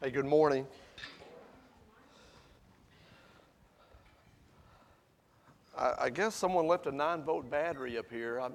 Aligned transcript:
Hey, 0.00 0.12
good 0.12 0.26
morning. 0.26 0.64
I, 5.76 5.92
I 6.02 6.10
guess 6.10 6.36
someone 6.36 6.68
left 6.68 6.86
a 6.86 6.92
nine 6.92 7.24
volt 7.24 7.50
battery 7.50 7.98
up 7.98 8.08
here. 8.08 8.38
I'm, 8.38 8.52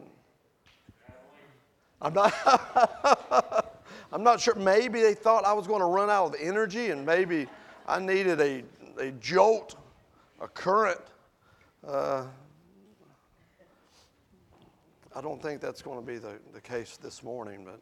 I'm 2.01 2.13
not. 2.13 2.33
I'm 4.13 4.23
not 4.23 4.39
sure. 4.39 4.55
Maybe 4.55 5.01
they 5.01 5.13
thought 5.13 5.43
I 5.43 5.51
was 5.51 5.67
going 5.67 5.81
to 5.81 5.85
run 5.85 6.09
out 6.09 6.27
of 6.27 6.35
energy, 6.39 6.91
and 6.91 7.05
maybe 7.05 7.47
I 7.89 7.99
needed 7.99 8.39
a, 8.39 8.63
a 8.97 9.11
jolt, 9.11 9.75
a 10.39 10.47
current. 10.47 11.01
Uh, 11.85 12.23
I 15.13 15.19
don't 15.19 15.41
think 15.41 15.59
that's 15.59 15.81
going 15.81 15.99
to 15.99 16.05
be 16.05 16.19
the, 16.19 16.39
the 16.53 16.61
case 16.61 16.95
this 16.95 17.21
morning, 17.21 17.65
but 17.65 17.81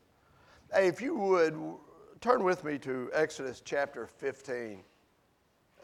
hey, 0.73 0.88
if 0.88 0.99
you 0.99 1.16
would 1.16 1.55
turn 2.21 2.43
with 2.43 2.63
me 2.63 2.77
to 2.77 3.09
Exodus 3.16 3.63
chapter 3.66 4.05
15. 4.05 4.84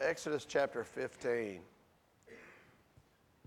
Exodus 0.00 0.44
chapter 0.44 0.84
15. 0.84 1.58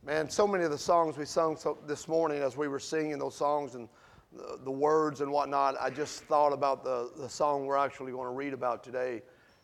Man, 0.06 0.30
so 0.30 0.46
many 0.46 0.66
of 0.66 0.72
the 0.72 0.78
songs 0.78 1.18
we 1.18 1.24
sung 1.24 1.56
so, 1.56 1.78
this 1.88 2.10
morning 2.10 2.42
as 2.42 2.58
we 2.58 2.68
were 2.68 2.82
singing 2.82 3.18
those 3.18 3.34
songs 3.34 3.76
and 3.76 3.88
the, 4.34 4.60
the, 4.66 4.72
words 4.72 5.22
and 5.22 5.32
whatnot, 5.32 5.78
I 5.80 5.90
just 5.90 6.24
thought 6.24 6.52
about 6.52 6.84
the, 6.84 7.12
the 7.16 7.30
song 7.30 7.66
we're 7.66 7.78
actually 7.78 8.12
going 8.12 8.28
to 8.28 8.34
read 8.34 8.52
about 8.52 8.84
today 8.84 9.22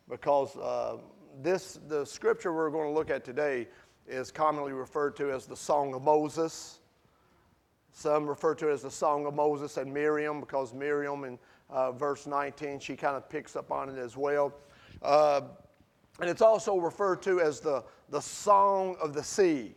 because 0.07 0.55
uh, 0.55 0.95
this, 1.41 1.79
the 1.89 2.05
scripture 2.05 2.53
we're 2.53 2.69
going 2.69 2.87
to 2.87 2.93
look 2.93 3.09
at 3.09 3.25
today 3.25 3.67
is 4.07 4.31
commonly 4.31 4.71
referred 4.71 5.17
to 5.17 5.33
as 5.33 5.45
the 5.45 5.57
Song 5.57 5.93
of 5.93 6.01
Moses. 6.01 6.79
Some 7.91 8.25
refer 8.25 8.55
to 8.55 8.69
it 8.69 8.73
as 8.73 8.83
the 8.83 8.91
Song 8.91 9.25
of 9.25 9.33
Moses 9.33 9.75
and 9.75 9.93
Miriam 9.93 10.39
because 10.39 10.73
Miriam 10.73 11.25
in 11.25 11.37
uh, 11.69 11.91
verse 11.91 12.27
19, 12.27 12.79
she 12.79 12.95
kind 12.95 13.15
of 13.15 13.29
picks 13.29 13.55
up 13.55 13.71
on 13.71 13.89
it 13.89 13.97
as 13.97 14.15
well. 14.15 14.53
Uh, 15.01 15.41
and 16.19 16.29
it's 16.29 16.41
also 16.41 16.77
referred 16.77 17.21
to 17.23 17.39
as 17.41 17.59
the, 17.59 17.83
the 18.09 18.21
Song 18.21 18.95
of 19.01 19.13
the 19.13 19.23
Sea. 19.23 19.75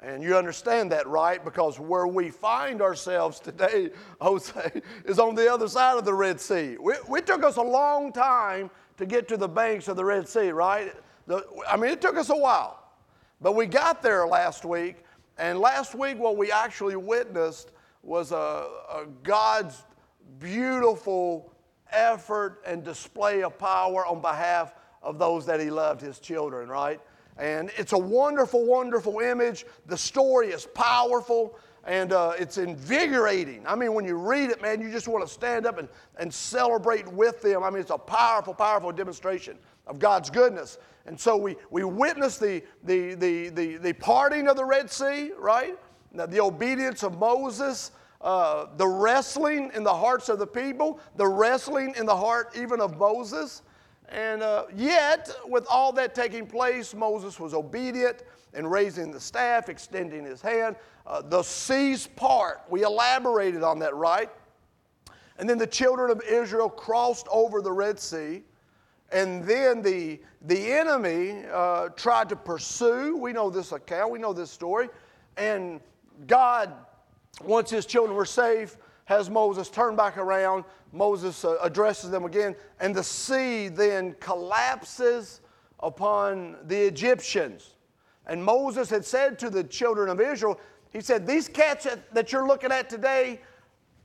And 0.00 0.22
you 0.22 0.36
understand 0.36 0.92
that, 0.92 1.06
right? 1.06 1.42
Because 1.42 1.80
where 1.80 2.06
we 2.06 2.28
find 2.28 2.82
ourselves 2.82 3.40
today, 3.40 3.90
Jose, 4.20 4.82
is 5.04 5.18
on 5.18 5.34
the 5.34 5.50
other 5.50 5.68
side 5.68 5.96
of 5.96 6.04
the 6.04 6.12
Red 6.12 6.40
Sea. 6.40 6.76
We, 6.78 6.94
it 7.16 7.26
took 7.26 7.42
us 7.42 7.56
a 7.56 7.62
long 7.62 8.12
time 8.12 8.70
to 8.98 9.06
get 9.06 9.26
to 9.28 9.36
the 9.36 9.48
banks 9.48 9.88
of 9.88 9.96
the 9.96 10.04
Red 10.04 10.28
Sea, 10.28 10.50
right? 10.50 10.92
The, 11.26 11.46
I 11.68 11.76
mean, 11.76 11.90
it 11.90 12.00
took 12.00 12.16
us 12.16 12.28
a 12.28 12.36
while. 12.36 12.82
But 13.40 13.54
we 13.54 13.66
got 13.66 14.02
there 14.02 14.26
last 14.26 14.64
week, 14.64 14.96
and 15.38 15.58
last 15.58 15.94
week, 15.94 16.18
what 16.18 16.36
we 16.36 16.50
actually 16.50 16.96
witnessed 16.96 17.72
was 18.02 18.32
a, 18.32 18.34
a 18.34 19.06
God's 19.22 19.84
beautiful 20.38 21.52
effort 21.90 22.62
and 22.66 22.84
display 22.84 23.42
of 23.42 23.58
power 23.58 24.06
on 24.06 24.20
behalf 24.20 24.74
of 25.02 25.18
those 25.18 25.46
that 25.46 25.60
He 25.60 25.70
loved, 25.70 26.00
His 26.00 26.18
children, 26.18 26.68
right? 26.68 27.00
And 27.38 27.70
it's 27.76 27.92
a 27.92 27.98
wonderful, 27.98 28.64
wonderful 28.64 29.20
image. 29.20 29.66
The 29.86 29.96
story 29.96 30.48
is 30.48 30.66
powerful 30.66 31.58
and 31.84 32.12
uh, 32.12 32.32
it's 32.38 32.58
invigorating. 32.58 33.64
I 33.66 33.76
mean, 33.76 33.94
when 33.94 34.04
you 34.04 34.16
read 34.16 34.50
it, 34.50 34.60
man, 34.60 34.80
you 34.80 34.90
just 34.90 35.06
want 35.06 35.26
to 35.26 35.32
stand 35.32 35.66
up 35.66 35.78
and, 35.78 35.88
and 36.18 36.32
celebrate 36.32 37.06
with 37.12 37.40
them. 37.42 37.62
I 37.62 37.70
mean, 37.70 37.80
it's 37.80 37.90
a 37.90 37.98
powerful, 37.98 38.54
powerful 38.54 38.90
demonstration 38.90 39.56
of 39.86 39.98
God's 39.98 40.28
goodness. 40.28 40.78
And 41.06 41.18
so 41.18 41.36
we, 41.36 41.56
we 41.70 41.84
witness 41.84 42.38
the, 42.38 42.62
the, 42.82 43.14
the, 43.14 43.50
the, 43.50 43.76
the 43.76 43.92
parting 43.92 44.48
of 44.48 44.56
the 44.56 44.64
Red 44.64 44.90
Sea, 44.90 45.30
right? 45.38 45.78
The, 46.12 46.26
the 46.26 46.40
obedience 46.40 47.04
of 47.04 47.18
Moses, 47.18 47.92
uh, 48.20 48.66
the 48.76 48.86
wrestling 48.86 49.70
in 49.74 49.82
the 49.82 49.94
hearts 49.94 50.28
of 50.28 50.38
the 50.38 50.46
people, 50.46 51.00
the 51.16 51.26
wrestling 51.26 51.94
in 51.96 52.06
the 52.06 52.16
heart 52.16 52.56
even 52.56 52.80
of 52.80 52.96
Moses. 52.98 53.62
And 54.08 54.42
uh, 54.42 54.66
yet, 54.74 55.30
with 55.46 55.66
all 55.68 55.92
that 55.92 56.14
taking 56.14 56.46
place, 56.46 56.94
Moses 56.94 57.40
was 57.40 57.54
obedient 57.54 58.22
in 58.54 58.66
raising 58.66 59.10
the 59.10 59.20
staff, 59.20 59.68
extending 59.68 60.24
his 60.24 60.40
hand. 60.40 60.76
Uh, 61.06 61.22
the 61.22 61.42
seas 61.42 62.06
part, 62.06 62.62
we 62.68 62.84
elaborated 62.84 63.62
on 63.62 63.78
that, 63.80 63.94
right? 63.94 64.30
And 65.38 65.48
then 65.48 65.58
the 65.58 65.66
children 65.66 66.10
of 66.10 66.22
Israel 66.22 66.68
crossed 66.68 67.26
over 67.30 67.60
the 67.60 67.72
Red 67.72 68.00
Sea. 68.00 68.42
And 69.12 69.44
then 69.44 69.82
the, 69.82 70.20
the 70.42 70.72
enemy 70.72 71.44
uh, 71.52 71.90
tried 71.90 72.28
to 72.30 72.36
pursue. 72.36 73.16
We 73.16 73.32
know 73.32 73.50
this 73.50 73.72
account, 73.72 74.10
we 74.10 74.18
know 74.18 74.32
this 74.32 74.50
story. 74.50 74.88
And 75.36 75.80
God, 76.26 76.72
once 77.44 77.70
his 77.70 77.86
children 77.86 78.16
were 78.16 78.24
safe, 78.24 78.76
has 79.04 79.30
Moses 79.30 79.68
turn 79.68 79.96
back 79.96 80.18
around. 80.18 80.64
Moses 80.92 81.44
uh, 81.44 81.56
addresses 81.62 82.10
them 82.10 82.24
again. 82.24 82.56
And 82.80 82.94
the 82.94 83.04
sea 83.04 83.68
then 83.68 84.14
collapses 84.20 85.40
upon 85.80 86.56
the 86.66 86.78
Egyptians. 86.78 87.74
And 88.26 88.42
Moses 88.42 88.90
had 88.90 89.04
said 89.04 89.38
to 89.40 89.50
the 89.50 89.62
children 89.62 90.08
of 90.08 90.20
Israel, 90.20 90.58
he 90.90 91.00
said, 91.00 91.26
These 91.26 91.48
cats 91.48 91.86
that 92.12 92.32
you're 92.32 92.46
looking 92.46 92.72
at 92.72 92.88
today, 92.88 93.40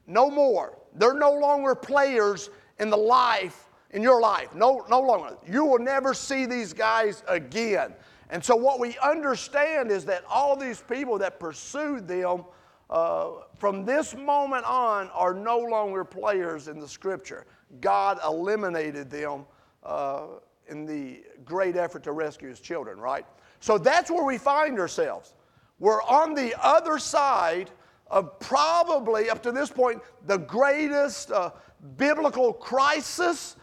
no 0.05 0.29
more. 0.29 0.77
They're 0.93 1.13
no 1.13 1.33
longer 1.33 1.73
players 1.73 2.49
in 2.79 2.89
the 2.89 2.97
life 2.97 3.69
in 3.91 4.01
your 4.01 4.21
life. 4.21 4.53
No, 4.55 4.85
no 4.89 4.99
longer. 4.99 5.37
You 5.47 5.65
will 5.65 5.79
never 5.79 6.13
see 6.13 6.45
these 6.45 6.73
guys 6.73 7.23
again. 7.27 7.93
And 8.29 8.43
so, 8.43 8.55
what 8.55 8.79
we 8.79 8.97
understand 9.03 9.91
is 9.91 10.05
that 10.05 10.23
all 10.29 10.55
these 10.55 10.81
people 10.81 11.17
that 11.19 11.39
pursued 11.39 12.07
them 12.07 12.45
uh, 12.91 13.31
from 13.57 13.85
this 13.85 14.15
moment 14.15 14.65
on 14.65 15.09
are 15.09 15.33
no 15.33 15.57
longer 15.57 16.03
players 16.03 16.67
in 16.67 16.79
the 16.79 16.87
scripture. 16.87 17.45
God 17.79 18.19
eliminated 18.25 19.09
them 19.09 19.45
uh, 19.83 20.25
in 20.67 20.85
the 20.85 21.23
great 21.45 21.77
effort 21.77 22.03
to 22.03 22.11
rescue 22.11 22.49
his 22.49 22.59
children, 22.59 22.99
right? 22.99 23.25
So, 23.59 23.77
that's 23.77 24.11
where 24.11 24.25
we 24.25 24.37
find 24.37 24.79
ourselves. 24.79 25.33
We're 25.79 26.03
on 26.03 26.33
the 26.33 26.53
other 26.61 26.99
side 26.99 27.71
of 28.07 28.39
probably, 28.39 29.29
up 29.29 29.41
to 29.43 29.51
this 29.51 29.69
point, 29.69 30.01
the 30.27 30.37
greatest 30.37 31.31
uh, 31.31 31.51
biblical 31.97 32.53
crisis 32.53 33.55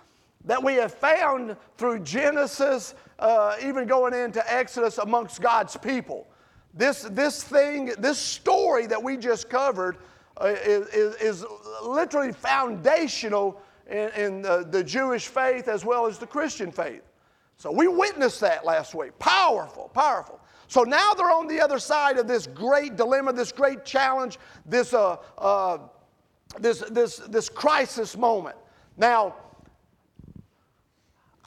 that 0.44 0.62
we 0.62 0.74
have 0.74 0.94
found 0.94 1.56
through 1.76 2.00
Genesis, 2.00 2.94
uh, 3.18 3.56
even 3.62 3.86
going 3.86 4.14
into 4.14 4.42
Exodus 4.52 4.98
amongst 4.98 5.42
God's 5.42 5.76
people. 5.76 6.26
This, 6.74 7.02
this 7.02 7.42
thing, 7.42 7.92
this 7.98 8.18
story 8.18 8.86
that 8.86 9.02
we 9.02 9.16
just 9.16 9.48
covered 9.48 9.96
uh, 10.40 10.54
is, 10.64 11.14
is, 11.16 11.44
literally 11.82 12.32
foundational 12.32 13.60
in, 13.90 14.10
in 14.16 14.42
the, 14.42 14.66
the 14.70 14.84
Jewish 14.84 15.26
faith 15.28 15.68
as 15.68 15.84
well 15.84 16.06
as 16.06 16.18
the 16.18 16.26
Christian 16.26 16.70
faith. 16.70 17.02
So 17.56 17.72
we 17.72 17.88
witnessed 17.88 18.40
that 18.40 18.64
last 18.64 18.94
week. 18.94 19.18
Powerful, 19.18 19.90
powerful. 19.94 20.40
So 20.68 20.82
now 20.82 21.14
they're 21.14 21.30
on 21.30 21.48
the 21.48 21.60
other 21.60 21.78
side 21.78 22.18
of 22.18 22.28
this 22.28 22.46
great 22.46 22.96
dilemma, 22.96 23.32
this 23.32 23.50
great 23.50 23.84
challenge, 23.84 24.38
this, 24.66 24.92
uh, 24.92 25.16
uh, 25.38 25.78
this, 26.60 26.80
this, 26.90 27.16
this 27.16 27.48
crisis 27.48 28.16
moment. 28.16 28.56
Now, 28.96 29.34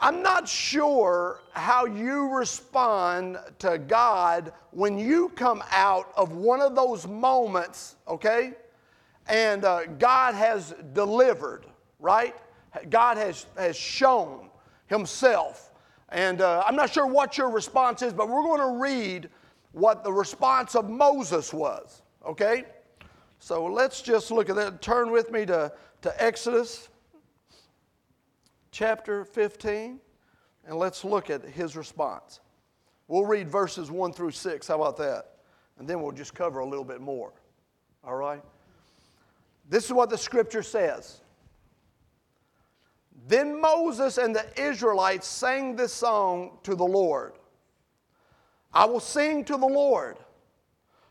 I'm 0.03 0.23
not 0.23 0.50
sure 0.50 1.41
how 1.51 1.85
you 1.85 2.35
respond 2.35 3.38
to 3.59 3.78
God 3.78 4.51
when 4.72 4.97
you 4.97 5.29
come 5.29 5.63
out 5.69 6.12
of 6.17 6.31
one 6.31 6.59
of 6.59 6.75
those 6.75 7.07
moments, 7.07 7.97
okay? 8.07 8.53
And 9.28 9.63
uh, 9.63 9.85
God 9.85 10.34
has 10.34 10.73
delivered, 10.94 11.67
right? 12.00 12.35
God 12.89 13.17
has, 13.17 13.45
has 13.56 13.78
shown 13.78 14.50
Himself. 14.88 15.69
And 16.09 16.41
uh, 16.41 16.63
I'm 16.66 16.75
not 16.75 16.91
sure 16.91 17.06
what 17.06 17.38
your 17.38 17.51
response 17.51 18.01
is, 18.01 18.12
but 18.12 18.28
we're 18.28 18.41
going 18.41 18.59
to 18.59 18.81
read 18.81 19.29
what 19.72 20.03
the 20.03 20.12
response 20.12 20.75
of 20.75 20.89
Moses 20.89 21.53
was, 21.53 22.01
okay? 22.25 22.65
So 23.38 23.65
let's 23.65 24.01
just 24.01 24.31
look 24.31 24.50
at 24.50 24.56
that. 24.56 24.81
Turn 24.81 25.12
with 25.12 25.31
me 25.31 25.45
to, 25.45 25.71
to 26.01 26.24
Exodus 26.24 26.89
chapter 28.71 29.25
15, 29.25 30.00
and 30.65 30.77
let's 30.77 31.03
look 31.03 31.29
at 31.29 31.44
his 31.44 31.75
response. 31.75 32.39
We'll 33.07 33.25
read 33.25 33.50
verses 33.50 33.91
1 33.91 34.13
through 34.13 34.31
6. 34.31 34.68
How 34.68 34.75
about 34.75 34.97
that? 34.97 35.25
And 35.77 35.88
then 35.88 36.01
we'll 36.01 36.12
just 36.12 36.33
cover 36.33 36.59
a 36.59 36.65
little 36.65 36.85
bit 36.85 37.01
more. 37.01 37.33
All 38.03 38.15
right? 38.15 38.41
This 39.69 39.85
is 39.85 39.94
what 39.94 40.09
the 40.09 40.18
scripture 40.18 40.63
says. 40.63 41.21
Then 43.27 43.59
Moses 43.59 44.18
and 44.18 44.35
the 44.35 44.45
Israelites 44.59 45.27
sang 45.27 45.75
this 45.75 45.94
song 45.94 46.57
to 46.63 46.75
the 46.75 46.85
Lord 46.85 47.33
I 48.74 48.85
will 48.85 49.01
sing 49.01 49.44
to 49.45 49.57
the 49.57 49.67
Lord, 49.67 50.17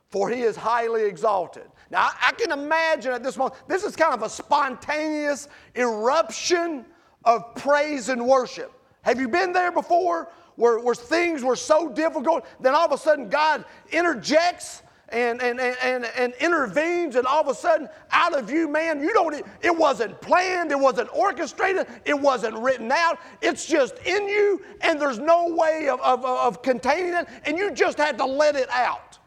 for 0.08 0.30
he 0.30 0.42
is 0.42 0.56
highly 0.56 1.04
exalted. 1.04 1.66
Now, 1.90 2.08
I 2.20 2.32
can 2.32 2.52
imagine 2.52 3.12
at 3.12 3.22
this 3.22 3.36
moment, 3.36 3.56
this 3.68 3.84
is 3.84 3.96
kind 3.96 4.14
of 4.14 4.22
a 4.22 4.30
spontaneous 4.30 5.48
eruption 5.76 6.86
of 7.24 7.54
praise 7.54 8.08
and 8.08 8.26
worship. 8.26 8.72
Have 9.02 9.20
you 9.20 9.28
been 9.28 9.52
there 9.52 9.72
before 9.72 10.30
where, 10.56 10.78
where 10.78 10.94
things 10.94 11.42
were 11.42 11.56
so 11.56 11.88
difficult, 11.88 12.44
then 12.60 12.74
all 12.74 12.84
of 12.84 12.92
a 12.92 12.98
sudden 12.98 13.28
God 13.28 13.64
interjects 13.90 14.82
and, 15.08 15.42
and, 15.42 15.58
and, 15.60 16.04
and, 16.04 16.34
intervenes, 16.34 17.16
and 17.16 17.26
all 17.26 17.40
of 17.40 17.48
a 17.48 17.54
sudden, 17.54 17.88
out 18.12 18.32
of 18.32 18.48
you, 18.48 18.68
man, 18.68 19.00
you 19.00 19.12
don't, 19.12 19.34
it 19.60 19.76
wasn't 19.76 20.20
planned, 20.20 20.70
it 20.70 20.78
wasn't 20.78 21.08
orchestrated, 21.12 21.86
it 22.04 22.18
wasn't 22.18 22.56
written 22.56 22.92
out. 22.92 23.18
It's 23.42 23.66
just 23.66 23.98
in 24.06 24.28
you, 24.28 24.62
and 24.82 25.00
there's 25.00 25.18
no 25.18 25.48
way 25.48 25.88
of, 25.88 26.00
of, 26.00 26.24
of 26.24 26.62
containing 26.62 27.14
it, 27.14 27.26
and 27.44 27.58
you 27.58 27.72
just 27.72 27.98
have 27.98 28.16
to 28.18 28.24
let 28.24 28.54
it 28.54 28.70
out. 28.70 29.18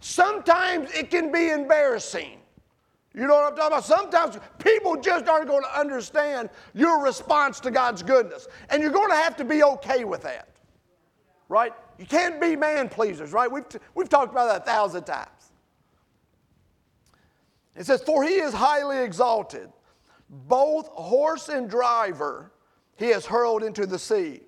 Sometimes 0.00 0.90
it 0.92 1.10
can 1.10 1.30
be 1.30 1.50
embarrassing. 1.50 2.38
You 3.14 3.26
know 3.26 3.34
what 3.34 3.52
I'm 3.52 3.56
talking 3.56 3.72
about? 3.72 3.84
Sometimes 3.84 4.38
people 4.58 4.96
just 5.00 5.26
aren't 5.28 5.48
going 5.48 5.62
to 5.62 5.78
understand 5.80 6.50
your 6.74 7.02
response 7.02 7.58
to 7.60 7.70
God's 7.70 8.02
goodness. 8.02 8.48
And 8.70 8.82
you're 8.82 8.92
going 8.92 9.10
to 9.10 9.16
have 9.16 9.36
to 9.36 9.44
be 9.44 9.62
okay 9.62 10.04
with 10.04 10.22
that. 10.22 10.48
Right? 11.48 11.72
You 11.98 12.06
can't 12.06 12.40
be 12.40 12.54
man 12.54 12.88
pleasers, 12.88 13.32
right? 13.32 13.50
We've, 13.50 13.68
t- 13.68 13.78
we've 13.94 14.08
talked 14.08 14.30
about 14.30 14.48
that 14.48 14.62
a 14.62 14.64
thousand 14.64 15.04
times. 15.04 15.52
It 17.74 17.86
says, 17.86 18.02
For 18.02 18.22
he 18.22 18.34
is 18.34 18.52
highly 18.52 18.98
exalted, 18.98 19.70
both 20.28 20.88
horse 20.88 21.48
and 21.48 21.70
driver 21.70 22.52
he 22.96 23.06
has 23.08 23.24
hurled 23.24 23.62
into 23.62 23.86
the 23.86 23.98
sea. 23.98 24.42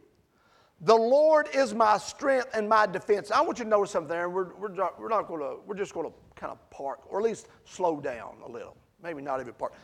The 0.83 0.95
Lord 0.95 1.49
is 1.55 1.75
my 1.75 1.99
strength 1.99 2.49
and 2.55 2.69
my 2.69 2.87
defense. 2.87 3.31
I 3.31 3.41
want 3.43 3.59
you 3.59 3.65
to 3.65 3.71
notice 3.71 3.91
something 3.91 4.09
there. 4.09 4.29
We're, 4.29 4.55
we're, 4.57 4.75
we're 4.99 5.09
not 5.09 5.29
going 5.29 5.41
to, 5.41 5.57
we're 5.67 5.77
just 5.77 5.95
going 5.95 6.07
to 6.07 6.13
kind 6.41 6.53
of 6.53 6.71
park, 6.71 7.01
or 7.09 7.21
at 7.21 7.25
least 7.25 7.49
slow 7.65 8.01
down 8.01 8.37
a 8.45 8.51
little. 8.51 8.77
Maybe 9.03 9.21
not 9.21 9.41
even 9.41 9.53
park. 9.53 9.75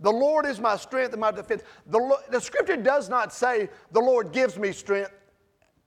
The 0.00 0.10
Lord 0.10 0.46
is 0.46 0.60
my 0.60 0.76
strength 0.76 1.12
and 1.12 1.20
my 1.20 1.30
defense. 1.30 1.62
The, 1.86 2.18
the 2.30 2.40
scripture 2.40 2.76
does 2.76 3.08
not 3.08 3.32
say 3.32 3.68
the 3.92 4.00
Lord 4.00 4.32
gives 4.32 4.58
me 4.58 4.72
strength 4.72 5.12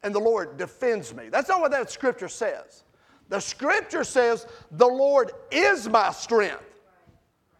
and 0.03 0.13
the 0.13 0.19
Lord 0.19 0.57
defends 0.57 1.13
me. 1.13 1.29
That's 1.29 1.49
not 1.49 1.59
what 1.59 1.71
that 1.71 1.91
scripture 1.91 2.29
says. 2.29 2.83
The 3.27 3.39
scripture 3.39 4.03
says 4.03 4.47
the 4.71 4.87
Lord 4.87 5.31
is 5.51 5.87
my 5.87 6.11
strength. 6.11 6.63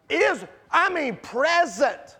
Is, 0.08 0.44
I 0.70 0.92
mean, 0.92 1.16
present 1.16 2.16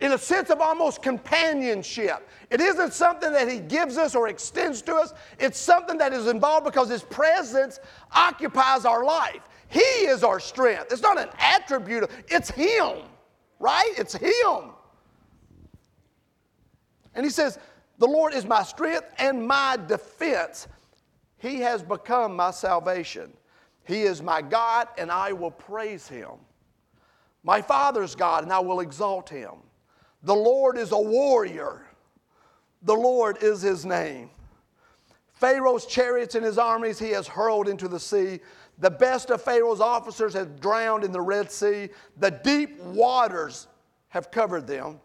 in 0.00 0.12
a 0.12 0.18
sense 0.18 0.50
of 0.50 0.60
almost 0.60 1.02
companionship. 1.02 2.26
It 2.50 2.60
isn't 2.60 2.92
something 2.92 3.32
that 3.32 3.48
He 3.48 3.58
gives 3.58 3.98
us 3.98 4.14
or 4.14 4.28
extends 4.28 4.82
to 4.82 4.94
us, 4.94 5.12
it's 5.38 5.58
something 5.58 5.98
that 5.98 6.12
is 6.12 6.26
involved 6.26 6.64
because 6.64 6.88
His 6.88 7.02
presence 7.02 7.78
occupies 8.12 8.84
our 8.84 9.04
life. 9.04 9.40
He 9.68 9.80
is 9.80 10.24
our 10.24 10.40
strength. 10.40 10.86
It's 10.90 11.02
not 11.02 11.18
an 11.18 11.28
attribute, 11.38 12.10
it's 12.28 12.50
Him, 12.50 12.98
right? 13.58 13.92
It's 13.96 14.14
Him. 14.14 14.70
And 17.14 17.24
He 17.24 17.30
says, 17.30 17.58
The 17.98 18.06
Lord 18.06 18.34
is 18.34 18.46
my 18.46 18.62
strength 18.62 19.06
and 19.18 19.46
my 19.46 19.78
defense. 19.86 20.66
He 21.36 21.60
has 21.60 21.82
become 21.82 22.36
my 22.36 22.50
salvation. 22.50 23.32
He 23.84 24.02
is 24.02 24.22
my 24.22 24.42
God, 24.42 24.88
and 24.98 25.10
I 25.10 25.32
will 25.32 25.50
praise 25.50 26.06
Him. 26.08 26.30
My 27.42 27.62
Father's 27.62 28.14
God, 28.14 28.44
and 28.44 28.52
I 28.52 28.60
will 28.60 28.80
exalt 28.80 29.28
Him. 29.28 29.52
The 30.22 30.34
Lord 30.34 30.76
is 30.76 30.92
a 30.92 31.00
warrior. 31.00 31.82
The 32.82 32.94
Lord 32.94 33.42
is 33.42 33.62
his 33.62 33.84
name. 33.84 34.30
Pharaoh's 35.32 35.86
chariots 35.86 36.34
and 36.34 36.44
his 36.44 36.58
armies 36.58 36.98
he 36.98 37.10
has 37.10 37.26
hurled 37.26 37.68
into 37.68 37.88
the 37.88 38.00
sea. 38.00 38.40
The 38.78 38.90
best 38.90 39.30
of 39.30 39.42
Pharaoh's 39.42 39.80
officers 39.80 40.34
have 40.34 40.60
drowned 40.60 41.04
in 41.04 41.12
the 41.12 41.20
Red 41.20 41.50
Sea. 41.50 41.88
The 42.18 42.30
deep 42.30 42.78
waters 42.80 43.66
have 44.08 44.30
covered 44.30 44.66
them. 44.66 45.00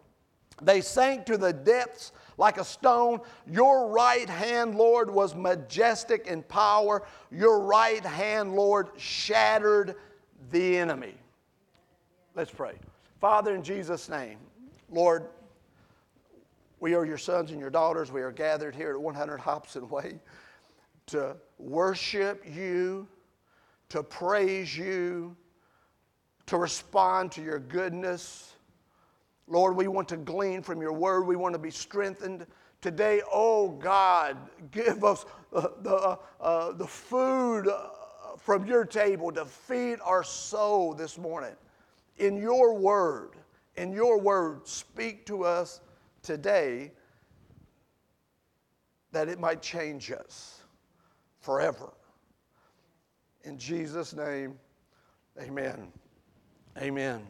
They 0.62 0.80
sank 0.80 1.26
to 1.26 1.36
the 1.36 1.52
depths 1.52 2.12
like 2.38 2.58
a 2.58 2.64
stone. 2.64 3.20
Your 3.46 3.88
right 3.88 4.28
hand, 4.28 4.74
Lord, 4.76 5.10
was 5.10 5.34
majestic 5.34 6.26
in 6.26 6.42
power. 6.42 7.02
Your 7.30 7.60
right 7.60 8.04
hand, 8.04 8.54
Lord, 8.54 8.88
shattered 8.96 9.96
the 10.50 10.78
enemy. 10.78 11.14
Let's 12.34 12.50
pray. 12.50 12.74
Father, 13.20 13.54
in 13.54 13.62
Jesus' 13.62 14.08
name, 14.08 14.38
Lord, 14.90 15.26
we 16.78 16.94
are 16.94 17.04
your 17.04 17.18
sons 17.18 17.50
and 17.50 17.58
your 17.58 17.70
daughters. 17.70 18.12
We 18.12 18.22
are 18.22 18.30
gathered 18.30 18.74
here 18.74 18.90
at 18.90 19.00
100 19.00 19.38
Hobson 19.38 19.88
Way 19.88 20.20
to 21.06 21.36
worship 21.58 22.44
you, 22.46 23.08
to 23.88 24.02
praise 24.02 24.76
you, 24.76 25.36
to 26.46 26.56
respond 26.56 27.32
to 27.32 27.42
your 27.42 27.58
goodness. 27.58 28.54
Lord, 29.48 29.76
we 29.76 29.88
want 29.88 30.08
to 30.10 30.16
glean 30.16 30.62
from 30.62 30.80
your 30.80 30.92
word. 30.92 31.26
We 31.26 31.36
want 31.36 31.54
to 31.54 31.58
be 31.58 31.70
strengthened. 31.70 32.46
Today, 32.80 33.22
oh 33.32 33.70
God, 33.70 34.36
give 34.70 35.02
us 35.02 35.24
uh, 35.52 35.68
the, 35.82 35.94
uh, 35.94 36.16
uh, 36.40 36.72
the 36.72 36.86
food 36.86 37.68
uh, 37.68 37.88
from 38.38 38.66
your 38.66 38.84
table 38.84 39.32
to 39.32 39.44
feed 39.44 39.98
our 40.04 40.22
soul 40.22 40.94
this 40.94 41.18
morning 41.18 41.54
in 42.18 42.36
your 42.36 42.74
word 42.74 43.30
in 43.76 43.92
your 43.92 44.18
word, 44.18 44.66
speak 44.66 45.26
to 45.26 45.44
us 45.44 45.80
today 46.22 46.92
that 49.12 49.28
it 49.28 49.38
might 49.38 49.62
change 49.62 50.10
us 50.10 50.60
forever. 51.40 51.92
In 53.44 53.58
Jesus' 53.58 54.14
name, 54.14 54.58
amen. 55.40 55.92
Amen. 56.78 57.26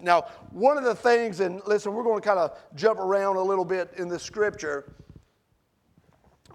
Now, 0.00 0.26
one 0.50 0.78
of 0.78 0.84
the 0.84 0.94
things, 0.94 1.40
and 1.40 1.60
listen, 1.66 1.92
we're 1.92 2.04
going 2.04 2.20
to 2.20 2.26
kind 2.26 2.38
of 2.38 2.58
jump 2.74 2.98
around 2.98 3.36
a 3.36 3.42
little 3.42 3.64
bit 3.64 3.92
in 3.96 4.08
the 4.08 4.18
scripture. 4.18 4.92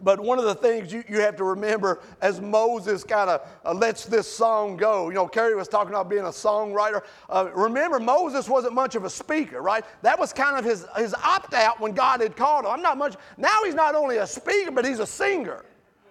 But 0.01 0.19
one 0.19 0.37
of 0.37 0.45
the 0.45 0.55
things 0.55 0.91
you, 0.91 1.03
you 1.07 1.21
have 1.21 1.35
to 1.37 1.43
remember 1.43 2.01
as 2.21 2.41
Moses 2.41 3.03
kind 3.03 3.29
of 3.29 3.47
uh, 3.63 3.73
lets 3.73 4.05
this 4.05 4.29
song 4.29 4.75
go, 4.75 5.07
you 5.09 5.15
know, 5.15 5.27
Kerry 5.27 5.55
was 5.55 5.67
talking 5.67 5.91
about 5.91 6.09
being 6.09 6.23
a 6.23 6.29
songwriter. 6.29 7.03
Uh, 7.29 7.49
remember, 7.53 7.99
Moses 7.99 8.49
wasn't 8.49 8.73
much 8.73 8.95
of 8.95 9.05
a 9.05 9.09
speaker, 9.09 9.61
right? 9.61 9.85
That 10.01 10.19
was 10.19 10.33
kind 10.33 10.57
of 10.57 10.65
his, 10.65 10.85
his 10.97 11.13
opt 11.13 11.53
out 11.53 11.79
when 11.79 11.93
God 11.93 12.21
had 12.21 12.35
called 12.35 12.65
him. 12.65 12.71
I'm 12.71 12.81
not 12.81 12.97
much, 12.97 13.15
now 13.37 13.63
he's 13.63 13.75
not 13.75 13.95
only 13.95 14.17
a 14.17 14.27
speaker, 14.27 14.71
but 14.71 14.83
he's 14.83 14.99
a 14.99 15.07
singer, 15.07 15.63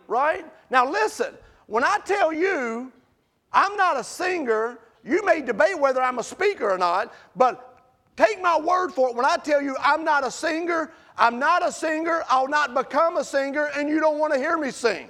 right? 0.09 0.47
Now, 0.71 0.89
listen, 0.89 1.35
when 1.67 1.85
I 1.85 1.99
tell 2.05 2.33
you 2.33 2.93
I'm 3.53 3.77
not 3.77 3.99
a 3.99 4.05
singer, 4.05 4.79
you 5.05 5.25
may 5.25 5.43
debate 5.43 5.79
whether 5.79 6.01
I'm 6.03 6.19
a 6.19 6.23
speaker 6.23 6.71
or 6.71 6.79
not, 6.79 7.13
but 7.37 7.72
take 8.17 8.41
my 8.41 8.59
word 8.59 8.93
for 8.93 9.09
it. 9.11 9.17
When 9.17 9.27
I 9.27 9.37
tell 9.37 9.63
you 9.63 9.77
I'm 9.81 10.05
not 10.05 10.27
a 10.27 10.31
singer, 10.31 10.93
I'm 11.17 11.39
not 11.39 11.67
a 11.67 11.73
singer, 11.73 12.25
I'll 12.29 12.49
not 12.49 12.75
become 12.75 13.17
a 13.17 13.25
singer, 13.25 13.71
and 13.77 13.89
you 13.89 14.01
don't 14.01 14.19
want 14.19 14.33
to 14.33 14.39
hear 14.39 14.57
me 14.57 14.71
sing. 14.71 15.09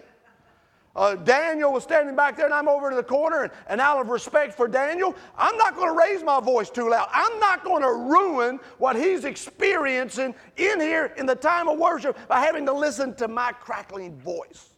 Uh, 0.94 1.14
Daniel 1.14 1.72
was 1.72 1.82
standing 1.82 2.14
back 2.14 2.36
there, 2.36 2.44
and 2.44 2.52
I'm 2.52 2.68
over 2.68 2.90
to 2.90 2.96
the 2.96 3.02
corner, 3.02 3.44
and, 3.44 3.52
and 3.68 3.80
out 3.80 3.98
of 3.98 4.08
respect 4.08 4.54
for 4.54 4.68
Daniel, 4.68 5.16
I'm 5.38 5.56
not 5.56 5.74
going 5.74 5.88
to 5.88 5.98
raise 5.98 6.22
my 6.22 6.38
voice 6.38 6.68
too 6.68 6.90
loud. 6.90 7.08
I'm 7.12 7.38
not 7.40 7.64
going 7.64 7.82
to 7.82 7.92
ruin 7.92 8.60
what 8.76 8.94
he's 8.96 9.24
experiencing 9.24 10.34
in 10.58 10.80
here 10.80 11.14
in 11.16 11.24
the 11.24 11.34
time 11.34 11.68
of 11.68 11.78
worship 11.78 12.18
by 12.28 12.40
having 12.40 12.66
to 12.66 12.72
listen 12.74 13.14
to 13.14 13.28
my 13.28 13.52
crackling 13.52 14.18
voice, 14.18 14.68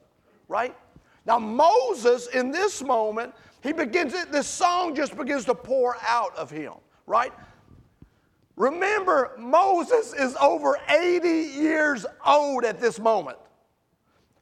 right? 0.47 0.77
Now, 1.27 1.41
Moses, 1.41 2.29
in 2.29 2.53
this 2.53 2.81
moment, 2.83 3.35
he 3.63 3.73
begins, 3.73 4.13
this 4.27 4.47
song 4.47 4.95
just 4.95 5.17
begins 5.17 5.45
to 5.47 5.55
pour 5.55 5.97
out 6.07 6.37
of 6.37 6.49
him, 6.49 6.75
right? 7.07 7.33
Remember, 8.57 9.33
Moses 9.39 10.13
is 10.15 10.37
over 10.37 10.79
80 10.89 11.29
years 11.29 12.07
old 12.25 12.65
at 12.65 12.81
this 12.81 12.99
moment. 12.99 13.39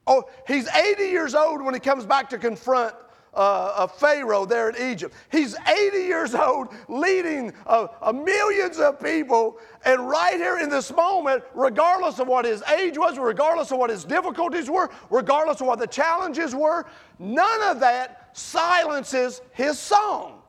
Oh, 0.07 0.25
he's 0.47 0.69
80 0.69 1.05
years 1.05 1.35
old 1.35 1.63
when 1.63 1.75
he 1.75 1.81
comes 1.81 2.05
back 2.05 2.29
to 2.31 2.39
confront 2.39 2.95
uh, 3.35 3.87
Pharaoh 3.87 4.45
there 4.45 4.69
in 4.69 4.93
Egypt. 4.93 5.15
He's 5.31 5.57
80 5.67 5.99
years 5.99 6.35
old, 6.35 6.69
leading 6.89 7.53
uh, 7.67 7.87
uh, 8.01 8.13
millions 8.13 8.79
of 8.79 9.01
people, 9.01 9.59
and 9.85 10.07
right 10.09 10.37
here 10.37 10.59
in 10.59 10.69
this 10.69 10.93
moment, 10.93 11.43
regardless 11.55 12.19
of 12.19 12.29
what 12.29 12.45
his 12.45 12.63
age 12.65 12.99
was, 12.99 13.19
regardless 13.19 13.71
of 13.71 13.79
what 13.79 13.91
his 13.91 14.05
difficulties 14.05 14.69
were, 14.69 14.91
regardless 15.09 15.61
of 15.61 15.67
what 15.67 15.79
the 15.79 15.87
challenges 15.87 16.55
were, 16.55 16.85
none 17.19 17.63
of 17.63 17.81
that 17.81 18.37
silences 18.37 19.41
his 19.53 19.79
song. 19.79 20.43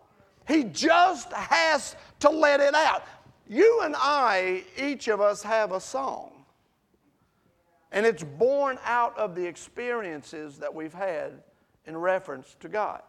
He 0.45 0.65
just 0.65 1.31
has 1.31 1.95
to 2.19 2.29
let 2.29 2.59
it 2.59 2.73
out. 2.73 3.03
You 3.47 3.81
and 3.83 3.95
I, 3.97 4.63
each 4.77 5.07
of 5.07 5.21
us, 5.21 5.43
have 5.43 5.71
a 5.71 5.79
song. 5.79 6.31
And 7.91 8.05
it's 8.05 8.23
born 8.23 8.79
out 8.85 9.17
of 9.17 9.35
the 9.35 9.45
experiences 9.45 10.57
that 10.57 10.73
we've 10.73 10.93
had 10.93 11.33
in 11.85 11.97
reference 11.97 12.55
to 12.61 12.69
God. 12.69 13.01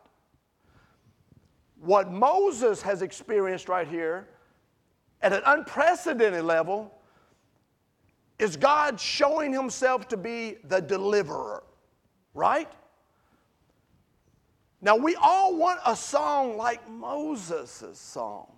What 1.81 2.13
Moses 2.13 2.83
has 2.83 3.03
experienced 3.03 3.69
right 3.69 3.89
here 3.89 4.29
at 5.23 5.33
an 5.33 5.43
unprecedented 5.47 6.45
level 6.45 6.93
is 8.39 8.57
God 8.57 8.99
showing 8.99 9.53
himself 9.53 10.09
to 10.09 10.17
be 10.17 10.57
the 10.65 10.81
deliverer, 10.81 11.63
right? 12.35 12.71
Now, 14.83 14.97
we 14.97 15.17
all 15.17 15.57
want 15.57 15.81
a 15.87 15.97
song 15.97 16.59
like 16.59 16.87
Moses' 16.91 17.99
song. 17.99 18.53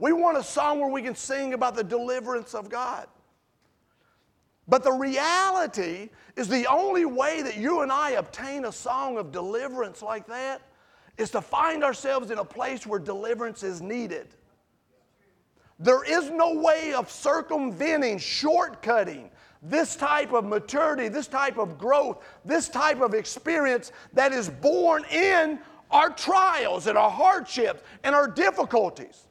We 0.00 0.12
want 0.14 0.38
a 0.38 0.42
song 0.42 0.80
where 0.80 0.88
we 0.88 1.02
can 1.02 1.14
sing 1.14 1.52
about 1.52 1.76
the 1.76 1.84
deliverance 1.84 2.54
of 2.54 2.70
God. 2.70 3.06
But 4.66 4.82
the 4.82 4.92
reality 4.92 6.08
is 6.36 6.48
the 6.48 6.66
only 6.66 7.04
way 7.04 7.42
that 7.42 7.58
you 7.58 7.82
and 7.82 7.92
I 7.92 8.12
obtain 8.12 8.64
a 8.64 8.72
song 8.72 9.18
of 9.18 9.30
deliverance 9.30 10.00
like 10.00 10.26
that 10.28 10.62
is 11.18 11.30
to 11.32 11.42
find 11.42 11.84
ourselves 11.84 12.30
in 12.30 12.38
a 12.38 12.44
place 12.44 12.86
where 12.86 12.98
deliverance 12.98 13.62
is 13.62 13.82
needed. 13.82 14.28
There 15.78 16.02
is 16.02 16.30
no 16.30 16.54
way 16.54 16.94
of 16.94 17.10
circumventing, 17.10 18.16
shortcutting 18.16 19.28
this 19.62 19.96
type 19.96 20.32
of 20.32 20.46
maturity, 20.46 21.08
this 21.08 21.26
type 21.26 21.58
of 21.58 21.76
growth, 21.76 22.24
this 22.46 22.70
type 22.70 23.02
of 23.02 23.12
experience 23.12 23.92
that 24.14 24.32
is 24.32 24.48
born 24.48 25.04
in 25.12 25.58
our 25.90 26.08
trials 26.08 26.86
and 26.86 26.96
our 26.96 27.10
hardships 27.10 27.82
and 28.02 28.14
our 28.14 28.28
difficulties. 28.28 29.26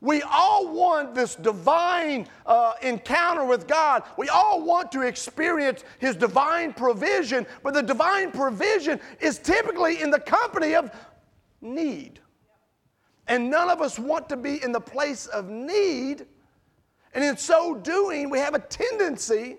We 0.00 0.22
all 0.22 0.72
want 0.72 1.14
this 1.14 1.34
divine 1.34 2.28
uh, 2.46 2.74
encounter 2.82 3.44
with 3.44 3.66
God. 3.66 4.04
We 4.16 4.28
all 4.28 4.62
want 4.62 4.92
to 4.92 5.02
experience 5.02 5.82
His 5.98 6.14
divine 6.14 6.72
provision, 6.72 7.46
but 7.62 7.74
the 7.74 7.82
divine 7.82 8.30
provision 8.30 9.00
is 9.20 9.38
typically 9.38 10.00
in 10.00 10.10
the 10.10 10.20
company 10.20 10.74
of 10.74 10.90
need. 11.60 12.20
And 13.26 13.50
none 13.50 13.68
of 13.68 13.82
us 13.82 13.98
want 13.98 14.28
to 14.30 14.36
be 14.36 14.62
in 14.62 14.72
the 14.72 14.80
place 14.80 15.26
of 15.26 15.48
need. 15.48 16.26
And 17.12 17.24
in 17.24 17.36
so 17.36 17.74
doing, 17.74 18.30
we 18.30 18.38
have 18.38 18.54
a 18.54 18.60
tendency 18.60 19.56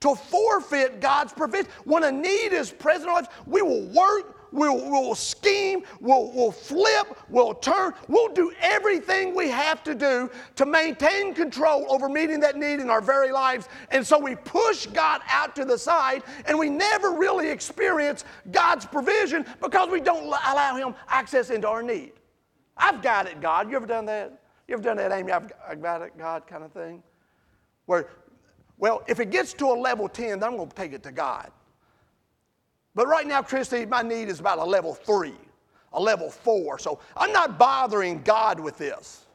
to 0.00 0.14
forfeit 0.14 1.00
God's 1.00 1.32
provision. 1.32 1.66
When 1.84 2.04
a 2.04 2.12
need 2.12 2.52
is 2.52 2.70
present 2.70 3.04
in 3.04 3.08
our 3.08 3.14
lives, 3.16 3.28
we 3.46 3.62
will 3.62 3.86
work, 3.86 4.43
we'll, 4.54 4.76
we'll 4.90 5.14
scheme, 5.14 5.82
we'll, 6.00 6.32
we'll 6.32 6.52
flip, 6.52 7.18
we'll 7.28 7.54
turn, 7.54 7.92
we'll 8.08 8.32
do 8.32 8.52
everything 8.60 9.34
we 9.34 9.50
have 9.50 9.82
to 9.84 9.94
do 9.94 10.30
to 10.56 10.64
maintain 10.64 11.34
control 11.34 11.84
over 11.90 12.08
meeting 12.08 12.40
that 12.40 12.56
need 12.56 12.80
in 12.80 12.88
our 12.88 13.00
very 13.00 13.32
lives. 13.32 13.68
And 13.90 14.06
so 14.06 14.18
we 14.18 14.36
push 14.36 14.86
God 14.86 15.20
out 15.28 15.54
to 15.56 15.64
the 15.64 15.76
side 15.76 16.22
and 16.46 16.58
we 16.58 16.70
never 16.70 17.10
really 17.10 17.50
experience 17.50 18.24
God's 18.52 18.86
provision 18.86 19.44
because 19.60 19.90
we 19.90 20.00
don't 20.00 20.24
allow 20.26 20.76
Him 20.76 20.94
access 21.08 21.50
into 21.50 21.68
our 21.68 21.82
need. 21.82 22.12
I've 22.76 23.02
got 23.02 23.26
it, 23.26 23.40
God. 23.40 23.68
You 23.68 23.76
ever 23.76 23.86
done 23.86 24.06
that? 24.06 24.40
You 24.68 24.74
ever 24.74 24.82
done 24.82 24.96
that, 24.96 25.12
Amy? 25.12 25.32
I've, 25.32 25.82
got 25.82 26.02
it, 26.02 26.16
God 26.16 26.46
kind 26.46 26.64
of 26.64 26.72
thing? 26.72 27.02
Where 27.86 28.08
well, 28.78 29.02
if 29.06 29.20
it 29.20 29.30
gets 29.30 29.52
to 29.54 29.66
a 29.66 29.76
level 29.76 30.08
10, 30.08 30.40
then 30.40 30.42
I'm 30.42 30.56
going 30.56 30.68
to 30.68 30.74
take 30.74 30.92
it 30.92 31.02
to 31.04 31.12
God. 31.12 31.50
But 32.94 33.08
right 33.08 33.26
now, 33.26 33.42
Christy, 33.42 33.86
my 33.86 34.02
need 34.02 34.28
is 34.28 34.40
about 34.40 34.58
a 34.58 34.64
level 34.64 34.94
three, 34.94 35.34
a 35.92 36.00
level 36.00 36.30
four. 36.30 36.78
So 36.78 37.00
I'm 37.16 37.32
not 37.32 37.58
bothering 37.58 38.22
God 38.22 38.60
with 38.60 38.78
this. 38.78 39.26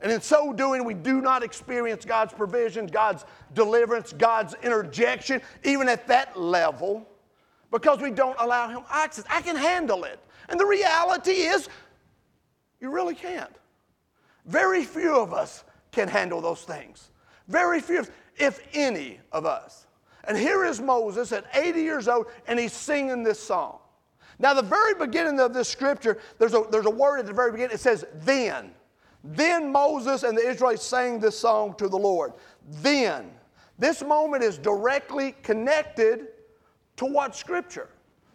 And 0.00 0.12
in 0.12 0.20
so 0.20 0.52
doing, 0.52 0.84
we 0.84 0.94
do 0.94 1.20
not 1.20 1.42
experience 1.42 2.04
God's 2.04 2.32
provision, 2.32 2.86
God's 2.86 3.24
deliverance, 3.54 4.12
God's 4.12 4.54
interjection, 4.62 5.40
even 5.64 5.88
at 5.88 6.06
that 6.08 6.38
level, 6.38 7.08
because 7.70 8.00
we 8.00 8.10
don't 8.10 8.36
allow 8.38 8.68
Him 8.68 8.82
access. 8.90 9.24
I 9.30 9.40
can 9.40 9.56
handle 9.56 10.04
it. 10.04 10.18
And 10.48 10.60
the 10.60 10.66
reality 10.66 11.32
is, 11.32 11.68
you 12.80 12.90
really 12.90 13.14
can't. 13.14 13.54
Very 14.44 14.84
few 14.84 15.16
of 15.16 15.32
us 15.32 15.64
can 15.92 16.08
handle 16.08 16.40
those 16.40 16.62
things. 16.62 17.10
Very 17.48 17.80
few 17.80 18.04
if 18.36 18.60
any 18.74 19.18
of 19.32 19.46
us. 19.46 19.85
And 20.26 20.36
here 20.36 20.64
is 20.64 20.80
Moses 20.80 21.32
at 21.32 21.46
80 21.54 21.80
years 21.80 22.08
old, 22.08 22.26
and 22.46 22.58
he's 22.58 22.72
singing 22.72 23.22
this 23.22 23.38
song. 23.40 23.78
Now, 24.38 24.52
the 24.54 24.62
very 24.62 24.94
beginning 24.94 25.40
of 25.40 25.54
this 25.54 25.68
scripture, 25.68 26.18
there's 26.38 26.54
a, 26.54 26.64
there's 26.70 26.86
a 26.86 26.90
word 26.90 27.18
at 27.18 27.26
the 27.26 27.32
very 27.32 27.52
beginning. 27.52 27.74
It 27.74 27.80
says, 27.80 28.04
then. 28.14 28.72
Then 29.24 29.72
Moses 29.72 30.22
and 30.22 30.36
the 30.36 30.46
Israelites 30.46 30.84
sang 30.84 31.20
this 31.20 31.38
song 31.38 31.74
to 31.78 31.88
the 31.88 31.96
Lord. 31.96 32.32
Then. 32.82 33.30
This 33.78 34.02
moment 34.02 34.42
is 34.42 34.58
directly 34.58 35.34
connected 35.42 36.28
to 36.96 37.06
what 37.06 37.34
scripture? 37.34 37.88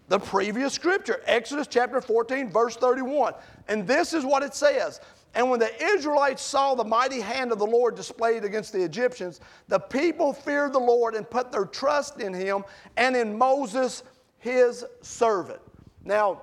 The 0.08 0.20
previous 0.20 0.74
scripture, 0.74 1.22
Exodus 1.26 1.68
chapter 1.68 2.02
14, 2.02 2.50
verse 2.50 2.76
31. 2.76 3.34
And 3.68 3.88
this 3.88 4.14
is 4.14 4.26
what 4.26 4.44
it 4.44 4.54
says 4.54 5.00
and 5.34 5.50
when 5.50 5.60
the 5.60 5.84
Israelites 5.84 6.42
saw 6.42 6.76
the 6.76 6.84
mighty 6.84 7.22
hand 7.22 7.52
of 7.52 7.60
the 7.60 7.66
Lord 7.66 7.96
displayed 7.96 8.44
against 8.44 8.74
the 8.74 8.84
Egyptians, 8.84 9.40
the 9.68 9.80
people 9.80 10.34
feared 10.34 10.74
the 10.74 10.80
Lord 10.80 11.16
and 11.16 11.30
put 11.30 11.52
their 11.52 11.66
trust 11.66 12.20
in 12.20 12.34
him 12.34 12.64
and 12.98 13.16
in 13.16 13.38
Moses, 13.38 14.04
his 14.40 14.86
servant. 15.02 15.62
Now, 16.04 16.42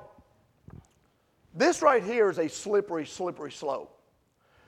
this 1.54 1.82
right 1.82 2.02
here 2.02 2.30
is 2.30 2.38
a 2.38 2.48
slippery, 2.48 3.04
slippery 3.04 3.52
slope. 3.52 3.94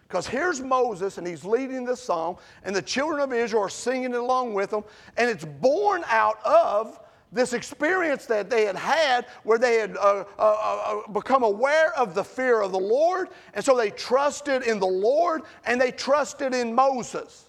Because 0.06 0.26
here's 0.26 0.60
Moses, 0.60 1.18
and 1.18 1.26
he's 1.26 1.44
leading 1.44 1.84
this 1.84 2.00
song, 2.00 2.36
and 2.64 2.74
the 2.74 2.82
children 2.82 3.20
of 3.20 3.32
Israel 3.32 3.62
are 3.62 3.68
singing 3.68 4.12
it 4.12 4.18
along 4.18 4.54
with 4.54 4.72
him, 4.72 4.82
and 5.16 5.30
it's 5.30 5.44
born 5.44 6.02
out 6.08 6.44
of 6.44 6.98
this 7.32 7.52
experience 7.52 8.26
that 8.26 8.50
they 8.50 8.64
had 8.64 8.76
had 8.76 9.26
where 9.44 9.58
they 9.58 9.76
had 9.76 9.96
uh, 9.96 10.24
uh, 10.38 10.42
uh, 10.42 11.12
become 11.12 11.42
aware 11.42 11.92
of 11.96 12.14
the 12.14 12.24
fear 12.24 12.60
of 12.60 12.72
the 12.72 12.78
Lord, 12.78 13.28
and 13.54 13.64
so 13.64 13.76
they 13.76 13.90
trusted 13.90 14.64
in 14.64 14.80
the 14.80 14.86
Lord 14.86 15.42
and 15.64 15.80
they 15.80 15.92
trusted 15.92 16.54
in 16.54 16.74
Moses. 16.74 17.48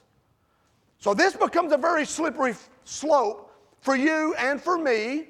So 0.99 1.13
this 1.13 1.35
becomes 1.35 1.73
a 1.73 1.77
very 1.77 2.05
slippery 2.05 2.53
slope 2.83 3.51
for 3.79 3.95
you 3.95 4.35
and 4.37 4.61
for 4.61 4.77
me 4.77 5.29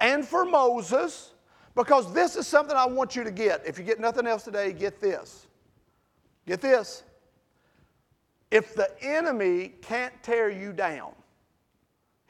and 0.00 0.26
for 0.26 0.44
Moses 0.44 1.32
because 1.76 2.12
this 2.12 2.34
is 2.34 2.46
something 2.46 2.76
I 2.76 2.86
want 2.86 3.14
you 3.14 3.22
to 3.24 3.30
get. 3.30 3.64
If 3.64 3.78
you 3.78 3.84
get 3.84 4.00
nothing 4.00 4.26
else 4.26 4.42
today, 4.42 4.72
get 4.72 5.00
this. 5.00 5.46
Get 6.46 6.60
this. 6.60 7.04
If 8.50 8.74
the 8.74 8.90
enemy 9.00 9.74
can't 9.80 10.12
tear 10.22 10.50
you 10.50 10.72
down, 10.72 11.12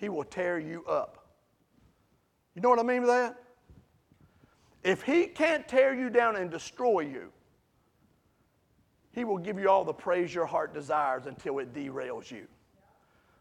he 0.04 0.10
will 0.10 0.24
tear 0.24 0.58
you 0.58 0.84
up. 0.84 1.28
You 2.54 2.60
know 2.60 2.68
what 2.68 2.78
I 2.78 2.82
mean 2.82 3.00
by 3.00 3.06
that? 3.06 3.42
If 4.82 5.02
He 5.02 5.24
can't 5.24 5.66
tear 5.66 5.94
you 5.94 6.10
down 6.10 6.36
and 6.36 6.50
destroy 6.50 7.00
you, 7.00 7.32
He 9.12 9.24
will 9.24 9.38
give 9.38 9.58
you 9.58 9.70
all 9.70 9.82
the 9.82 9.94
praise 9.94 10.34
your 10.34 10.44
heart 10.44 10.74
desires 10.74 11.24
until 11.24 11.58
it 11.58 11.72
derails 11.72 12.30
you. 12.30 12.46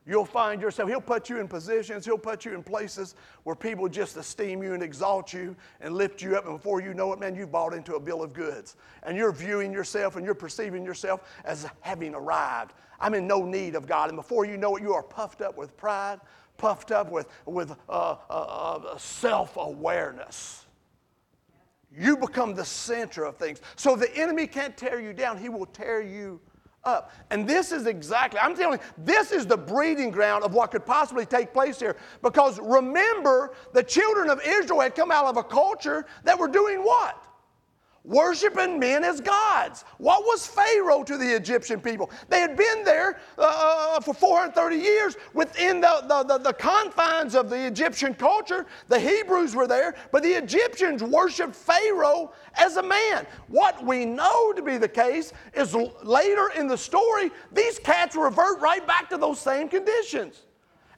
You'll 0.08 0.24
find 0.24 0.62
yourself, 0.62 0.88
He'll 0.88 1.02
put 1.02 1.30
you 1.30 1.42
in 1.42 1.50
positions, 1.50 2.06
He'll 2.06 2.18
put 2.18 2.46
you 2.46 2.54
in 2.54 2.64
places 2.64 3.16
where 3.44 3.58
people 3.58 3.90
just 3.90 4.16
esteem 4.16 4.64
you 4.64 4.74
and 4.74 4.82
exalt 4.82 5.34
you 5.34 5.58
and 5.82 5.94
lift 5.94 6.22
you 6.22 6.38
up. 6.38 6.46
And 6.46 6.56
before 6.56 6.82
you 6.82 6.94
know 6.94 7.12
it, 7.12 7.20
man, 7.20 7.36
you've 7.36 7.52
bought 7.52 7.74
into 7.74 7.96
a 7.96 8.00
bill 8.00 8.24
of 8.24 8.32
goods. 8.32 8.78
And 9.04 9.18
you're 9.18 9.34
viewing 9.34 9.74
yourself 9.74 10.16
and 10.16 10.24
you're 10.26 10.34
perceiving 10.34 10.86
yourself 10.86 11.30
as 11.44 11.68
having 11.82 12.16
arrived. 12.16 12.72
I'm 13.04 13.14
in 13.14 13.28
no 13.28 13.44
need 13.44 13.76
of 13.76 13.86
God. 13.86 14.10
And 14.10 14.16
before 14.16 14.46
you 14.46 14.56
know 14.56 14.78
it, 14.78 14.82
you 14.82 14.94
are 14.94 15.04
puffed 15.04 15.42
up 15.42 15.58
with 15.58 15.76
pride, 15.76 16.22
puffed 16.58 16.92
up 16.92 17.12
with, 17.12 17.28
with 17.46 17.72
uh, 17.90 18.16
uh, 18.30 18.34
uh 18.34 18.98
self 18.98 19.58
awareness. 19.58 20.66
You 21.96 22.18
become 22.18 22.56
the 22.56 22.66
center 22.66 23.24
of 23.24 23.38
things. 23.38 23.62
So 23.76 23.96
the 23.96 24.16
enemy 24.18 24.48
can't 24.48 24.76
tear 24.76 25.00
you 25.00 25.14
down, 25.14 25.38
he 25.38 25.50
will 25.50 25.68
tear 25.68 26.02
you 26.02 26.40
up. 26.84 27.12
And 27.30 27.48
this 27.48 27.72
is 27.72 27.86
exactly, 27.86 28.40
I'm 28.40 28.56
telling 28.56 28.80
you, 28.80 28.86
this 28.98 29.32
is 29.32 29.46
the 29.46 29.58
breeding 29.58 30.12
ground 30.12 30.44
of 30.44 30.54
what 30.54 30.72
could 30.72 30.86
possibly 30.86 31.26
take 31.26 31.54
place 31.54 31.80
here. 31.80 31.96
Because 32.22 32.60
remember, 32.60 33.54
the 33.74 33.84
children 33.84 34.30
of 34.30 34.42
Israel 34.46 34.82
had 34.82 34.96
come 34.96 35.12
out 35.12 35.26
of 35.26 35.38
a 35.38 35.44
culture 35.44 36.06
that 36.24 36.38
were 36.38 36.48
doing 36.48 36.80
what? 36.80 37.24
Worshiping 38.04 38.80
men 38.80 39.04
as 39.04 39.22
gods. 39.22 39.86
What 39.98 40.24
was 40.24 40.46
Pharaoh 40.46 41.04
to 41.04 41.18
the 41.18 41.36
Egyptian 41.36 41.80
people? 41.80 42.12
They 42.30 42.40
had 42.40 42.58
been 42.58 42.84
there 42.84 43.20
uh, 43.38 43.96
uh 43.96 44.00
for 44.02 44.14
430 44.14 44.76
years 44.76 45.16
within 45.34 45.82
the, 45.82 46.04
the, 46.08 46.24
the, 46.24 46.38
the, 46.38 46.54
confines 46.54 47.36
of 47.36 47.50
the 47.50 47.66
Egyptian 47.66 48.14
culture. 48.14 48.66
The 48.90 49.00
Hebrews 49.00 49.56
were 49.56 49.68
there, 49.68 49.96
but 50.12 50.24
the 50.24 50.34
Egyptians 50.34 51.02
worshiped 51.02 51.56
Pharaoh 51.56 52.34
as 52.56 52.78
a 52.78 52.84
man. 52.84 53.26
What 53.48 53.84
we 53.84 54.06
know 54.06 54.54
to 54.54 54.62
be 54.62 54.78
the 54.78 54.88
case 54.88 55.34
is 55.54 55.76
later 56.04 56.52
in 56.58 56.68
the 56.68 56.78
story, 56.78 57.32
these 57.52 57.80
cats 57.80 58.16
revert 58.16 58.60
right 58.60 58.86
back 58.86 59.10
to 59.10 59.18
those 59.18 59.40
same 59.40 59.70
conditions. 59.70 60.44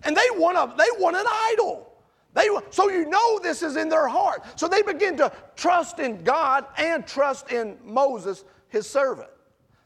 And 0.04 0.16
they 0.16 0.28
want, 0.32 0.58
a, 0.58 0.76
they 0.78 1.02
want 1.02 1.16
an 1.16 1.26
idol. 1.28 1.95
They, 2.36 2.50
so 2.70 2.90
you 2.90 3.10
know 3.10 3.40
this 3.40 3.64
is 3.64 3.78
in 3.78 3.88
their 3.88 4.10
heart. 4.10 4.44
So 4.60 4.68
they 4.68 4.82
begin 4.82 5.16
to 5.18 5.32
trust 5.56 6.00
in 6.00 6.22
God 6.24 6.66
and 6.78 7.08
trust 7.08 7.52
in 7.52 7.78
Moses, 7.84 8.44
his 8.68 8.88
servant. 8.88 9.30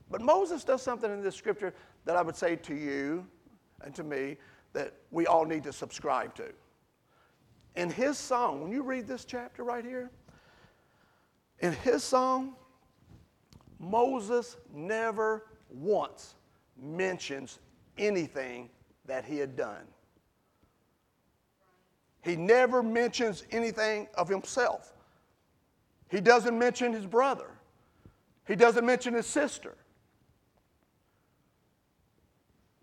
But 0.09 0.21
Moses 0.21 0.63
does 0.63 0.81
something 0.81 1.11
in 1.11 1.21
this 1.21 1.35
scripture 1.35 1.75
that 2.05 2.15
I 2.15 2.23
would 2.23 2.35
say 2.35 2.55
to 2.55 2.73
you 2.73 3.25
and 3.81 3.93
to 3.93 4.03
me 4.03 4.37
that 4.73 4.95
we 5.11 5.27
all 5.27 5.45
need 5.45 5.63
to 5.63 5.71
subscribe 5.71 6.33
to. 6.35 6.51
In 7.75 7.91
his 7.91 8.17
song, 8.17 8.63
when 8.63 8.71
you 8.71 8.81
read 8.81 9.07
this 9.07 9.25
chapter 9.25 9.63
right 9.63 9.85
here, 9.85 10.09
in 11.59 11.73
his 11.73 12.03
song, 12.03 12.55
Moses 13.77 14.57
never 14.73 15.45
once 15.69 16.33
mentions 16.81 17.59
anything 17.99 18.69
that 19.05 19.23
he 19.23 19.37
had 19.37 19.55
done. 19.55 19.85
He 22.21 22.35
never 22.35 22.83
mentions 22.83 23.43
anything 23.51 24.07
of 24.15 24.27
himself. 24.27 24.93
He 26.09 26.21
doesn't 26.21 26.57
mention 26.57 26.91
his 26.91 27.05
brother. 27.05 27.49
He 28.47 28.55
doesn't 28.55 28.85
mention 28.85 29.13
his 29.13 29.27
sister. 29.27 29.75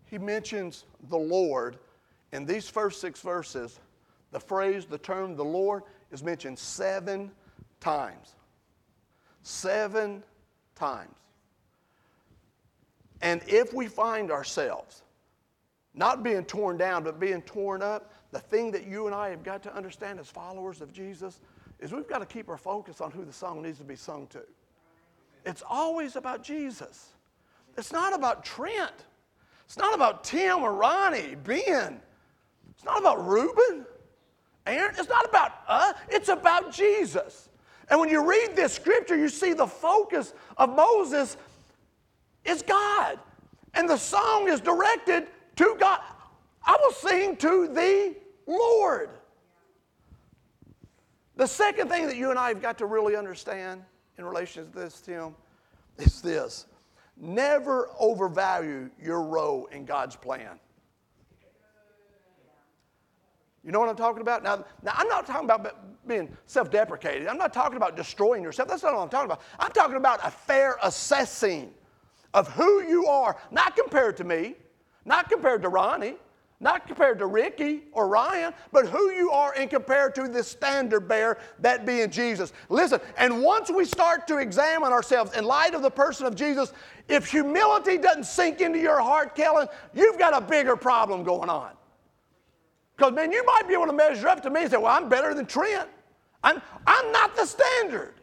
he 0.07 0.17
mentions 0.17 0.85
the 1.09 1.17
Lord 1.17 1.77
in 2.31 2.45
these 2.45 2.67
first 2.67 2.99
six 2.99 3.21
verses. 3.21 3.79
The 4.31 4.39
phrase, 4.39 4.85
the 4.85 4.97
term 4.97 5.35
the 5.35 5.45
Lord 5.45 5.83
is 6.11 6.23
mentioned 6.23 6.57
seven 6.57 7.31
times. 7.79 8.35
Seven 9.43 10.23
times. 10.75 11.13
And 13.21 13.41
if 13.47 13.73
we 13.73 13.87
find 13.87 14.31
ourselves 14.31 15.03
not 15.93 16.23
being 16.23 16.45
torn 16.45 16.77
down, 16.77 17.03
but 17.03 17.19
being 17.19 17.41
torn 17.41 17.81
up, 17.81 18.11
the 18.31 18.39
thing 18.39 18.71
that 18.71 18.87
you 18.87 19.05
and 19.05 19.15
I 19.15 19.29
have 19.29 19.43
got 19.43 19.63
to 19.63 19.75
understand 19.75 20.19
as 20.19 20.27
followers 20.27 20.81
of 20.81 20.91
Jesus 20.91 21.39
is 21.79 21.91
we've 21.91 22.07
got 22.07 22.19
to 22.19 22.25
keep 22.25 22.49
our 22.49 22.57
focus 22.57 23.01
on 23.01 23.11
who 23.11 23.23
the 23.23 23.33
song 23.33 23.61
needs 23.61 23.77
to 23.77 23.83
be 23.83 23.95
sung 23.95 24.27
to. 24.27 24.41
It's 25.45 25.63
always 25.67 26.15
about 26.15 26.43
Jesus. 26.43 27.09
It's 27.77 27.91
not 27.91 28.13
about 28.13 28.43
Trent. 28.43 29.05
It's 29.65 29.77
not 29.77 29.93
about 29.93 30.23
Tim 30.23 30.63
or 30.63 30.73
Ronnie, 30.73 31.35
Ben. 31.35 31.99
It's 32.71 32.83
not 32.83 32.99
about 32.99 33.25
Reuben, 33.27 33.85
Aaron. 34.65 34.95
It's 34.97 35.09
not 35.09 35.27
about 35.27 35.51
us. 35.67 35.95
It's 36.09 36.29
about 36.29 36.73
Jesus. 36.73 37.49
And 37.89 37.99
when 37.99 38.09
you 38.09 38.27
read 38.27 38.55
this 38.55 38.73
scripture, 38.73 39.15
you 39.15 39.29
see 39.29 39.53
the 39.53 39.67
focus 39.67 40.33
of 40.57 40.75
Moses 40.75 41.37
is 42.43 42.61
God. 42.61 43.19
And 43.73 43.89
the 43.89 43.97
song 43.97 44.49
is 44.49 44.59
directed 44.59 45.27
to 45.57 45.75
God. 45.79 45.99
I 46.67 46.77
will 46.81 46.91
sing 46.91 47.37
to 47.37 47.69
the 47.69 48.15
Lord. 48.45 49.09
The 51.37 51.47
second 51.47 51.89
thing 51.89 52.07
that 52.07 52.17
you 52.17 52.29
and 52.29 52.37
I 52.37 52.49
have 52.49 52.61
got 52.61 52.77
to 52.79 52.85
really 52.85 53.15
understand 53.15 53.81
in 54.17 54.25
relation 54.25 54.69
to 54.69 54.77
this, 54.77 54.99
Tim, 54.99 55.33
is 55.97 56.21
this 56.21 56.65
never 57.19 57.89
overvalue 57.97 58.89
your 59.01 59.23
role 59.23 59.67
in 59.67 59.85
God's 59.85 60.15
plan. 60.15 60.59
You 63.63 63.71
know 63.71 63.79
what 63.79 63.89
I'm 63.89 63.95
talking 63.95 64.21
about? 64.21 64.43
Now, 64.43 64.63
now 64.83 64.93
I'm 64.95 65.07
not 65.07 65.25
talking 65.25 65.45
about 65.45 66.07
being 66.07 66.35
self 66.45 66.69
deprecating. 66.69 67.27
I'm 67.27 67.37
not 67.37 67.53
talking 67.53 67.77
about 67.77 67.95
destroying 67.95 68.43
yourself. 68.43 68.69
That's 68.69 68.83
not 68.83 68.93
what 68.93 69.01
I'm 69.01 69.09
talking 69.09 69.25
about. 69.25 69.41
I'm 69.59 69.71
talking 69.71 69.97
about 69.97 70.19
a 70.23 70.31
fair 70.31 70.77
assessing 70.83 71.73
of 72.33 72.47
who 72.53 72.83
you 72.83 73.07
are, 73.07 73.37
not 73.51 73.75
compared 73.75 74.15
to 74.17 74.23
me, 74.23 74.55
not 75.05 75.29
compared 75.29 75.61
to 75.63 75.69
Ronnie, 75.69 76.15
not 76.59 76.87
compared 76.87 77.19
to 77.19 77.27
Ricky 77.27 77.83
or 77.91 78.07
Ryan, 78.07 78.53
but 78.71 78.87
who 78.87 79.11
you 79.11 79.29
are 79.29 79.53
and 79.55 79.69
compared 79.69 80.15
to 80.15 80.27
the 80.27 80.43
standard 80.43 81.07
bearer, 81.07 81.37
that 81.59 81.85
being 81.85 82.09
Jesus. 82.09 82.51
Listen, 82.69 82.99
and 83.17 83.43
once 83.43 83.69
we 83.69 83.85
start 83.85 84.27
to 84.27 84.37
examine 84.37 84.91
ourselves 84.91 85.37
in 85.37 85.45
light 85.45 85.75
of 85.75 85.83
the 85.83 85.91
person 85.91 86.25
of 86.25 86.35
Jesus, 86.35 86.73
if 87.07 87.29
humility 87.29 87.97
doesn't 87.97 88.25
sink 88.25 88.59
into 88.61 88.79
your 88.79 88.99
heart, 88.99 89.35
Kellen, 89.35 89.67
you've 89.93 90.17
got 90.17 90.35
a 90.35 90.41
bigger 90.41 90.75
problem 90.75 91.23
going 91.23 91.49
on. 91.49 91.71
Because, 92.95 93.13
man, 93.13 93.31
you 93.31 93.45
might 93.45 93.67
be 93.67 93.75
able 93.75 93.85
to 93.85 93.93
measure 93.93 94.27
up 94.27 94.41
to 94.41 94.49
me 94.49 94.61
and 94.61 94.71
say, 94.71 94.77
well, 94.77 94.87
I'm 94.87 95.07
better 95.07 95.35
than 95.35 95.45
Trent. 95.45 95.87
I'm, 96.43 96.59
I'm 96.87 97.11
not 97.11 97.35
the 97.35 97.45
standard. 97.45 98.15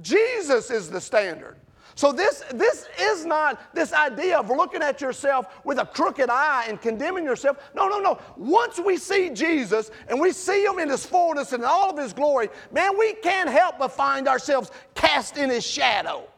Jesus 0.00 0.70
is 0.70 0.88
the 0.88 1.00
standard. 1.00 1.56
So 1.94 2.12
this, 2.12 2.42
this 2.52 2.86
is 3.00 3.24
not 3.24 3.74
this 3.74 3.92
idea 3.92 4.38
of 4.38 4.48
looking 4.48 4.82
at 4.82 5.00
yourself 5.00 5.46
with 5.64 5.78
a 5.78 5.86
crooked 5.86 6.28
eye 6.28 6.66
and 6.68 6.80
condemning 6.80 7.24
yourself. 7.24 7.58
No, 7.74 7.88
no, 7.88 8.00
no. 8.00 8.18
Once 8.36 8.78
we 8.78 8.98
see 8.98 9.30
Jesus 9.30 9.90
and 10.08 10.20
we 10.20 10.32
see 10.32 10.64
him 10.64 10.78
in 10.78 10.90
his 10.90 11.06
fullness 11.06 11.52
and 11.52 11.64
all 11.64 11.90
of 11.90 11.96
his 11.96 12.12
glory, 12.12 12.48
man, 12.70 12.98
we 12.98 13.14
can't 13.14 13.48
help 13.48 13.78
but 13.78 13.92
find 13.92 14.28
ourselves 14.28 14.70
cast 14.94 15.38
in 15.38 15.48
his 15.48 15.66
shadow. 15.66 16.28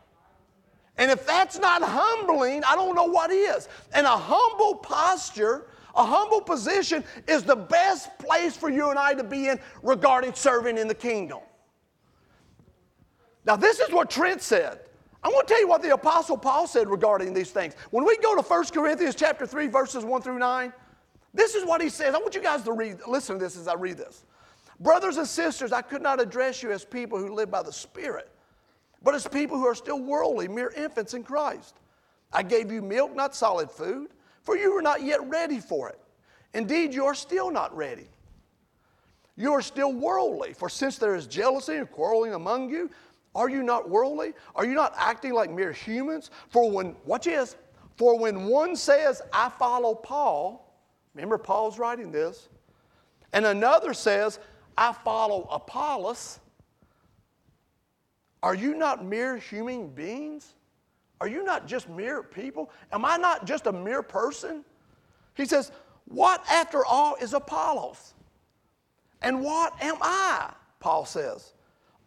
And 0.97 1.11
if 1.11 1.27
that's 1.27 1.59
not 1.59 1.83
humbling, 1.83 2.63
I 2.65 2.75
don't 2.75 2.95
know 2.95 3.05
what 3.05 3.31
is. 3.31 3.69
And 3.95 4.07
a 4.07 4.17
humble 4.17 4.77
posture, 4.77 5.67
a 5.95 6.05
humble 6.05 6.41
position 6.41 7.03
is 7.27 7.45
the 7.45 7.57
best 7.57 8.17
place 8.19 8.57
for 8.57 8.69
you 8.69 8.91
and 8.91 8.99
I 8.99 9.15
to 9.15 9.25
be 9.25 9.49
in 9.49 9.59
regarding 9.83 10.35
serving 10.35 10.77
in 10.77 10.89
the 10.89 10.95
kingdom. 10.95 11.39
Now, 13.45 13.57
this 13.57 13.81
is 13.81 13.91
what 13.93 14.11
Trent 14.11 14.43
said. 14.43 14.81
I 15.23 15.29
want 15.29 15.49
to 15.49 15.55
tell 15.55 15.61
you 15.61 15.69
what 15.69 15.83
the 15.83 15.93
apostle 15.93 16.37
Paul 16.39 16.67
said 16.67 16.89
regarding 16.89 17.35
these 17.35 17.51
things. 17.51 17.75
When 17.91 18.05
we 18.05 18.17
go 18.19 18.37
to 18.37 18.43
1 18.43 18.65
Corinthians 18.67 19.15
chapter 19.15 19.47
3 19.47 19.67
verses 19.67 20.05
1 20.05 20.23
through 20.23 20.39
9, 20.39 20.73
this 21.35 21.55
is 21.55 21.65
what 21.65 21.81
he 21.81 21.89
says. 21.89 22.15
I 22.15 22.19
want 22.19 22.35
you 22.35 22.41
guys 22.41 22.63
to 22.63 22.73
read 22.73 22.99
listen 23.07 23.39
to 23.39 23.45
this 23.45 23.57
as 23.57 23.69
I 23.69 23.75
read 23.75 23.99
this. 23.99 24.25
Brothers 24.81 25.17
and 25.17 25.27
sisters, 25.27 25.73
I 25.73 25.83
could 25.83 26.03
not 26.03 26.21
address 26.21 26.63
you 26.63 26.71
as 26.71 26.85
people 26.85 27.19
who 27.19 27.35
live 27.35 27.51
by 27.51 27.63
the 27.63 27.73
Spirit, 27.73 28.31
but 29.03 29.15
as 29.15 29.27
people 29.27 29.59
who 29.59 29.67
are 29.67 29.75
still 29.75 30.01
worldly, 30.01 30.47
mere 30.47 30.73
infants 30.77 31.15
in 31.15 31.25
Christ. 31.25 31.75
I 32.33 32.43
gave 32.43 32.71
you 32.71 32.81
milk, 32.81 33.15
not 33.17 33.35
solid 33.35 33.71
food, 33.71 34.11
for 34.43 34.57
you 34.57 34.73
were 34.73 34.83
not 34.83 35.03
yet 35.03 35.27
ready 35.29 35.59
for 35.59 35.89
it. 35.89 35.99
Indeed, 36.55 36.95
you 36.95 37.05
are 37.07 37.15
still 37.15 37.51
not 37.51 37.77
ready. 37.77 38.09
You 39.37 39.53
are 39.53 39.63
still 39.63 39.93
worldly, 39.93 40.53
for 40.53 40.69
since 40.69 40.99
there 40.99 41.15
is 41.15 41.27
jealousy 41.27 41.77
and 41.77 41.91
quarreling 41.91 42.35
among 42.35 42.71
you, 42.71 42.91
are 43.35 43.49
you 43.49 43.63
not 43.63 43.89
worldly? 43.89 44.33
Are 44.55 44.65
you 44.65 44.75
not 44.75 44.95
acting 44.97 45.33
like 45.33 45.51
mere 45.51 45.73
humans? 45.73 46.31
For 46.49 46.71
when, 46.71 46.97
watch 47.05 47.25
this, 47.25 47.57
for 47.97 48.19
when 48.19 48.47
one 48.47 48.77
says, 48.77 49.23
I 49.33 49.49
follow 49.49 49.95
Paul, 49.95 50.75
remember 51.15 51.39
Paul's 51.39 51.79
writing 51.79 52.11
this, 52.11 52.49
and 53.33 53.45
another 53.45 53.93
says, 53.93 54.39
I 54.77 54.93
follow 54.93 55.49
Apollos, 55.51 56.41
are 58.43 58.55
you 58.55 58.75
not 58.75 59.05
mere 59.05 59.37
human 59.37 59.89
beings? 59.89 60.55
Are 61.21 61.29
you 61.29 61.43
not 61.43 61.67
just 61.67 61.89
mere 61.89 62.23
people? 62.23 62.71
Am 62.93 63.05
I 63.05 63.17
not 63.17 63.45
just 63.45 63.67
a 63.67 63.73
mere 63.73 64.03
person? 64.03 64.65
He 65.35 65.45
says, 65.45 65.73
What 66.07 66.45
after 66.49 66.85
all 66.85 67.17
is 67.17 67.35
Apollos? 67.35 68.15
And 69.23 69.43
what 69.43 69.75
am 69.83 69.97
I? 70.01 70.53
Paul 70.79 71.05
says 71.05 71.55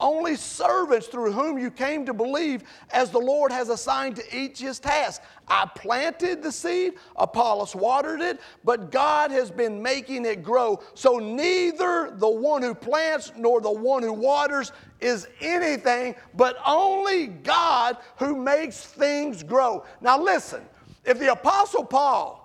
only 0.01 0.35
servants 0.35 1.07
through 1.07 1.31
whom 1.31 1.57
you 1.57 1.71
came 1.71 2.05
to 2.05 2.13
believe, 2.13 2.63
as 2.89 3.11
the 3.11 3.19
Lord 3.19 3.51
has 3.51 3.69
assigned 3.69 4.17
to 4.17 4.37
each 4.37 4.59
his 4.59 4.79
task. 4.79 5.21
I 5.47 5.69
planted 5.75 6.43
the 6.43 6.51
seed, 6.51 6.95
Apollos 7.15 7.75
watered 7.75 8.21
it, 8.21 8.41
but 8.63 8.91
God 8.91 9.31
has 9.31 9.51
been 9.51 9.81
making 9.81 10.25
it 10.25 10.43
grow. 10.43 10.81
So 10.95 11.17
neither 11.19 12.11
the 12.15 12.29
one 12.29 12.61
who 12.61 12.73
plants 12.73 13.31
nor 13.37 13.61
the 13.61 13.71
one 13.71 14.03
who 14.03 14.13
waters 14.13 14.71
is 14.99 15.27
anything, 15.39 16.15
but 16.35 16.57
only 16.65 17.27
God 17.27 17.97
who 18.17 18.35
makes 18.35 18.85
things 18.85 19.43
grow. 19.43 19.85
Now 20.01 20.19
listen, 20.21 20.63
if 21.05 21.19
the 21.19 21.31
Apostle 21.31 21.83
Paul, 21.83 22.37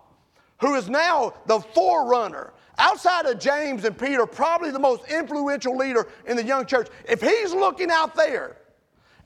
who 0.61 0.75
is 0.75 0.89
now 0.89 1.35
the 1.47 1.61
forerunner, 1.61 2.53
outside 2.79 3.27
of 3.27 3.39
James 3.39 3.85
and 3.85 3.97
Peter, 3.97 4.27
probably 4.27 4.71
the 4.71 4.79
most 4.79 5.11
influential 5.11 5.77
leader 5.77 6.09
in 6.27 6.37
the 6.37 6.45
young 6.45 6.67
church, 6.67 6.89
if 7.09 7.21
he's 7.21 7.53
looking 7.53 7.91
out 7.91 8.15
there 8.15 8.57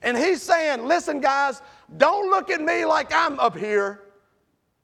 and 0.01 0.17
he's 0.17 0.41
saying, 0.41 0.85
listen, 0.87 1.19
guys, 1.19 1.61
don't 1.97 2.29
look 2.29 2.49
at 2.49 2.61
me 2.61 2.85
like 2.85 3.13
I'm 3.13 3.39
up 3.39 3.57
here. 3.57 4.01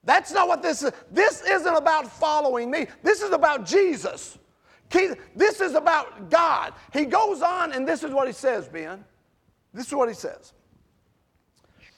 That's 0.04 0.32
not 0.32 0.48
what 0.48 0.62
this 0.62 0.84
is. 0.84 0.92
This 1.12 1.42
isn't 1.42 1.76
about 1.76 2.12
following 2.12 2.72
me. 2.72 2.88
This 3.04 3.22
is 3.22 3.32
about 3.32 3.66
Jesus. 3.66 4.38
This 5.36 5.60
is 5.60 5.74
about 5.74 6.30
God. 6.30 6.74
He 6.94 7.06
goes 7.06 7.42
on, 7.42 7.74
and 7.74 7.86
this 7.86 8.04
is 8.04 8.12
what 8.12 8.28
he 8.28 8.34
says, 8.34 8.70
Ben. 8.70 9.04
This 9.74 9.88
is 9.88 9.94
what 9.94 10.08
he 10.08 10.16
says. 10.16 10.54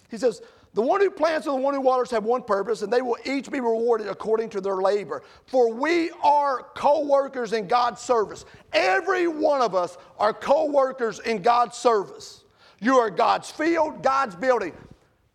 He 0.09 0.17
says, 0.17 0.41
the 0.79 0.85
one 0.85 1.01
who 1.01 1.11
plants 1.11 1.45
and 1.45 1.57
the 1.57 1.61
one 1.61 1.73
who 1.73 1.81
waters 1.81 2.09
have 2.09 2.23
one 2.23 2.41
purpose, 2.41 2.83
and 2.83 2.93
they 2.93 3.01
will 3.01 3.17
each 3.25 3.51
be 3.51 3.59
rewarded 3.59 4.07
according 4.07 4.47
to 4.51 4.61
their 4.61 4.77
labor. 4.77 5.23
For 5.45 5.73
we 5.73 6.09
are 6.23 6.67
co 6.73 7.05
workers 7.05 7.51
in 7.51 7.67
God's 7.67 7.99
service. 7.99 8.45
Every 8.71 9.27
one 9.27 9.59
of 9.59 9.75
us 9.75 9.97
are 10.17 10.31
co 10.31 10.67
workers 10.67 11.19
in 11.19 11.41
God's 11.41 11.77
service. 11.77 12.45
You 12.79 12.95
are 12.95 13.09
God's 13.09 13.51
field, 13.51 14.01
God's 14.01 14.37
building. 14.37 14.71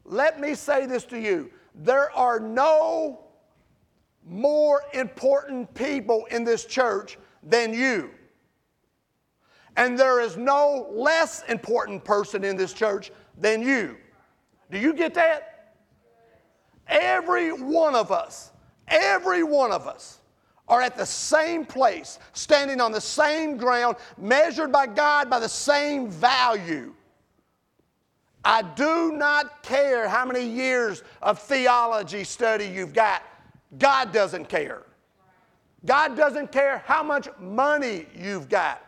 Let 0.06 0.40
me 0.40 0.54
say 0.54 0.86
this 0.86 1.04
to 1.04 1.20
you 1.20 1.50
there 1.74 2.10
are 2.16 2.40
no 2.40 3.26
more 4.26 4.80
important 4.94 5.74
people 5.74 6.24
in 6.30 6.44
this 6.44 6.64
church 6.64 7.18
than 7.42 7.74
you. 7.74 8.12
And 9.76 9.98
there 9.98 10.22
is 10.22 10.38
no 10.38 10.88
less 10.90 11.44
important 11.50 12.02
person 12.02 12.44
in 12.44 12.56
this 12.56 12.72
church 12.72 13.12
than 13.36 13.60
you. 13.60 13.98
Do 14.70 14.78
you 14.78 14.92
get 14.92 15.14
that? 15.14 15.74
Every 16.86 17.52
one 17.52 17.94
of 17.94 18.12
us, 18.12 18.50
every 18.88 19.42
one 19.42 19.72
of 19.72 19.86
us 19.86 20.20
are 20.68 20.80
at 20.80 20.96
the 20.96 21.06
same 21.06 21.64
place, 21.64 22.18
standing 22.32 22.80
on 22.80 22.92
the 22.92 23.00
same 23.00 23.56
ground, 23.56 23.96
measured 24.16 24.72
by 24.72 24.86
God 24.86 25.28
by 25.28 25.38
the 25.38 25.48
same 25.48 26.10
value. 26.10 26.94
I 28.44 28.62
do 28.62 29.12
not 29.12 29.62
care 29.62 30.08
how 30.08 30.24
many 30.26 30.46
years 30.46 31.02
of 31.22 31.38
theology 31.38 32.24
study 32.24 32.66
you've 32.66 32.92
got. 32.92 33.22
God 33.78 34.12
doesn't 34.12 34.48
care. 34.48 34.82
God 35.86 36.16
doesn't 36.16 36.52
care 36.52 36.82
how 36.86 37.02
much 37.02 37.28
money 37.38 38.06
you've 38.14 38.48
got 38.48 38.82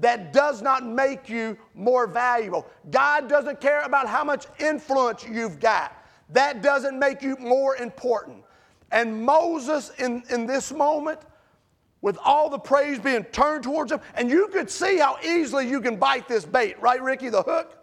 that 0.00 0.32
does 0.32 0.62
not 0.62 0.86
make 0.86 1.28
you 1.28 1.56
more 1.74 2.06
valuable. 2.06 2.66
God 2.90 3.28
doesn't 3.28 3.60
care 3.60 3.82
about 3.82 4.06
how 4.06 4.24
much 4.24 4.46
influence 4.58 5.26
you've 5.28 5.58
got. 5.60 5.92
That 6.30 6.62
doesn't 6.62 6.98
make 6.98 7.22
you 7.22 7.36
more 7.36 7.76
important. 7.76 8.44
And 8.90 9.24
Moses, 9.24 9.90
in, 9.98 10.22
in 10.30 10.46
this 10.46 10.72
moment, 10.72 11.20
with 12.00 12.18
all 12.24 12.48
the 12.48 12.58
praise 12.58 12.98
being 12.98 13.24
turned 13.24 13.64
towards 13.64 13.90
him, 13.90 14.00
and 14.14 14.30
you 14.30 14.48
could 14.48 14.70
see 14.70 14.98
how 14.98 15.18
easily 15.24 15.68
you 15.68 15.80
can 15.80 15.96
bite 15.96 16.28
this 16.28 16.44
bait, 16.44 16.80
right, 16.80 17.02
Ricky, 17.02 17.28
the 17.28 17.42
hook? 17.42 17.74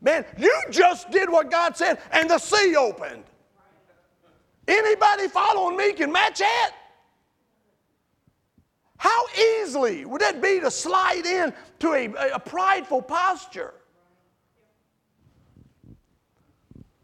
Man, 0.00 0.24
you 0.36 0.62
just 0.70 1.10
did 1.10 1.30
what 1.30 1.50
God 1.50 1.76
said, 1.76 2.00
and 2.10 2.28
the 2.28 2.38
sea 2.38 2.74
opened. 2.74 3.22
Anybody 4.66 5.28
following 5.28 5.76
me 5.76 5.92
can 5.92 6.10
match 6.10 6.40
that? 6.40 6.72
How 9.02 9.26
easily 9.36 10.04
would 10.04 10.20
that 10.20 10.40
be 10.40 10.60
to 10.60 10.70
slide 10.70 11.26
in 11.26 11.52
to 11.80 11.92
a, 11.92 12.34
a 12.34 12.38
prideful 12.38 13.02
posture? 13.02 13.74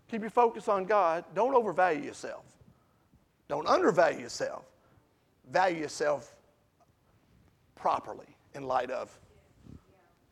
Keep 0.09 0.21
your 0.21 0.31
focus 0.31 0.69
on 0.69 0.85
God. 0.85 1.25
Don't 1.35 1.57
overvalue 1.57 2.05
yourself. 2.05 2.45
Don't 3.49 3.67
undervalue 3.67 4.21
yourself. 4.21 4.65
Value 5.51 5.81
yourself 5.81 6.37
properly 7.75 8.37
in 8.55 8.63
light 8.63 8.93
of 8.93 9.11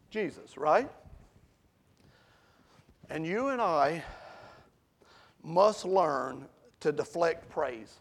Jesus, 0.09 0.57
right? 0.57 0.89
And 3.11 3.27
you 3.27 3.49
and 3.49 3.61
I 3.61 4.05
must 5.43 5.85
learn 5.85 6.47
to 6.79 6.93
deflect 6.93 7.49
praise. 7.49 7.97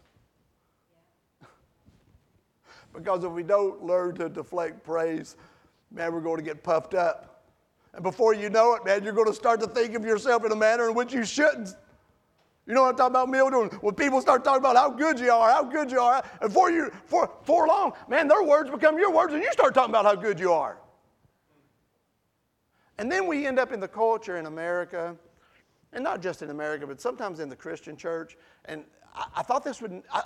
Because 2.96 3.24
if 3.24 3.30
we 3.30 3.42
don't 3.42 3.84
learn 3.84 4.14
to 4.16 4.28
deflect 4.28 4.82
praise, 4.82 5.36
man, 5.90 6.12
we're 6.12 6.20
going 6.20 6.38
to 6.38 6.42
get 6.42 6.62
puffed 6.62 6.94
up. 6.94 7.44
And 7.92 8.02
before 8.02 8.34
you 8.34 8.50
know 8.50 8.74
it, 8.74 8.84
man, 8.84 9.04
you're 9.04 9.12
going 9.12 9.28
to 9.28 9.34
start 9.34 9.60
to 9.60 9.66
think 9.66 9.94
of 9.94 10.04
yourself 10.04 10.44
in 10.44 10.52
a 10.52 10.56
manner 10.56 10.88
in 10.88 10.94
which 10.94 11.12
you 11.12 11.24
shouldn't. 11.24 11.70
You 12.66 12.74
know 12.74 12.82
what 12.82 12.90
I'm 12.90 12.96
talking 12.96 13.12
about, 13.12 13.28
Mill? 13.28 13.68
When 13.80 13.94
people 13.94 14.20
start 14.20 14.42
talking 14.42 14.58
about 14.58 14.76
how 14.76 14.90
good 14.90 15.20
you 15.20 15.30
are, 15.30 15.50
how 15.50 15.62
good 15.62 15.90
you 15.90 16.00
are, 16.00 16.24
and 16.40 16.52
for 16.52 16.70
you, 16.70 16.90
for, 17.04 17.30
for 17.44 17.68
long, 17.68 17.92
man, 18.08 18.26
their 18.26 18.42
words 18.42 18.70
become 18.70 18.98
your 18.98 19.12
words, 19.12 19.32
and 19.32 19.42
you 19.42 19.52
start 19.52 19.72
talking 19.72 19.90
about 19.90 20.04
how 20.04 20.16
good 20.16 20.40
you 20.40 20.52
are. 20.52 20.78
And 22.98 23.12
then 23.12 23.26
we 23.26 23.46
end 23.46 23.58
up 23.58 23.72
in 23.72 23.78
the 23.78 23.86
culture 23.88 24.36
in 24.36 24.46
America, 24.46 25.14
and 25.92 26.02
not 26.02 26.20
just 26.20 26.42
in 26.42 26.50
America, 26.50 26.86
but 26.86 27.00
sometimes 27.00 27.38
in 27.38 27.48
the 27.48 27.56
Christian 27.56 27.96
church. 27.96 28.36
And 28.64 28.84
I, 29.14 29.26
I 29.36 29.42
thought 29.42 29.62
this 29.62 29.80
would, 29.80 30.02
I, 30.12 30.22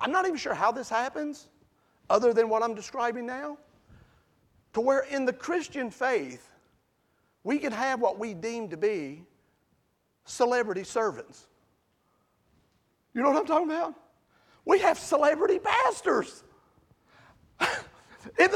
I'm 0.00 0.12
not 0.12 0.26
even 0.26 0.36
sure 0.36 0.54
how 0.54 0.72
this 0.72 0.88
happens, 0.88 1.48
other 2.08 2.32
than 2.32 2.48
what 2.48 2.62
I'm 2.62 2.74
describing 2.74 3.26
now. 3.26 3.58
To 4.74 4.80
where 4.80 5.00
in 5.00 5.24
the 5.24 5.32
Christian 5.32 5.90
faith, 5.90 6.48
we 7.42 7.58
can 7.58 7.72
have 7.72 8.00
what 8.00 8.18
we 8.18 8.34
deem 8.34 8.68
to 8.68 8.76
be 8.76 9.24
celebrity 10.24 10.84
servants. 10.84 11.46
You 13.14 13.22
know 13.22 13.30
what 13.30 13.38
I'm 13.38 13.46
talking 13.46 13.70
about? 13.70 13.94
We 14.64 14.78
have 14.80 14.98
celebrity 14.98 15.58
pastors. 15.58 16.44
You're 18.38 18.48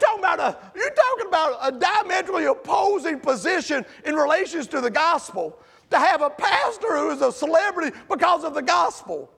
talking 0.00 0.18
about 0.18 0.40
a 0.40 0.58
you're 0.74 0.90
talking 0.90 1.26
about 1.28 1.58
a 1.62 1.70
diametrically 1.70 2.46
opposing 2.46 3.20
position 3.20 3.84
in 4.04 4.16
relations 4.16 4.66
to 4.68 4.80
the 4.80 4.90
gospel. 4.90 5.58
To 5.90 5.98
have 5.98 6.22
a 6.22 6.30
pastor 6.30 6.96
who 6.96 7.10
is 7.10 7.20
a 7.20 7.30
celebrity 7.32 7.96
because 8.08 8.44
of 8.44 8.54
the 8.54 8.62
gospel. 8.62 9.32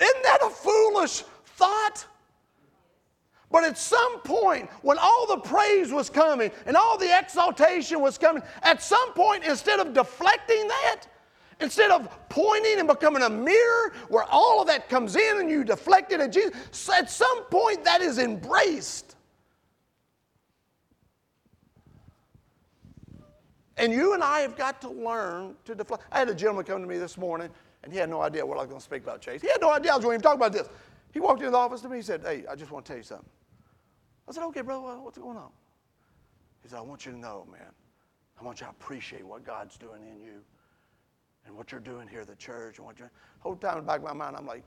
Isn't 0.00 0.22
that 0.22 0.38
a 0.42 0.50
foolish 0.50 1.22
thought? 1.44 2.06
But 3.50 3.64
at 3.64 3.78
some 3.78 4.20
point, 4.20 4.68
when 4.82 4.98
all 4.98 5.26
the 5.28 5.38
praise 5.38 5.92
was 5.92 6.10
coming 6.10 6.50
and 6.66 6.76
all 6.76 6.98
the 6.98 7.16
exaltation 7.16 8.00
was 8.00 8.18
coming, 8.18 8.42
at 8.62 8.82
some 8.82 9.12
point, 9.12 9.44
instead 9.44 9.78
of 9.78 9.94
deflecting 9.94 10.66
that, 10.68 11.02
instead 11.60 11.90
of 11.90 12.08
pointing 12.28 12.80
and 12.80 12.88
becoming 12.88 13.22
a 13.22 13.30
mirror 13.30 13.94
where 14.08 14.24
all 14.24 14.60
of 14.60 14.66
that 14.66 14.88
comes 14.88 15.16
in 15.16 15.40
and 15.40 15.50
you 15.50 15.64
deflect 15.64 16.12
it 16.12 16.20
at 16.20 16.32
Jesus, 16.32 16.88
at 16.90 17.10
some 17.10 17.44
point 17.44 17.84
that 17.84 18.00
is 18.00 18.18
embraced. 18.18 19.16
And 23.78 23.92
you 23.92 24.14
and 24.14 24.24
I 24.24 24.40
have 24.40 24.56
got 24.56 24.80
to 24.82 24.88
learn 24.88 25.54
to 25.66 25.74
deflect. 25.74 26.04
I 26.10 26.18
had 26.18 26.28
a 26.28 26.34
gentleman 26.34 26.64
come 26.64 26.80
to 26.80 26.86
me 26.86 26.98
this 26.98 27.18
morning, 27.18 27.50
and 27.86 27.92
he 27.92 28.00
had 28.00 28.10
no 28.10 28.20
idea 28.20 28.44
what 28.44 28.58
I 28.58 28.62
was 28.62 28.68
going 28.68 28.80
to 28.80 28.84
speak 28.84 29.04
about, 29.04 29.20
Chase. 29.20 29.40
He 29.40 29.46
had 29.46 29.60
no 29.60 29.70
idea 29.70 29.92
I 29.92 29.94
was 29.94 30.04
going 30.04 30.18
to 30.18 30.20
even 30.20 30.22
talk 30.22 30.34
about 30.34 30.52
this. 30.52 30.68
He 31.12 31.20
walked 31.20 31.38
into 31.38 31.52
the 31.52 31.56
office 31.56 31.82
to 31.82 31.88
me, 31.88 31.98
he 31.98 32.02
said, 32.02 32.20
Hey, 32.20 32.42
I 32.50 32.56
just 32.56 32.72
want 32.72 32.84
to 32.84 32.88
tell 32.90 32.96
you 32.96 33.04
something. 33.04 33.28
I 34.28 34.32
said, 34.32 34.42
Okay, 34.46 34.62
brother, 34.62 35.00
what's 35.00 35.18
going 35.18 35.36
on? 35.36 35.50
He 36.64 36.68
said, 36.68 36.78
I 36.78 36.82
want 36.82 37.06
you 37.06 37.12
to 37.12 37.18
know, 37.18 37.46
man, 37.48 37.70
I 38.40 38.44
want 38.44 38.60
you 38.60 38.66
to 38.66 38.70
appreciate 38.70 39.24
what 39.24 39.44
God's 39.44 39.76
doing 39.78 40.02
in 40.02 40.20
you 40.20 40.42
and 41.46 41.56
what 41.56 41.70
you're 41.70 41.80
doing 41.80 42.08
here 42.08 42.22
at 42.22 42.26
the 42.26 42.34
church. 42.34 42.78
And 42.78 42.86
what 42.88 42.98
you're, 42.98 43.12
whole 43.38 43.54
time 43.54 43.78
in 43.78 43.84
the 43.84 43.86
back 43.86 43.98
of 43.98 44.02
my 44.02 44.12
mind, 44.12 44.34
I'm 44.36 44.46
like, 44.46 44.64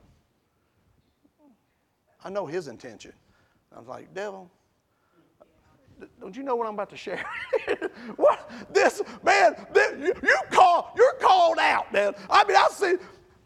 I 2.24 2.30
know 2.30 2.46
his 2.46 2.68
intention. 2.68 3.12
I 3.76 3.78
was 3.78 3.86
like, 3.86 4.14
devil, 4.14 4.50
don't 6.20 6.36
you 6.36 6.42
know 6.42 6.56
what 6.56 6.66
I'm 6.66 6.74
about 6.74 6.90
to 6.90 6.96
share? 6.96 7.24
what 8.16 8.50
this 8.72 9.02
man? 9.22 9.54
This, 9.72 9.92
you, 9.98 10.14
you 10.22 10.36
call, 10.50 10.92
you're 10.96 11.14
called 11.14 11.58
out, 11.58 11.92
man. 11.92 12.14
I 12.28 12.44
mean, 12.44 12.56
I 12.56 12.68
see. 12.70 12.96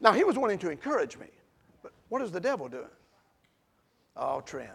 Now 0.00 0.12
he 0.12 0.24
was 0.24 0.36
wanting 0.36 0.58
to 0.58 0.70
encourage 0.70 1.16
me, 1.16 1.26
but 1.82 1.92
what 2.08 2.22
is 2.22 2.30
the 2.30 2.40
devil 2.40 2.68
doing? 2.68 2.84
Oh, 4.16 4.40
Trent. 4.40 4.70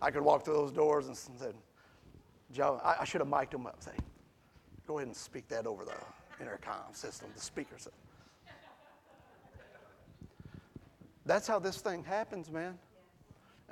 I 0.00 0.10
could 0.10 0.22
walk 0.22 0.44
through 0.44 0.54
those 0.54 0.72
doors 0.72 1.06
and 1.06 1.16
said, 1.16 1.54
Joe, 2.52 2.80
I, 2.82 2.96
I 3.00 3.04
should 3.04 3.20
have 3.20 3.28
mic'd 3.28 3.54
him 3.54 3.66
up. 3.66 3.82
Say, 3.82 3.92
go 4.86 4.98
ahead 4.98 5.06
and 5.06 5.16
speak 5.16 5.46
that 5.48 5.66
over 5.66 5.84
the 5.84 5.94
intercom 6.40 6.92
system, 6.92 7.28
the 7.34 7.40
speaker 7.40 7.76
system. 7.76 7.92
That's 11.24 11.46
how 11.46 11.60
this 11.60 11.80
thing 11.80 12.02
happens, 12.02 12.50
man. 12.50 12.78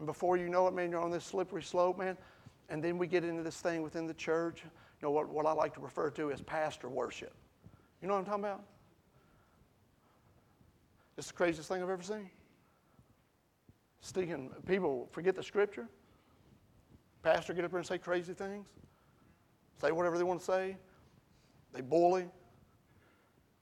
And 0.00 0.06
before 0.06 0.38
you 0.38 0.48
know 0.48 0.66
it, 0.66 0.72
man, 0.72 0.90
you're 0.90 1.02
on 1.02 1.10
this 1.10 1.26
slippery 1.26 1.62
slope, 1.62 1.98
man. 1.98 2.16
And 2.70 2.82
then 2.82 2.96
we 2.96 3.06
get 3.06 3.22
into 3.22 3.42
this 3.42 3.60
thing 3.60 3.82
within 3.82 4.06
the 4.06 4.14
church, 4.14 4.62
you 4.64 4.70
know, 5.02 5.10
what, 5.10 5.28
what 5.28 5.44
I 5.44 5.52
like 5.52 5.74
to 5.74 5.80
refer 5.80 6.08
to 6.12 6.32
as 6.32 6.40
pastor 6.40 6.88
worship. 6.88 7.34
You 8.00 8.08
know 8.08 8.14
what 8.14 8.20
I'm 8.20 8.24
talking 8.24 8.44
about? 8.44 8.64
It's 11.18 11.26
the 11.26 11.34
craziest 11.34 11.68
thing 11.68 11.82
I've 11.82 11.90
ever 11.90 12.02
seen. 12.02 12.30
Speaking, 14.00 14.50
people 14.66 15.06
forget 15.12 15.36
the 15.36 15.42
scripture. 15.42 15.86
Pastor 17.22 17.52
get 17.52 17.66
up 17.66 17.70
there 17.70 17.78
and 17.78 17.86
say 17.86 17.98
crazy 17.98 18.32
things, 18.32 18.66
say 19.82 19.92
whatever 19.92 20.16
they 20.16 20.24
want 20.24 20.40
to 20.40 20.46
say. 20.46 20.78
They 21.74 21.82
bully. 21.82 22.24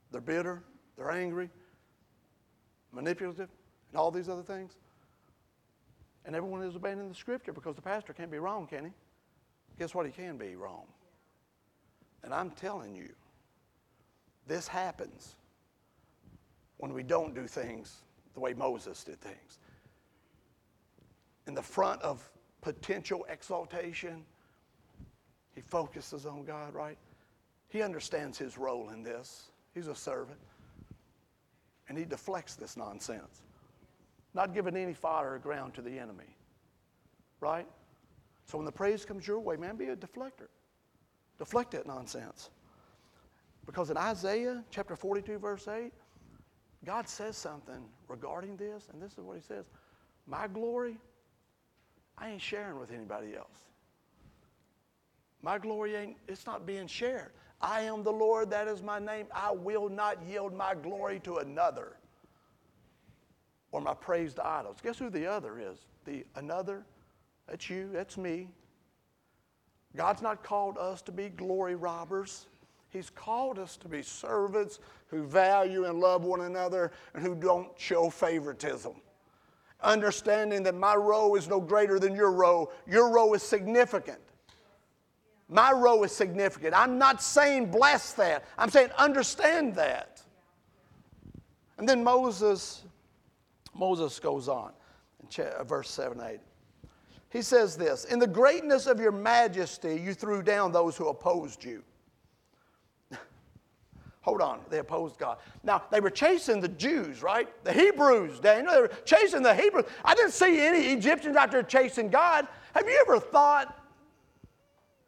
They're 0.09 0.21
bitter. 0.21 0.63
They're 0.95 1.11
angry, 1.11 1.49
manipulative, 2.93 3.49
and 3.89 3.99
all 3.99 4.09
these 4.09 4.29
other 4.29 4.41
things. 4.41 4.77
And 6.25 6.35
everyone 6.35 6.61
is 6.63 6.75
abandoning 6.75 7.09
the 7.09 7.15
scripture 7.15 7.53
because 7.53 7.75
the 7.75 7.81
pastor 7.81 8.13
can't 8.13 8.31
be 8.31 8.39
wrong, 8.39 8.67
can 8.67 8.85
he? 8.85 8.91
Guess 9.77 9.95
what? 9.95 10.05
He 10.05 10.11
can 10.11 10.37
be 10.37 10.55
wrong. 10.55 10.85
And 12.23 12.33
I'm 12.33 12.51
telling 12.51 12.95
you, 12.95 13.09
this 14.45 14.67
happens 14.67 15.35
when 16.77 16.93
we 16.93 17.03
don't 17.03 17.33
do 17.33 17.47
things 17.47 18.01
the 18.33 18.39
way 18.39 18.53
Moses 18.53 19.03
did 19.03 19.19
things. 19.21 19.59
In 21.47 21.53
the 21.53 21.63
front 21.63 22.01
of 22.01 22.29
potential 22.61 23.25
exaltation, 23.29 24.25
he 25.55 25.61
focuses 25.61 26.25
on 26.25 26.43
God, 26.43 26.73
right? 26.73 26.97
He 27.69 27.81
understands 27.81 28.37
his 28.37 28.57
role 28.57 28.89
in 28.89 29.03
this. 29.03 29.49
He's 29.73 29.87
a 29.87 29.95
servant. 29.95 30.39
And 31.87 31.97
he 31.97 32.05
deflects 32.05 32.55
this 32.55 32.77
nonsense 32.77 33.41
not 34.33 34.53
giving 34.53 34.75
any 34.75 34.93
fodder 34.93 35.35
or 35.35 35.39
ground 35.39 35.73
to 35.75 35.81
the 35.81 35.97
enemy. 35.97 36.35
Right? 37.39 37.67
So 38.45 38.57
when 38.57 38.65
the 38.65 38.71
praise 38.71 39.05
comes 39.05 39.27
your 39.27 39.39
way, 39.39 39.57
man, 39.57 39.75
be 39.75 39.85
a 39.85 39.95
deflector. 39.95 40.47
Deflect 41.37 41.71
that 41.71 41.87
nonsense. 41.87 42.49
Because 43.65 43.89
in 43.89 43.97
Isaiah 43.97 44.63
chapter 44.71 44.95
42, 44.95 45.37
verse 45.37 45.67
8, 45.67 45.93
God 46.85 47.07
says 47.07 47.37
something 47.37 47.83
regarding 48.07 48.57
this, 48.57 48.87
and 48.91 49.01
this 49.01 49.13
is 49.13 49.19
what 49.19 49.35
he 49.35 49.41
says 49.41 49.65
My 50.25 50.47
glory, 50.47 50.97
I 52.17 52.29
ain't 52.29 52.41
sharing 52.41 52.79
with 52.79 52.91
anybody 52.91 53.35
else. 53.35 53.65
My 55.41 55.57
glory 55.57 55.95
ain't, 55.95 56.17
it's 56.27 56.45
not 56.45 56.65
being 56.65 56.87
shared. 56.87 57.31
I 57.61 57.81
am 57.81 58.03
the 58.03 58.11
Lord, 58.11 58.49
that 58.51 58.67
is 58.67 58.81
my 58.81 58.99
name. 58.99 59.27
I 59.33 59.51
will 59.51 59.89
not 59.89 60.17
yield 60.27 60.53
my 60.53 60.73
glory 60.73 61.19
to 61.21 61.37
another 61.37 61.98
or 63.71 63.81
my 63.81 63.93
praise 63.93 64.33
to 64.35 64.45
idols. 64.45 64.77
Guess 64.83 64.99
who 64.99 65.09
the 65.09 65.25
other 65.25 65.59
is? 65.59 65.77
The 66.05 66.25
another? 66.35 66.83
That's 67.47 67.69
you, 67.69 67.89
that's 67.91 68.17
me. 68.17 68.49
God's 69.95 70.21
not 70.21 70.43
called 70.43 70.77
us 70.77 71.01
to 71.03 71.11
be 71.11 71.29
glory 71.29 71.75
robbers. 71.75 72.45
He's 72.89 73.09
called 73.09 73.59
us 73.59 73.77
to 73.77 73.87
be 73.87 74.01
servants 74.01 74.79
who 75.07 75.23
value 75.23 75.85
and 75.85 75.99
love 75.99 76.23
one 76.23 76.41
another 76.41 76.91
and 77.13 77.23
who 77.23 77.35
don't 77.35 77.69
show 77.77 78.09
favoritism. 78.09 78.93
Understanding 79.81 80.63
that 80.63 80.75
my 80.75 80.95
row 80.95 81.35
is 81.35 81.47
no 81.47 81.59
greater 81.59 81.99
than 81.99 82.15
your 82.15 82.31
row, 82.31 82.71
your 82.87 83.09
row 83.09 83.33
is 83.33 83.43
significant. 83.43 84.19
My 85.47 85.71
row 85.71 86.03
is 86.03 86.11
significant. 86.11 86.75
I'm 86.75 86.97
not 86.97 87.23
saying 87.23 87.71
bless 87.71 88.13
that, 88.13 88.45
I'm 88.57 88.69
saying 88.69 88.89
understand 88.97 89.75
that. 89.75 90.21
And 91.77 91.87
then 91.87 92.03
Moses, 92.03 92.83
Moses 93.79 94.19
goes 94.19 94.49
on 94.49 94.73
in 95.21 95.45
uh, 95.45 95.63
verse 95.63 95.89
7 95.89 96.19
8. 96.19 96.39
He 97.29 97.41
says 97.41 97.77
this 97.77 98.03
In 98.05 98.19
the 98.19 98.27
greatness 98.27 98.85
of 98.85 98.99
your 98.99 99.13
majesty, 99.13 99.95
you 99.95 100.13
threw 100.13 100.43
down 100.43 100.71
those 100.71 100.97
who 100.97 101.07
opposed 101.07 101.63
you. 101.63 101.83
Hold 104.21 104.41
on, 104.41 104.59
they 104.69 104.79
opposed 104.79 105.17
God. 105.17 105.37
Now, 105.63 105.83
they 105.91 106.01
were 106.01 106.09
chasing 106.09 106.59
the 106.59 106.67
Jews, 106.67 107.23
right? 107.23 107.47
The 107.63 107.71
Hebrews, 107.71 108.39
Daniel. 108.41 108.73
They 108.73 108.81
were 108.81 108.91
chasing 109.05 109.43
the 109.43 109.55
Hebrews. 109.55 109.85
I 110.03 110.13
didn't 110.13 110.33
see 110.33 110.59
any 110.59 110.87
Egyptians 110.87 111.37
out 111.37 111.51
there 111.51 111.63
chasing 111.63 112.09
God. 112.09 112.47
Have 112.75 112.85
you 112.85 113.03
ever 113.07 113.19
thought 113.19 113.75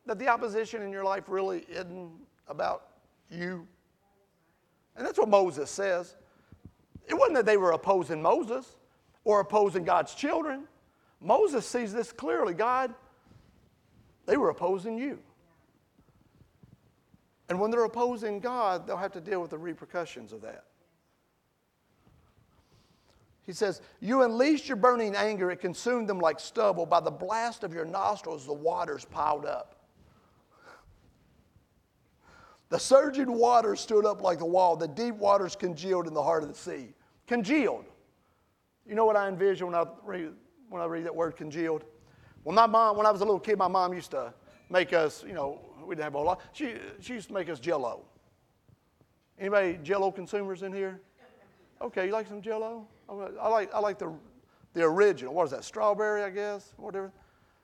that 0.05 0.17
the 0.17 0.29
opposition 0.29 0.81
in 0.81 0.91
your 0.91 1.03
life 1.03 1.25
really 1.27 1.65
isn't 1.69 2.11
about 2.47 2.87
you? 3.29 3.67
And 4.95 5.05
that's 5.05 5.17
what 5.17 5.29
Moses 5.29 5.69
says. 5.69 6.15
It 7.07 7.13
wasn't 7.13 7.35
that 7.35 7.45
they 7.45 7.57
were 7.57 7.71
opposing 7.71 8.21
Moses 8.21 8.75
or 9.23 9.39
opposing 9.39 9.83
God's 9.83 10.13
children. 10.13 10.63
Moses 11.19 11.65
sees 11.65 11.93
this 11.93 12.11
clearly. 12.11 12.53
God, 12.53 12.93
they 14.25 14.37
were 14.37 14.49
opposing 14.49 14.97
you. 14.97 15.19
And 17.49 17.59
when 17.59 17.69
they're 17.69 17.83
opposing 17.83 18.39
God, 18.39 18.87
they'll 18.87 18.97
have 18.97 19.11
to 19.11 19.21
deal 19.21 19.41
with 19.41 19.49
the 19.49 19.57
repercussions 19.57 20.31
of 20.31 20.41
that. 20.41 20.63
He 23.45 23.51
says, 23.51 23.81
You 23.99 24.23
unleashed 24.23 24.69
your 24.69 24.77
burning 24.77 25.15
anger, 25.15 25.51
it 25.51 25.59
consumed 25.59 26.07
them 26.07 26.19
like 26.19 26.39
stubble. 26.39 26.85
By 26.85 27.01
the 27.01 27.11
blast 27.11 27.63
of 27.63 27.73
your 27.73 27.85
nostrils, 27.85 28.45
the 28.45 28.53
waters 28.53 29.05
piled 29.05 29.45
up. 29.45 29.80
The 32.71 32.79
surging 32.79 33.33
waters 33.33 33.81
stood 33.81 34.05
up 34.05 34.21
like 34.21 34.39
the 34.39 34.45
wall. 34.45 34.77
The 34.77 34.87
deep 34.87 35.15
waters 35.15 35.57
congealed 35.57 36.07
in 36.07 36.13
the 36.13 36.23
heart 36.23 36.41
of 36.41 36.49
the 36.49 36.55
sea. 36.55 36.93
Congealed. 37.27 37.83
You 38.87 38.95
know 38.95 39.05
what 39.05 39.17
I 39.17 39.27
envision 39.27 39.67
when 39.67 39.75
I 39.75 39.85
read, 40.05 40.31
when 40.69 40.81
I 40.81 40.85
read 40.85 41.03
that 41.03 41.13
word 41.13 41.35
congealed? 41.35 41.83
When 42.43 42.55
my 42.55 42.65
mom, 42.65 42.95
when 42.95 43.05
I 43.05 43.11
was 43.11 43.19
a 43.19 43.25
little 43.25 43.41
kid, 43.41 43.57
my 43.57 43.67
mom 43.67 43.93
used 43.93 44.11
to 44.11 44.33
make 44.69 44.93
us, 44.93 45.21
you 45.27 45.33
know, 45.33 45.59
we 45.85 45.95
didn't 45.95 46.05
have 46.05 46.13
a 46.13 46.19
lot. 46.19 46.39
She, 46.53 46.75
she 47.01 47.13
used 47.13 47.27
to 47.27 47.33
make 47.33 47.49
us 47.49 47.59
jello. 47.59 48.05
Anybody 49.37 49.77
jello 49.83 50.09
consumers 50.09 50.63
in 50.63 50.71
here? 50.71 51.01
Okay, 51.81 52.05
you 52.05 52.13
like 52.13 52.27
some 52.27 52.41
jello? 52.41 52.87
I 53.09 53.49
like, 53.49 53.73
I 53.73 53.79
like 53.79 53.99
the, 53.99 54.13
the 54.73 54.83
original. 54.83 55.33
What 55.33 55.43
is 55.43 55.51
that, 55.51 55.65
strawberry, 55.65 56.23
I 56.23 56.29
guess? 56.29 56.73
Whatever. 56.77 57.11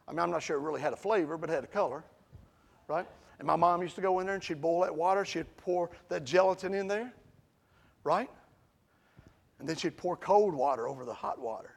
I 0.06 0.12
mean, 0.12 0.20
I'm 0.20 0.32
not 0.32 0.44
sure 0.44 0.58
it 0.58 0.62
really 0.62 0.82
had 0.82 0.92
a 0.92 0.98
flavor, 0.98 1.38
but 1.38 1.50
it 1.50 1.54
had 1.54 1.64
a 1.64 1.68
color, 1.68 2.04
right? 2.90 3.06
And 3.40 3.46
my 3.48 3.56
mom 3.56 3.82
used 3.82 3.96
to 3.96 4.02
go 4.02 4.20
in 4.20 4.26
there 4.26 4.36
and 4.36 4.44
she'd 4.44 4.62
boil 4.62 4.82
that 4.82 4.96
water. 4.96 5.24
She'd 5.24 5.46
pour 5.58 5.92
that 6.10 6.24
gelatin 6.24 6.74
in 6.74 6.88
there, 6.88 7.14
right? 8.04 8.30
And 9.60 9.68
then 9.68 9.76
she'd 9.76 9.98
pour 9.98 10.16
cold 10.16 10.54
water 10.54 10.88
over 10.88 11.06
the 11.06 11.14
hot 11.14 11.40
water. 11.40 11.72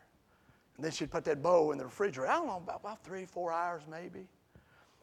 And 0.77 0.85
then 0.85 0.93
she'd 0.93 1.11
put 1.11 1.25
that 1.25 1.43
bowl 1.43 1.73
in 1.73 1.79
the 1.79 1.85
refrigerator. 1.85 2.31
I 2.31 2.37
don't 2.37 2.47
know, 2.47 2.57
about, 2.57 2.81
about 2.81 3.05
three, 3.05 3.27
four 3.27 3.53
hours 3.53 3.83
maybe. 3.91 4.27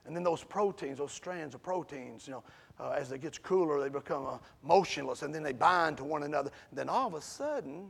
And 0.06 0.15
then 0.15 0.24
those 0.24 0.43
proteins, 0.43 0.98
those 0.98 1.12
strands 1.12 1.54
of 1.54 1.62
proteins, 1.62 2.28
you 2.28 2.34
know, 2.34 2.43
uh, 2.80 2.91
as 2.91 3.12
it 3.12 3.20
gets 3.20 3.38
cooler, 3.38 3.80
they 3.82 3.89
become 3.89 4.26
uh, 4.26 4.38
motionless 4.63 5.22
and 5.22 5.34
then 5.34 5.43
they 5.43 5.54
bind 5.54 5.98
to 5.98 6.04
one 6.04 6.24
another. 6.24 6.50
And 6.70 6.80
then 6.80 6.89
all 6.89 7.08
of 7.08 7.13
a 7.13 7.22
sudden, 7.22 7.89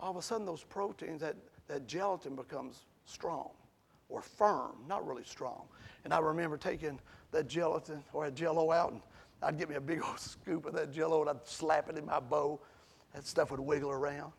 all 0.00 0.10
of 0.10 0.16
a 0.16 0.22
sudden, 0.22 0.44
those 0.44 0.64
proteins, 0.64 1.20
that, 1.20 1.36
that 1.68 1.86
gelatin 1.86 2.34
becomes 2.34 2.86
strong 3.06 3.50
or 4.08 4.20
firm, 4.20 4.72
not 4.88 5.06
really 5.06 5.24
strong. 5.24 5.62
And 6.04 6.12
I 6.12 6.18
remember 6.18 6.56
taking 6.56 6.98
that 7.32 7.48
gelatin 7.48 8.02
or 8.12 8.24
that 8.26 8.34
jello 8.34 8.70
out, 8.70 8.92
and 8.92 9.02
I'd 9.42 9.58
get 9.58 9.68
me 9.68 9.74
a 9.74 9.80
big 9.80 10.02
old 10.02 10.20
scoop 10.20 10.66
of 10.66 10.74
that 10.74 10.92
jello 10.92 11.20
and 11.20 11.30
I'd 11.30 11.46
slap 11.46 11.88
it 11.88 11.98
in 11.98 12.06
my 12.06 12.20
bowl. 12.20 12.62
That 13.14 13.26
stuff 13.26 13.50
would 13.50 13.60
wiggle 13.60 13.90
around. 13.90 14.32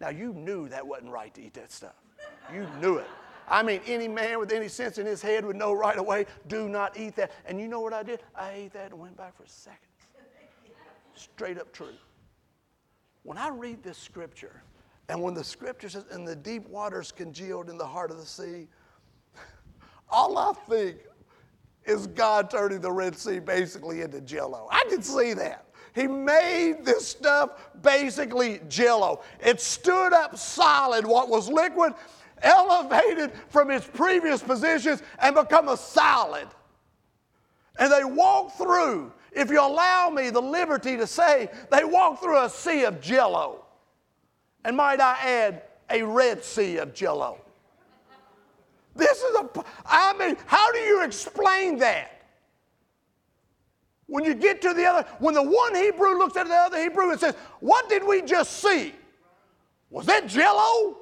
Now, 0.00 0.08
you 0.08 0.32
knew 0.32 0.68
that 0.68 0.86
wasn't 0.86 1.10
right 1.10 1.32
to 1.34 1.42
eat 1.42 1.54
that 1.54 1.70
stuff. 1.70 1.94
You 2.52 2.66
knew 2.80 2.96
it. 2.96 3.06
I 3.48 3.62
mean, 3.62 3.80
any 3.86 4.08
man 4.08 4.38
with 4.38 4.52
any 4.52 4.68
sense 4.68 4.98
in 4.98 5.06
his 5.06 5.22
head 5.22 5.44
would 5.44 5.56
know 5.56 5.72
right 5.72 5.98
away 5.98 6.26
do 6.48 6.68
not 6.68 6.98
eat 6.98 7.16
that. 7.16 7.32
And 7.46 7.60
you 7.60 7.66
know 7.68 7.80
what 7.80 7.92
I 7.92 8.02
did? 8.02 8.20
I 8.34 8.52
ate 8.52 8.72
that 8.74 8.90
and 8.90 9.00
went 9.00 9.16
back 9.16 9.36
for 9.36 9.44
seconds. 9.46 9.82
Straight 11.14 11.58
up 11.58 11.72
true. 11.72 11.94
When 13.22 13.38
I 13.38 13.48
read 13.48 13.82
this 13.82 13.98
scripture, 13.98 14.62
and 15.08 15.22
when 15.22 15.34
the 15.34 15.42
scripture 15.42 15.88
says, 15.88 16.04
and 16.10 16.26
the 16.26 16.36
deep 16.36 16.68
waters 16.68 17.10
congealed 17.10 17.70
in 17.70 17.78
the 17.78 17.86
heart 17.86 18.10
of 18.10 18.18
the 18.18 18.26
sea, 18.26 18.68
all 20.10 20.38
I 20.38 20.52
think 20.68 20.98
is 21.88 22.06
God 22.06 22.50
turning 22.50 22.80
the 22.80 22.92
Red 22.92 23.16
Sea 23.16 23.38
basically 23.38 24.02
into 24.02 24.20
jello. 24.20 24.68
I 24.70 24.84
can 24.88 25.02
see 25.02 25.32
that. 25.34 25.64
He 25.94 26.06
made 26.06 26.84
this 26.84 27.08
stuff 27.08 27.70
basically 27.82 28.60
jello. 28.68 29.22
It 29.40 29.60
stood 29.60 30.12
up 30.12 30.36
solid, 30.36 31.06
what 31.06 31.28
was 31.28 31.48
liquid, 31.48 31.94
elevated 32.42 33.32
from 33.48 33.70
its 33.70 33.86
previous 33.86 34.42
positions 34.42 35.02
and 35.20 35.34
become 35.34 35.68
a 35.68 35.76
solid. 35.76 36.46
And 37.78 37.92
they 37.92 38.04
walked 38.04 38.58
through, 38.58 39.12
if 39.32 39.50
you 39.50 39.60
allow 39.60 40.10
me 40.10 40.30
the 40.30 40.42
liberty 40.42 40.96
to 40.96 41.06
say, 41.06 41.48
they 41.70 41.84
walked 41.84 42.22
through 42.22 42.44
a 42.44 42.50
sea 42.50 42.84
of 42.84 43.00
jello. 43.00 43.64
And 44.64 44.76
might 44.76 45.00
I 45.00 45.16
add, 45.22 45.62
a 45.90 46.02
red 46.02 46.44
sea 46.44 46.76
of 46.76 46.92
jello. 46.92 47.40
This 48.98 49.22
is 49.22 49.36
a, 49.36 49.64
I 49.86 50.12
mean, 50.18 50.36
how 50.44 50.72
do 50.72 50.78
you 50.80 51.04
explain 51.04 51.78
that? 51.78 52.20
When 54.06 54.24
you 54.24 54.34
get 54.34 54.60
to 54.62 54.74
the 54.74 54.84
other, 54.84 55.08
when 55.20 55.34
the 55.34 55.42
one 55.42 55.74
Hebrew 55.74 56.18
looks 56.18 56.36
at 56.36 56.48
the 56.48 56.54
other 56.54 56.82
Hebrew 56.82 57.10
and 57.10 57.20
says, 57.20 57.36
What 57.60 57.88
did 57.88 58.04
we 58.04 58.22
just 58.22 58.58
see? 58.58 58.92
Was 59.90 60.06
that 60.06 60.26
jello? 60.26 60.96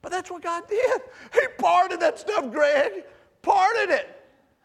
But 0.00 0.10
that's 0.10 0.28
what 0.28 0.42
God 0.42 0.64
did. 0.68 1.00
He 1.32 1.46
parted 1.58 2.00
that 2.00 2.18
stuff, 2.18 2.50
Greg. 2.50 3.04
Parted 3.42 3.90
it. 3.90 4.20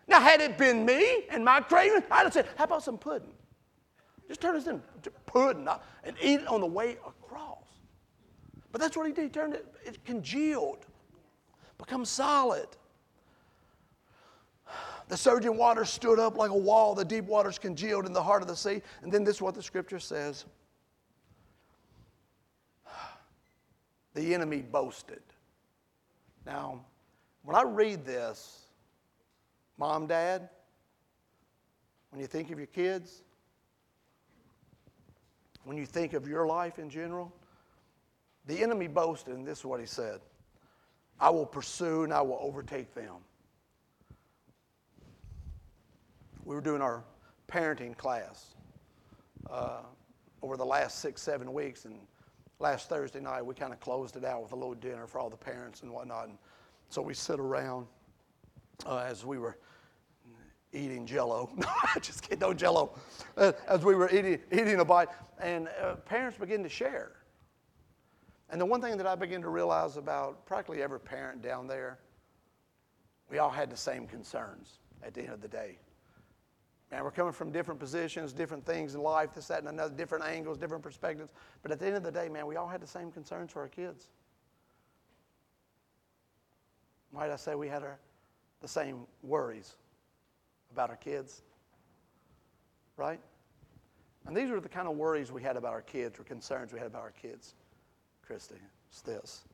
Now, 0.08 0.20
had 0.20 0.42
it 0.42 0.58
been 0.58 0.84
me 0.84 1.26
and 1.30 1.46
my 1.46 1.62
craving, 1.62 2.02
I'd 2.10 2.24
have 2.24 2.34
said, 2.34 2.48
How 2.56 2.64
about 2.64 2.82
some 2.82 2.98
pudding? 2.98 3.34
Just 4.28 4.42
turn 4.42 4.56
this 4.56 4.66
into 4.66 5.12
pudding 5.28 5.68
and 6.04 6.16
eat 6.20 6.42
it 6.42 6.48
on 6.48 6.62
the 6.62 6.68
way 6.68 6.98
across. 7.06 7.67
But 8.78 8.84
that's 8.84 8.96
what 8.96 9.08
he 9.08 9.12
did. 9.12 9.24
He 9.24 9.30
turned 9.30 9.56
it, 9.56 9.66
it 9.84 10.06
congealed, 10.06 10.86
become 11.80 12.06
solid. 12.06 12.68
The 15.08 15.18
surging 15.18 15.58
waters 15.58 15.90
stood 15.90 16.20
up 16.20 16.38
like 16.38 16.52
a 16.52 16.56
wall, 16.56 16.94
the 16.94 17.04
deep 17.04 17.24
waters 17.24 17.58
congealed 17.58 18.06
in 18.06 18.14
the 18.14 18.22
heart 18.22 18.44
of 18.44 18.48
the 18.48 18.56
sea. 18.56 18.84
And 19.02 19.12
then 19.12 19.24
this 19.24 19.38
is 19.38 19.42
what 19.42 19.56
the 19.56 19.64
scripture 19.64 19.98
says 19.98 20.46
the 24.14 24.36
enemy 24.36 24.62
boasted. 24.62 25.24
Now, 26.46 26.86
when 27.42 27.56
I 27.56 27.64
read 27.64 28.06
this, 28.06 28.68
mom, 29.80 30.06
dad, 30.06 30.50
when 32.12 32.22
you 32.22 32.28
think 32.28 32.52
of 32.52 32.60
your 32.60 32.68
kids, 32.68 33.24
when 35.64 35.78
you 35.78 35.88
think 35.88 36.14
of 36.14 36.28
your 36.28 36.46
life 36.46 36.78
in 36.78 36.92
general, 36.92 37.34
the 38.48 38.64
enemy 38.64 38.88
boasted, 38.88 39.36
and 39.36 39.46
this 39.46 39.60
is 39.60 39.66
what 39.66 39.80
he 39.80 39.86
said 39.86 40.20
I 41.20 41.30
will 41.30 41.46
pursue 41.46 42.04
and 42.04 42.14
I 42.14 42.22
will 42.22 42.40
overtake 42.42 42.94
them. 42.94 43.16
We 46.46 46.56
were 46.56 46.62
doing 46.62 46.82
our 46.82 47.04
parenting 47.48 47.98
class 47.98 48.56
uh, 49.50 49.82
over 50.42 50.56
the 50.56 50.66
last 50.66 51.00
six, 51.00 51.22
seven 51.22 51.52
weeks, 51.52 51.86
and 51.86 51.96
last 52.60 52.88
Thursday 52.88 53.20
night 53.20 53.46
we 53.46 53.54
kind 53.54 53.74
of 53.74 53.80
closed 53.80 54.16
it 54.16 54.24
out 54.24 54.42
with 54.44 54.54
a 54.54 54.56
little 54.56 54.76
dinner 54.76 55.08
for 55.08 55.20
all 55.20 55.30
the 55.30 55.38
parents 55.38 55.82
and 55.82 55.92
whatnot. 55.92 56.28
And 56.30 56.38
so 56.90 57.02
we 57.02 57.14
sit 57.14 57.40
around 57.40 57.88
uh, 58.86 59.00
as 59.00 59.26
we 59.26 59.40
were 59.40 59.58
eating 60.72 61.06
jello. 61.06 61.50
No, 61.58 61.68
just 62.02 62.22
kidding, 62.22 62.40
no 62.40 62.54
jello. 62.54 62.98
Uh, 63.36 63.52
as 63.68 63.84
we 63.84 63.96
were 63.96 64.10
eating, 64.10 64.40
eating 64.52 64.80
a 64.80 64.86
bite, 64.86 65.10
and 65.42 65.68
uh, 65.82 65.96
parents 65.96 66.38
begin 66.38 66.64
to 66.64 66.70
share. 66.70 67.17
And 68.50 68.62
the 68.62 68.66
one 68.66 68.82
thing 68.82 68.98
that 68.98 69.08
I 69.08 69.16
began 69.16 69.42
to 69.42 69.50
realize 69.50 69.98
about 69.98 70.46
practically 70.46 70.82
every 70.82 71.00
parent 71.00 71.42
down 71.42 71.68
there, 71.68 72.00
we 73.30 73.40
all 73.40 73.50
had 73.50 73.70
the 73.70 73.78
same 73.78 74.08
concerns 74.08 74.80
at 75.04 75.14
the 75.14 75.22
end 75.22 75.34
of 75.34 75.42
the 75.42 75.48
day. 75.48 75.78
And 76.92 77.04
we're 77.04 77.12
coming 77.12 77.34
from 77.34 77.52
different 77.52 77.80
positions, 77.80 78.32
different 78.32 78.66
things 78.66 78.96
in 78.96 79.02
life, 79.02 79.34
this, 79.34 79.48
that, 79.50 79.60
and 79.60 79.68
another, 79.68 79.94
different 79.94 80.24
angles, 80.24 80.58
different 80.58 80.82
perspectives. 80.82 81.34
But 81.62 81.72
at 81.72 81.80
the 81.80 81.88
end 81.88 81.98
of 81.98 82.04
the 82.04 82.12
day, 82.12 82.30
man, 82.30 82.48
we 82.48 82.56
all 82.56 82.68
had 82.68 82.82
the 82.82 82.88
same 82.88 83.12
concerns 83.12 83.52
for 83.52 83.62
our 83.62 83.68
kids. 83.68 84.08
Might 87.12 87.30
I 87.30 87.36
say 87.36 87.56
we 87.56 87.68
had 87.68 87.84
our, 87.84 88.00
the 88.62 88.68
same 88.70 89.02
worries 89.22 89.76
about 90.72 90.90
our 90.90 90.96
kids? 90.96 91.42
Right? 92.96 93.20
And 94.26 94.36
these 94.36 94.50
were 94.50 94.62
the 94.62 94.70
kind 94.70 94.88
of 94.88 94.96
worries 94.96 95.32
we 95.32 95.42
had 95.44 95.58
about 95.58 95.74
our 95.74 95.82
kids, 95.82 96.18
or 96.18 96.24
concerns 96.24 96.72
we 96.72 96.80
had 96.80 96.88
about 96.88 97.02
our 97.02 97.12
kids, 97.12 97.56
Christy. 98.28 98.56
It's 98.90 99.02
this. 99.02 99.46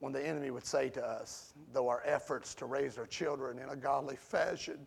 when 0.00 0.12
the 0.12 0.24
enemy 0.24 0.50
would 0.50 0.66
say 0.66 0.88
to 0.90 1.04
us, 1.04 1.52
though 1.72 1.88
our 1.88 2.02
efforts 2.04 2.54
to 2.56 2.66
raise 2.66 2.98
our 2.98 3.06
children 3.06 3.58
in 3.58 3.68
a 3.68 3.76
godly 3.76 4.16
fashion 4.16 4.86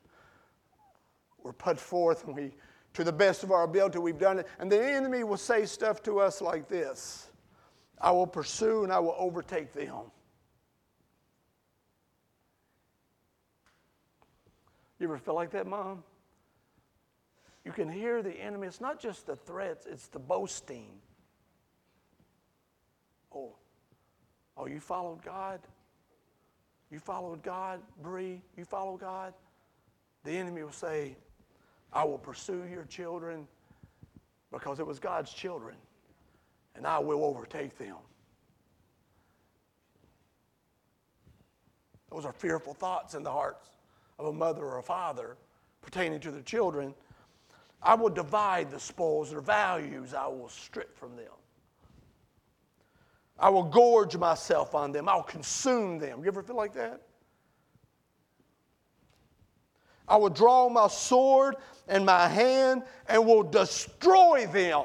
were 1.44 1.54
put 1.54 1.78
forth 1.78 2.26
and 2.26 2.36
we, 2.36 2.52
to 2.94 3.04
the 3.04 3.12
best 3.12 3.44
of 3.44 3.52
our 3.52 3.64
ability, 3.64 4.00
we've 4.00 4.20
done 4.20 4.40
it, 4.40 4.48
and 4.60 4.72
the 4.72 4.82
enemy 4.82 5.24
will 5.24 5.38
say 5.38 5.66
stuff 5.66 6.04
to 6.04 6.20
us 6.20 6.42
like 6.42 6.68
this 6.68 7.30
I 8.00 8.12
will 8.12 8.28
pursue 8.28 8.84
and 8.84 8.92
I 8.92 9.00
will 9.00 9.16
overtake 9.18 9.74
them. 9.74 10.12
You 15.00 15.08
ever 15.08 15.18
feel 15.18 15.36
like 15.36 15.52
that, 15.52 15.68
Mom? 15.68 16.04
You 17.64 17.72
can 17.72 17.90
hear 17.90 18.22
the 18.22 18.34
enemy. 18.34 18.68
It's 18.68 18.82
not 18.82 19.00
just 19.00 19.26
the 19.26 19.36
threats, 19.36 19.86
it's 19.86 20.08
the 20.08 20.20
boasting. 20.20 21.00
Oh, 23.34 23.54
oh, 24.58 24.68
you 24.68 24.80
followed 24.80 25.24
God? 25.24 25.60
You 26.92 27.00
followed 27.00 27.42
God, 27.42 27.80
Bree? 28.02 28.42
You 28.58 28.66
follow 28.66 28.98
God? 28.98 29.34
The 30.24 30.32
enemy 30.32 30.64
will 30.64 30.72
say, 30.72 31.16
I 31.94 32.04
will 32.04 32.18
pursue 32.18 32.64
your 32.70 32.84
children 32.86 33.48
because 34.52 34.80
it 34.80 34.86
was 34.86 35.00
God's 35.00 35.32
children, 35.32 35.76
and 36.76 36.86
I 36.86 37.00
will 37.00 37.24
overtake 37.24 37.78
them. 37.78 37.96
Those 42.12 42.26
are 42.26 42.34
fearful 42.34 42.74
thoughts 42.74 43.16
in 43.16 43.24
the 43.24 43.32
hearts 43.32 43.70
of 44.20 44.26
a 44.26 44.34
mother 44.34 44.66
or 44.66 44.80
a 44.80 44.84
father 44.84 45.38
pertaining 45.82 46.20
to 46.20 46.32
their 46.32 46.42
children. 46.42 46.94
I 47.82 47.96
will 47.96 48.10
divide 48.10 48.70
the 48.70 48.80
spoils, 48.80 49.32
their 49.32 49.42
values 49.42 50.14
I 50.14 50.28
will 50.28 50.50
strip 50.50 50.98
from 50.98 51.16
them. 51.16 51.32
I 53.42 53.50
will 53.50 53.64
gorge 53.64 54.16
myself 54.16 54.76
on 54.76 54.92
them. 54.92 55.10
I'll 55.10 55.24
consume 55.24 55.98
them. 55.98 56.22
You 56.22 56.28
ever 56.28 56.44
feel 56.44 56.56
like 56.56 56.76
that? 56.76 57.02
I 60.08 60.16
will 60.18 60.30
draw 60.30 60.70
my 60.70 60.88
sword 60.88 61.56
and 61.88 62.06
my 62.06 62.28
hand 62.28 62.84
and 63.08 63.26
will 63.26 63.44
destroy 63.44 64.46
them. 64.46 64.84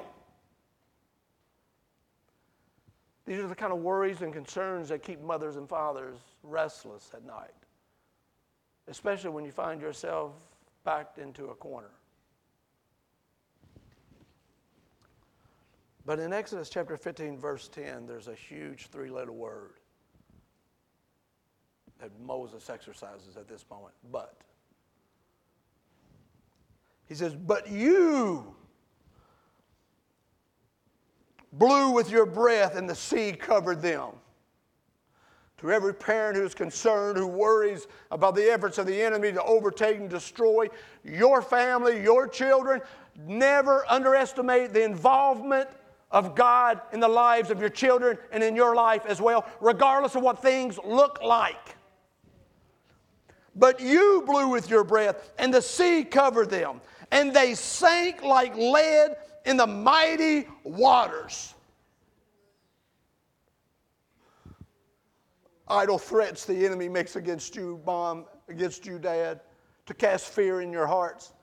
These 3.26 3.40
are 3.40 3.48
the 3.48 3.56
kind 3.56 3.72
of 3.72 3.80
worries 3.80 4.22
and 4.22 4.32
concerns 4.32 4.88
that 4.88 5.02
keep 5.02 5.20
mothers 5.20 5.56
and 5.56 5.68
fathers 5.68 6.16
restless 6.42 7.10
at 7.12 7.26
night, 7.26 7.50
especially 8.88 9.30
when 9.30 9.44
you 9.44 9.50
find 9.52 9.82
yourself 9.82 10.32
backed 10.84 11.18
into 11.18 11.46
a 11.46 11.54
corner. 11.56 11.90
But 16.06 16.20
in 16.20 16.32
Exodus 16.32 16.70
chapter 16.70 16.96
15, 16.96 17.36
verse 17.36 17.66
10, 17.66 18.06
there's 18.06 18.28
a 18.28 18.34
huge 18.34 18.86
three 18.86 19.10
letter 19.10 19.32
word 19.32 19.72
that 21.98 22.10
Moses 22.24 22.70
exercises 22.70 23.36
at 23.36 23.48
this 23.48 23.64
moment. 23.68 23.92
But. 24.12 24.36
He 27.08 27.14
says, 27.16 27.34
But 27.34 27.68
you 27.68 28.54
blew 31.52 31.90
with 31.90 32.08
your 32.08 32.26
breath, 32.26 32.76
and 32.76 32.88
the 32.88 32.94
sea 32.94 33.32
covered 33.32 33.82
them. 33.82 34.10
To 35.58 35.72
every 35.72 35.94
parent 35.94 36.36
who's 36.36 36.54
concerned, 36.54 37.16
who 37.18 37.26
worries 37.26 37.88
about 38.12 38.36
the 38.36 38.44
efforts 38.44 38.78
of 38.78 38.86
the 38.86 39.02
enemy 39.02 39.32
to 39.32 39.42
overtake 39.42 39.96
and 39.96 40.08
destroy 40.08 40.68
your 41.02 41.42
family, 41.42 42.00
your 42.00 42.28
children, 42.28 42.80
never 43.26 43.84
underestimate 43.90 44.72
the 44.72 44.84
involvement 44.84 45.68
of 46.16 46.34
God 46.34 46.80
in 46.94 47.00
the 47.00 47.08
lives 47.08 47.50
of 47.50 47.60
your 47.60 47.68
children 47.68 48.16
and 48.32 48.42
in 48.42 48.56
your 48.56 48.74
life 48.74 49.04
as 49.04 49.20
well, 49.20 49.44
regardless 49.60 50.14
of 50.14 50.22
what 50.22 50.40
things 50.40 50.78
look 50.82 51.20
like. 51.22 51.76
But 53.54 53.80
you 53.80 54.24
blew 54.26 54.48
with 54.48 54.70
your 54.70 54.82
breath, 54.82 55.30
and 55.38 55.52
the 55.52 55.60
sea 55.60 56.04
covered 56.04 56.48
them, 56.48 56.80
and 57.10 57.34
they 57.36 57.54
sank 57.54 58.22
like 58.22 58.56
lead 58.56 59.10
in 59.44 59.58
the 59.58 59.66
mighty 59.66 60.48
waters. 60.64 61.52
Idle 65.68 65.98
threats 65.98 66.46
the 66.46 66.64
enemy 66.64 66.88
makes 66.88 67.16
against 67.16 67.54
you, 67.54 67.78
mom, 67.84 68.24
against 68.48 68.86
you, 68.86 68.98
dad, 68.98 69.40
to 69.84 69.92
cast 69.92 70.30
fear 70.30 70.62
in 70.62 70.72
your 70.72 70.86
hearts. 70.86 71.34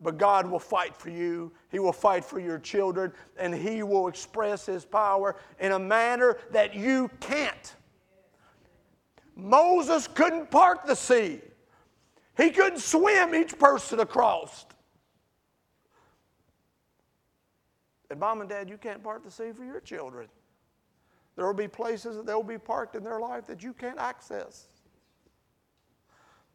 But 0.00 0.16
God 0.16 0.50
will 0.50 0.58
fight 0.58 0.96
for 0.96 1.10
you. 1.10 1.52
He 1.70 1.78
will 1.78 1.92
fight 1.92 2.24
for 2.24 2.40
your 2.40 2.58
children, 2.58 3.12
and 3.38 3.54
He 3.54 3.82
will 3.82 4.08
express 4.08 4.64
His 4.64 4.84
power 4.84 5.36
in 5.58 5.72
a 5.72 5.78
manner 5.78 6.38
that 6.52 6.74
you 6.74 7.10
can't. 7.20 7.74
Moses 9.36 10.06
couldn't 10.06 10.50
part 10.50 10.86
the 10.86 10.94
sea, 10.94 11.40
he 12.36 12.50
couldn't 12.50 12.80
swim 12.80 13.34
each 13.34 13.58
person 13.58 14.00
across. 14.00 14.64
And 18.10 18.18
mom 18.18 18.40
and 18.40 18.50
dad, 18.50 18.68
you 18.68 18.76
can't 18.76 19.02
part 19.02 19.22
the 19.22 19.30
sea 19.30 19.52
for 19.52 19.64
your 19.64 19.80
children. 19.80 20.28
There 21.36 21.46
will 21.46 21.54
be 21.54 21.68
places 21.68 22.16
that 22.16 22.26
they'll 22.26 22.42
be 22.42 22.58
parked 22.58 22.96
in 22.96 23.04
their 23.04 23.20
life 23.20 23.46
that 23.46 23.62
you 23.62 23.72
can't 23.72 23.98
access. 23.98 24.66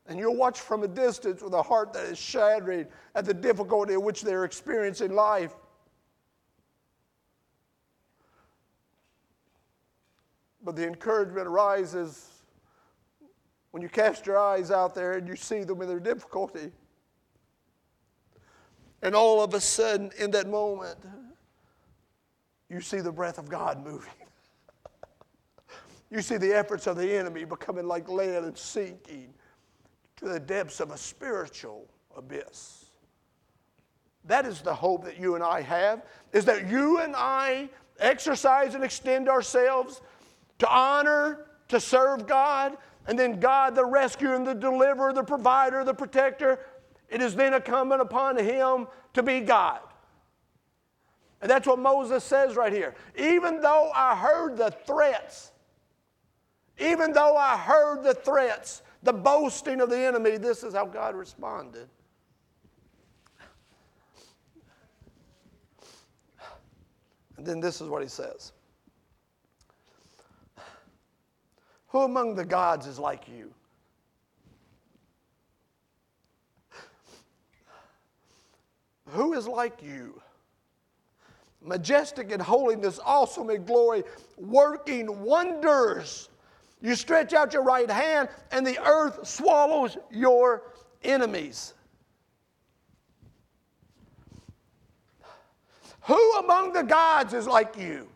And 0.08 0.20
you'll 0.20 0.36
watch 0.36 0.60
from 0.60 0.84
a 0.84 0.88
distance 0.88 1.42
with 1.42 1.54
a 1.54 1.64
heart 1.64 1.94
that 1.94 2.06
is 2.06 2.20
shattered 2.20 2.88
at 3.16 3.26
the 3.26 3.34
difficulty 3.34 3.94
in 3.94 4.04
which 4.04 4.22
they're 4.22 4.46
experiencing 4.46 5.16
life. 5.16 5.56
But 10.64 10.76
the 10.76 10.88
encouragement 10.88 11.48
arises 11.48 12.30
when 13.72 13.82
you 13.82 13.90
cast 13.90 14.26
your 14.26 14.38
eyes 14.38 14.72
out 14.72 14.96
there 14.96 15.14
and 15.14 15.28
you 15.28 15.36
see 15.36 15.64
them 15.64 15.82
in 15.82 15.88
their 15.88 16.00
difficulty. 16.00 16.72
And 19.02 19.16
all 19.16 19.44
of 19.44 19.54
a 19.54 19.60
sudden, 19.60 20.12
in 20.18 20.32
that 20.32 20.48
moment, 20.48 20.98
you 22.70 22.80
see 22.80 23.00
the 23.00 23.12
breath 23.12 23.38
of 23.38 23.50
God 23.50 23.84
moving. 23.84 24.14
you 26.10 26.22
see 26.22 26.38
the 26.38 26.54
efforts 26.54 26.88
of 26.88 26.98
the 26.98 27.16
enemy 27.16 27.44
becoming 27.44 27.88
like 27.88 28.08
land 28.10 28.46
and 28.46 28.58
sinking 28.58 29.34
to 30.18 30.26
the 30.26 30.40
depths 30.40 30.80
of 30.80 30.92
a 30.92 30.98
spiritual 30.98 31.88
abyss. 32.16 32.86
That 34.26 34.46
is 34.46 34.62
the 34.62 34.74
hope 34.74 35.04
that 35.06 35.20
you 35.20 35.36
and 35.36 35.44
I 35.44 35.62
have, 35.62 36.04
is 36.34 36.46
that 36.46 36.68
you 36.68 37.00
and 37.00 37.14
I 37.16 37.70
exercise 38.00 38.76
and 38.76 38.84
extend 38.84 39.30
ourselves 39.30 40.02
to 40.60 40.70
honor, 40.70 41.46
to 41.68 41.80
serve 41.80 42.28
God, 42.28 42.78
and 43.08 43.20
then 43.20 43.40
God, 43.40 43.76
the 43.76 43.86
rescuer 43.86 44.36
and 44.36 44.46
the 44.46 44.56
deliverer, 44.56 45.14
the 45.14 45.24
provider, 45.24 45.84
the 45.84 45.94
protector, 45.94 46.60
it 47.10 47.22
is 47.22 47.36
then 47.36 47.54
incumbent 47.54 48.02
upon 48.02 48.38
Him 48.38 48.88
to 49.14 49.22
be 49.22 49.42
God. 49.42 49.80
And 51.42 51.52
that's 51.52 51.68
what 51.68 51.78
Moses 51.78 52.24
says 52.24 52.56
right 52.56 52.74
here. 52.74 52.96
Even 53.16 53.62
though 53.62 53.92
I 53.94 54.16
heard 54.16 54.58
the 54.58 54.72
threats, 54.88 55.52
even 56.80 57.14
though 57.14 57.38
I 57.38 57.56
heard 57.58 58.04
the 58.04 58.16
threats, 58.16 58.82
the 59.06 59.14
boasting 59.14 59.80
of 59.82 59.90
the 59.90 60.00
enemy, 60.00 60.38
this 60.38 60.64
is 60.64 60.74
how 60.74 60.86
God 60.86 61.16
responded. 61.16 61.88
And 67.38 67.46
then 67.46 67.60
this 67.60 67.82
is 67.82 67.88
what 67.88 68.02
he 68.02 68.08
says 68.08 68.52
Who 71.88 72.02
among 72.02 72.36
the 72.36 72.46
gods 72.46 72.88
is 72.88 72.98
like 72.98 73.28
you? 73.28 73.54
Who 79.10 79.34
is 79.34 79.48
like 79.48 79.84
you? 79.84 80.20
Majestic 81.62 82.32
in 82.32 82.40
holiness, 82.40 83.00
awesome 83.06 83.52
in 83.52 83.66
glory, 83.66 84.04
working 84.38 85.22
wonders 85.22 86.30
you 86.86 86.96
stretch 86.96 87.34
out 87.34 87.52
your 87.52 87.64
right 87.64 87.90
hand, 87.90 88.30
and 88.52 88.66
the 88.66 88.80
earth 88.86 89.28
swallows 89.28 89.98
your 90.12 90.72
enemies. 91.04 91.74
Who 96.02 96.34
among 96.34 96.74
the 96.74 96.84
gods 96.84 97.34
is 97.34 97.48
like 97.48 97.76
you? 97.76 98.08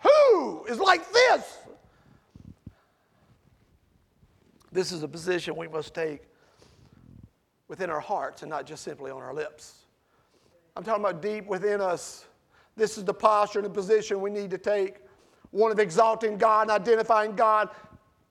Who 0.00 0.64
is 0.66 0.78
like 0.78 1.10
this? 1.10 1.58
This 4.70 4.92
is 4.92 5.02
a 5.02 5.08
position 5.08 5.56
we 5.56 5.66
must 5.66 5.94
take 5.94 6.24
within 7.66 7.88
our 7.88 8.00
hearts 8.00 8.42
and 8.42 8.50
not 8.50 8.66
just 8.66 8.84
simply 8.84 9.10
on 9.10 9.22
our 9.22 9.32
lips. 9.32 9.86
I'm 10.76 10.84
talking 10.84 11.02
about 11.02 11.22
deep 11.22 11.46
within 11.46 11.80
us. 11.80 12.26
This 12.76 12.98
is 12.98 13.04
the 13.04 13.14
posture 13.14 13.60
and 13.60 13.66
the 13.66 13.70
position 13.70 14.20
we 14.20 14.30
need 14.30 14.50
to 14.50 14.58
take 14.58 14.96
one 15.50 15.70
of 15.72 15.78
exalting 15.78 16.38
God 16.38 16.62
and 16.62 16.70
identifying 16.70 17.34
God 17.34 17.70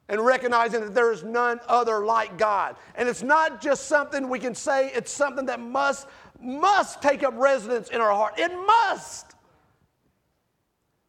and 0.08 0.26
recognizing 0.26 0.82
that 0.82 0.96
there 0.96 1.12
is 1.12 1.24
none 1.24 1.60
other 1.68 2.04
like 2.04 2.38
God. 2.38 2.76
And 2.96 3.08
it's 3.08 3.22
not 3.22 3.62
just 3.62 3.88
something 3.88 4.28
we 4.28 4.40
can 4.40 4.56
say, 4.56 4.92
it's 4.94 5.12
something 5.12 5.46
that 5.46 5.60
must, 5.60 6.08
must 6.42 7.02
take 7.02 7.24
up 7.24 7.36
residence 7.38 7.90
in 7.90 8.02
our 8.02 8.12
heart. 8.12 8.40
It 8.40 8.52
must. 8.66 9.36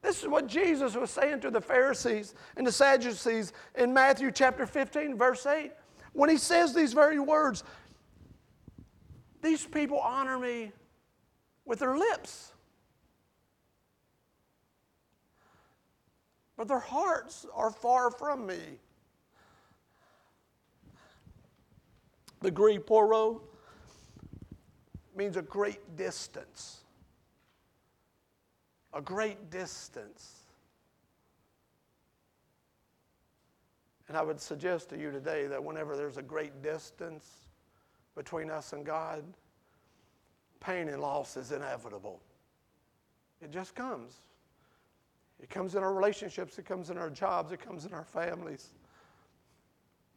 This 0.03 0.23
is 0.23 0.29
what 0.29 0.47
Jesus 0.47 0.95
was 0.95 1.11
saying 1.11 1.41
to 1.41 1.51
the 1.51 1.61
Pharisees 1.61 2.35
and 2.57 2.67
the 2.67 2.73
Sadducees 2.73 3.53
in 3.75 3.93
Matthew 3.93 4.31
chapter 4.31 4.67
15, 4.67 5.17
verse 5.17 5.47
8. 5.47 5.73
When 6.13 6.29
he 6.29 6.37
says 6.37 6.75
these 6.75 6.93
very 6.93 7.19
words, 7.19 7.65
these 9.43 9.65
people 9.65 9.99
honor 9.99 10.39
me 10.39 10.73
with 11.65 11.79
their 11.79 11.97
lips, 11.97 12.53
but 16.61 16.69
their 16.69 16.79
hearts 16.79 17.47
are 17.55 17.71
far 17.71 18.11
from 18.11 18.47
me. 18.47 18.61
The 22.43 22.51
Greek 22.51 22.85
poro 22.85 23.41
means 25.17 25.39
a 25.39 25.43
great 25.43 25.97
distance. 25.97 26.81
A 28.93 29.01
great 29.01 29.49
distance. 29.49 30.41
And 34.09 34.15
I 34.15 34.21
would 34.21 34.39
suggest 34.39 34.91
to 34.91 34.99
you 34.99 35.11
today 35.11 35.47
that 35.47 35.65
whenever 35.65 35.97
there's 35.97 36.19
a 36.19 36.23
great 36.23 36.63
distance 36.63 37.47
between 38.15 38.51
us 38.51 38.75
and 38.75 38.85
God, 38.85 39.25
pain 40.61 40.91
and 40.91 41.01
loss 41.01 41.39
is 41.39 41.53
inevitable. 41.53 42.21
It 43.41 43.51
just 43.51 43.75
comes. 43.75 44.13
It 45.43 45.49
comes 45.49 45.75
in 45.75 45.83
our 45.83 45.93
relationships, 45.93 46.59
it 46.59 46.67
comes 46.67 46.91
in 46.91 46.99
our 46.99 47.11
jobs, 47.11 47.53
it 47.53 47.61
comes 47.61 47.87
in 47.87 47.95
our 47.95 48.05
families. 48.05 48.71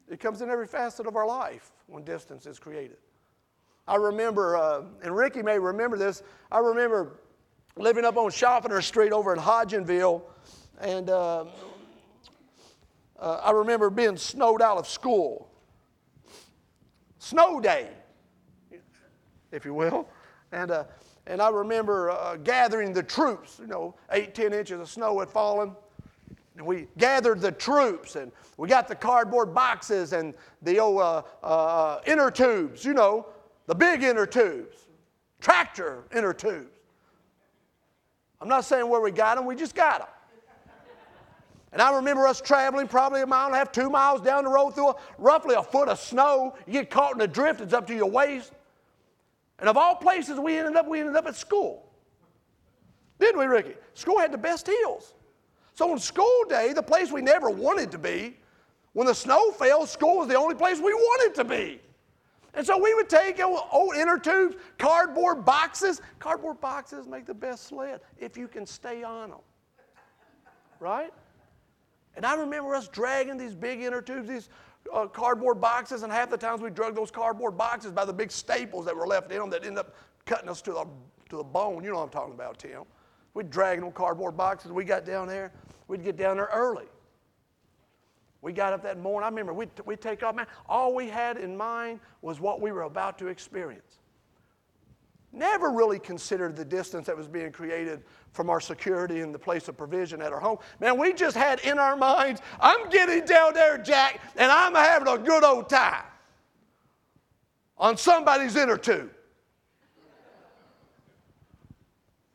It 0.10 0.20
comes 0.20 0.42
in 0.42 0.50
every 0.50 0.68
facet 0.68 1.08
of 1.08 1.16
our 1.16 1.26
life 1.26 1.72
when 1.88 2.04
distance 2.04 2.46
is 2.46 2.60
created. 2.60 2.98
I 3.88 3.96
remember, 3.96 4.58
uh, 4.58 4.84
and 5.02 5.16
Ricky 5.16 5.42
may 5.42 5.60
remember 5.60 5.98
this, 5.98 6.24
I 6.52 6.60
remember 6.60 7.20
living 7.76 8.06
up 8.06 8.18
on 8.18 8.32
Schaffner 8.32 8.82
Street 8.82 9.12
over 9.12 9.34
in 9.34 9.40
Hodgenville, 9.40 10.22
and 10.80 11.10
uh, 11.10 11.46
uh, 13.20 13.42
I 13.44 13.52
remember 13.52 13.90
being 13.90 14.18
snowed 14.18 14.62
out 14.62 14.78
of 14.78 14.88
school. 14.88 15.50
Snow 17.20 17.62
day, 17.62 17.90
if 19.52 19.64
you 19.64 19.74
will. 19.74 20.10
And, 20.52 20.72
uh, 20.72 20.84
and 21.26 21.42
I 21.42 21.50
remember 21.50 22.12
uh, 22.12 22.36
gathering 22.38 22.94
the 22.94 23.04
troops, 23.04 23.58
you 23.60 23.68
know, 23.68 23.96
eight, 24.12 24.36
ten 24.36 24.54
inches 24.54 24.80
of 24.80 24.90
snow 24.90 25.20
had 25.20 25.30
fallen. 25.30 25.76
And 26.58 26.66
we 26.66 26.88
gathered 26.98 27.42
the 27.42 27.52
troops 27.52 28.16
and 28.16 28.32
we 28.58 28.68
got 28.68 28.88
the 28.88 28.96
cardboard 28.96 29.54
boxes 29.54 30.14
and 30.14 30.34
the 30.62 30.80
old 30.80 31.00
uh, 31.00 31.24
uh, 31.42 32.02
inner 32.06 32.30
tubes, 32.30 32.86
you 32.86 32.94
know, 32.94 33.28
the 33.66 33.74
big 33.74 34.04
inner 34.04 34.26
tubes, 34.26 34.78
tractor 35.40 36.04
inner 36.16 36.34
tubes. 36.34 36.70
I'm 38.40 38.50
not 38.50 38.66
saying 38.66 38.88
where 38.88 39.02
we 39.02 39.12
got 39.12 39.36
them, 39.36 39.46
we 39.46 39.56
just 39.56 39.74
got 39.74 40.00
them. 40.00 40.08
And 41.72 41.82
I 41.82 41.96
remember 41.96 42.28
us 42.28 42.40
traveling 42.40 42.88
probably 42.88 43.22
a 43.24 43.26
mile 43.26 43.48
and 43.48 43.56
a 43.56 43.58
half, 43.58 43.72
two 43.72 43.90
miles 43.90 44.22
down 44.22 44.44
the 44.44 44.52
road 44.52 44.76
through 44.76 44.90
a, 44.90 44.96
roughly 45.18 45.56
a 45.56 45.64
foot 45.64 45.88
of 45.88 45.98
snow. 45.98 46.54
You 46.68 46.74
get 46.74 46.92
caught 46.92 47.14
in 47.14 47.18
the 47.18 47.28
drift, 47.28 47.62
it's 47.62 47.74
up 47.74 47.88
to 47.88 47.96
your 47.96 48.10
waist. 48.10 48.52
And 49.60 49.70
of 49.70 49.78
all 49.78 49.96
places 49.96 50.40
we 50.40 50.58
ended 50.58 50.76
up, 50.76 50.88
we 50.88 51.00
ended 51.00 51.16
up 51.16 51.26
at 51.26 51.36
school. 51.36 51.90
Didn't 53.20 53.40
we, 53.40 53.46
Ricky? 53.46 53.76
School 53.94 54.20
had 54.20 54.32
the 54.32 54.38
best 54.38 54.68
heels. 54.68 55.14
So 55.76 55.92
on 55.92 56.00
school 56.00 56.44
day, 56.50 56.74
the 56.74 56.84
place 56.84 57.12
we 57.12 57.22
never 57.22 57.50
wanted 57.50 57.92
to 57.92 57.98
be, 57.98 58.38
when 58.94 59.08
the 59.08 59.16
snow 59.16 59.52
fell, 59.52 59.86
school 59.86 60.18
was 60.18 60.28
the 60.28 60.36
only 60.36 60.56
place 60.56 60.80
we 60.80 60.94
wanted 60.94 61.36
to 61.36 61.44
be. 61.44 61.82
And 62.54 62.66
so 62.66 62.78
we 62.78 62.94
would 62.94 63.10
take 63.10 63.42
old 63.42 63.96
inner 63.96 64.20
tubes, 64.20 64.56
cardboard 64.78 65.44
boxes. 65.44 66.02
Cardboard 66.20 66.62
boxes 66.62 67.08
make 67.08 67.26
the 67.26 67.34
best 67.34 67.66
sled 67.68 68.02
if 68.20 68.38
you 68.38 68.48
can 68.48 68.66
stay 68.66 69.04
on 69.04 69.32
them. 69.32 69.40
Right? 70.80 71.12
And 72.16 72.26
I 72.26 72.36
remember 72.36 72.76
us 72.76 72.88
dragging 72.88 73.38
these 73.38 73.56
big 73.56 73.82
inner 73.82 74.02
tubes, 74.02 74.28
these 74.28 74.50
uh, 74.92 75.08
cardboard 75.08 75.62
boxes, 75.62 76.04
and 76.04 76.12
half 76.12 76.30
the 76.30 76.38
times 76.38 76.62
we 76.62 76.70
drug 76.70 76.96
those 76.96 77.12
cardboard 77.12 77.58
boxes 77.58 77.92
by 77.92 78.06
the 78.06 78.14
big 78.14 78.32
staples 78.32 78.86
that 78.86 78.96
were 78.96 79.08
left 79.08 79.32
in 79.32 79.40
them 79.40 79.50
that 79.50 79.64
ended 79.64 79.80
up 79.80 79.96
cutting 80.26 80.50
us 80.50 80.62
to 80.64 80.72
the, 80.72 80.86
to 81.30 81.38
the 81.38 81.44
bone. 81.44 81.84
You 81.84 81.92
know 81.92 81.98
what 81.98 82.04
I'm 82.04 82.10
talking 82.10 82.34
about, 82.34 82.58
Tim. 82.58 82.84
We'd 83.34 83.50
drag 83.50 83.80
them 83.80 83.92
cardboard 83.92 84.38
boxes. 84.38 84.72
We 84.72 84.84
got 84.84 85.06
down 85.06 85.28
there. 85.28 85.52
We'd 85.88 86.04
get 86.04 86.18
down 86.18 86.38
there 86.38 86.50
early. 86.54 86.86
We 88.42 88.52
got 88.52 88.74
up 88.74 88.84
that 88.84 89.00
morning. 89.00 89.26
I 89.26 89.30
remember 89.30 89.54
we'd, 89.54 89.70
we'd 89.86 90.02
take 90.02 90.22
off, 90.22 90.36
man. 90.36 90.48
All 90.68 90.94
we 90.94 91.08
had 91.08 91.38
in 91.38 91.56
mind 91.56 92.00
was 92.22 92.40
what 92.40 92.60
we 92.60 92.72
were 92.72 92.84
about 92.84 93.18
to 93.20 93.28
experience. 93.28 94.00
Never 95.34 95.72
really 95.72 95.98
considered 95.98 96.56
the 96.56 96.64
distance 96.64 97.08
that 97.08 97.18
was 97.18 97.28
being 97.28 97.52
created 97.52 98.04
from 98.34 98.52
our 98.52 98.62
security 98.62 99.22
and 99.22 99.34
the 99.34 99.40
place 99.40 99.68
of 99.68 99.76
provision 99.76 100.22
at 100.22 100.32
our 100.32 100.40
home. 100.40 100.60
Man, 100.80 101.00
we 101.00 101.12
just 101.12 101.36
had 101.36 101.60
in 101.62 101.80
our 101.80 101.98
minds, 101.98 102.40
I'm 102.62 102.88
getting 102.90 103.26
down 103.26 103.56
there, 103.56 103.80
Jack, 103.80 104.22
and 104.36 104.52
I'm 104.52 104.76
having 104.76 105.08
a 105.08 105.18
good 105.18 105.44
old 105.44 105.70
time 105.70 106.04
on 107.80 107.98
somebody's 107.98 108.56
inner 108.56 108.78
tube. 108.78 109.10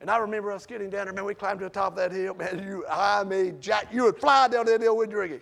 And 0.01 0.11
I 0.11 0.19
remember 0.19 0.51
us 0.51 0.67
getting 0.67 0.91
down 0.91 1.07
there, 1.07 1.15
man, 1.15 1.25
we 1.25 1.35
climbed 1.35 1.61
to 1.61 1.67
the 1.67 1.71
top 1.71 1.93
of 1.93 1.97
that 1.99 2.11
hill. 2.13 2.35
Man, 2.35 2.65
you, 2.67 2.85
I 2.91 3.23
mean, 3.23 3.61
Jack, 3.61 3.89
you 3.93 4.05
would 4.05 4.19
fly 4.19 4.49
down 4.49 4.67
that 4.67 4.81
hill 4.81 4.97
with 4.97 5.11
drinking. 5.11 5.41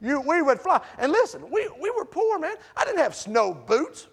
You, 0.00 0.20
we 0.20 0.40
would 0.42 0.60
fly. 0.60 0.80
And 0.98 1.10
listen, 1.10 1.48
we, 1.50 1.68
we 1.80 1.90
were 1.90 2.04
poor, 2.04 2.38
man. 2.38 2.56
I 2.76 2.84
didn't 2.84 2.98
have 2.98 3.14
snow 3.14 3.54
boots. 3.54 4.08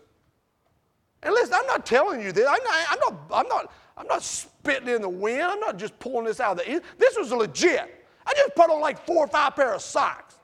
And 1.24 1.34
listen, 1.34 1.53
I'm 1.53 1.67
not 1.67 1.86
telling 1.86 2.22
you 2.22 2.32
this. 2.32 2.47
I'm 2.47 2.63
not, 2.63 2.86
I'm 2.89 2.99
not, 2.99 3.13
I'm 3.32 3.47
not, 3.47 3.72
I'm 3.97 4.07
not 4.07 4.24
spitting 4.24 4.88
in 4.88 5.01
the 5.01 5.09
wind. 5.09 5.41
I'm 5.41 5.59
not 5.59 5.78
just 5.78 5.97
pulling 5.99 6.26
this 6.26 6.39
out 6.39 6.53
of 6.53 6.57
the 6.59 6.67
end. 6.67 6.82
This 6.97 7.17
was 7.17 7.32
legit. 7.32 8.05
I 8.26 8.34
just 8.34 8.55
put 8.55 8.70
on 8.70 8.80
like 8.80 9.05
four 9.05 9.26
or 9.26 9.28
five 9.28 9.55
pair 9.55 9.74
of 9.74 9.82
socks. 9.82 10.36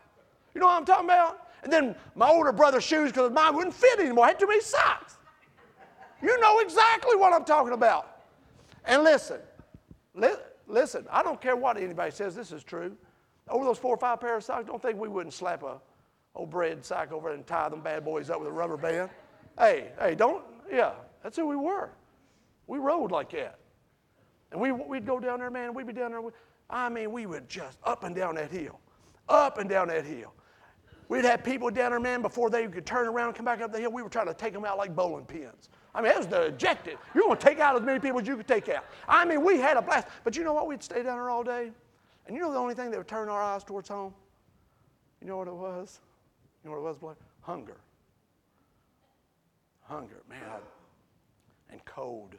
You 0.53 0.61
know 0.61 0.67
what 0.67 0.77
I'm 0.77 0.85
talking 0.85 1.05
about? 1.05 1.47
And 1.63 1.71
then 1.71 1.95
my 2.15 2.29
older 2.29 2.51
brother's 2.51 2.83
shoes, 2.83 3.11
because 3.11 3.31
mine 3.31 3.55
wouldn't 3.55 3.73
fit 3.73 3.99
anymore. 3.99 4.25
I 4.25 4.29
had 4.29 4.39
too 4.39 4.47
many 4.47 4.61
socks. 4.61 5.17
You 6.21 6.39
know 6.39 6.59
exactly 6.59 7.15
what 7.15 7.33
I'm 7.33 7.45
talking 7.45 7.73
about. 7.73 8.21
And 8.85 9.03
listen, 9.03 9.39
li- 10.13 10.29
listen, 10.67 11.05
I 11.11 11.23
don't 11.23 11.41
care 11.41 11.55
what 11.55 11.77
anybody 11.77 12.11
says, 12.11 12.35
this 12.35 12.51
is 12.51 12.63
true. 12.63 12.95
Over 13.47 13.65
those 13.65 13.77
four 13.77 13.93
or 13.93 13.97
five 13.97 14.19
pair 14.19 14.37
of 14.37 14.43
socks, 14.43 14.65
don't 14.65 14.81
think 14.81 14.99
we 14.99 15.07
wouldn't 15.07 15.33
slap 15.33 15.63
a 15.63 15.79
old 16.35 16.49
bread 16.49 16.83
sack 16.83 17.11
over 17.11 17.31
and 17.31 17.45
tie 17.47 17.69
them 17.69 17.81
bad 17.81 18.03
boys 18.03 18.29
up 18.29 18.39
with 18.39 18.47
a 18.47 18.51
rubber 18.51 18.77
band. 18.77 19.09
Hey, 19.57 19.91
hey, 19.99 20.15
don't, 20.15 20.43
yeah, 20.71 20.91
that's 21.23 21.35
who 21.37 21.47
we 21.47 21.55
were. 21.55 21.89
We 22.67 22.79
rode 22.79 23.11
like 23.11 23.31
that. 23.31 23.59
And 24.51 24.61
we, 24.61 24.71
we'd 24.71 25.05
go 25.05 25.19
down 25.19 25.39
there, 25.39 25.49
man, 25.49 25.73
we'd 25.73 25.87
be 25.87 25.93
down 25.93 26.11
there. 26.11 26.21
I 26.69 26.89
mean, 26.89 27.11
we 27.11 27.25
would 27.25 27.47
just 27.49 27.77
up 27.83 28.03
and 28.03 28.15
down 28.15 28.35
that 28.35 28.51
hill, 28.51 28.79
up 29.29 29.57
and 29.57 29.69
down 29.69 29.89
that 29.89 30.05
hill. 30.05 30.33
We'd 31.07 31.25
have 31.25 31.43
people 31.43 31.69
down 31.69 31.91
there, 31.91 31.99
man, 31.99 32.21
before 32.21 32.49
they 32.49 32.67
could 32.67 32.85
turn 32.85 33.07
around 33.07 33.27
and 33.27 33.35
come 33.35 33.45
back 33.45 33.61
up 33.61 33.71
the 33.71 33.79
hill, 33.79 33.91
we 33.91 34.01
were 34.01 34.09
trying 34.09 34.27
to 34.27 34.33
take 34.33 34.53
them 34.53 34.65
out 34.65 34.77
like 34.77 34.95
bowling 34.95 35.25
pins. 35.25 35.69
I 35.93 36.01
mean, 36.01 36.11
that 36.11 36.17
was 36.17 36.27
the 36.27 36.47
objective. 36.47 36.97
You're 37.13 37.23
going 37.23 37.37
to 37.37 37.45
take 37.45 37.59
out 37.59 37.75
as 37.75 37.81
many 37.83 37.99
people 37.99 38.19
as 38.19 38.27
you 38.27 38.35
could 38.35 38.47
take 38.47 38.67
out. 38.69 38.85
I 39.07 39.23
mean, 39.23 39.43
we 39.43 39.59
had 39.59 39.77
a 39.77 39.81
blast. 39.81 40.07
But 40.23 40.35
you 40.35 40.43
know 40.43 40.53
what? 40.53 40.67
We'd 40.67 40.83
stay 40.83 41.03
down 41.03 41.17
there 41.17 41.29
all 41.29 41.43
day. 41.43 41.71
And 42.27 42.35
you 42.35 42.41
know 42.41 42.51
the 42.51 42.57
only 42.57 42.73
thing 42.73 42.91
that 42.91 42.97
would 42.97 43.07
turn 43.07 43.29
our 43.29 43.41
eyes 43.41 43.63
towards 43.63 43.87
home? 43.87 44.13
You 45.21 45.27
know 45.27 45.37
what 45.37 45.47
it 45.47 45.53
was? 45.53 45.99
You 46.63 46.69
know 46.69 46.75
what 46.75 46.81
it 46.81 46.89
was, 46.89 46.97
Blair? 46.97 47.15
Hunger. 47.41 47.77
Hunger, 49.85 50.21
man. 50.29 50.39
And 51.71 51.83
cold. 51.85 52.35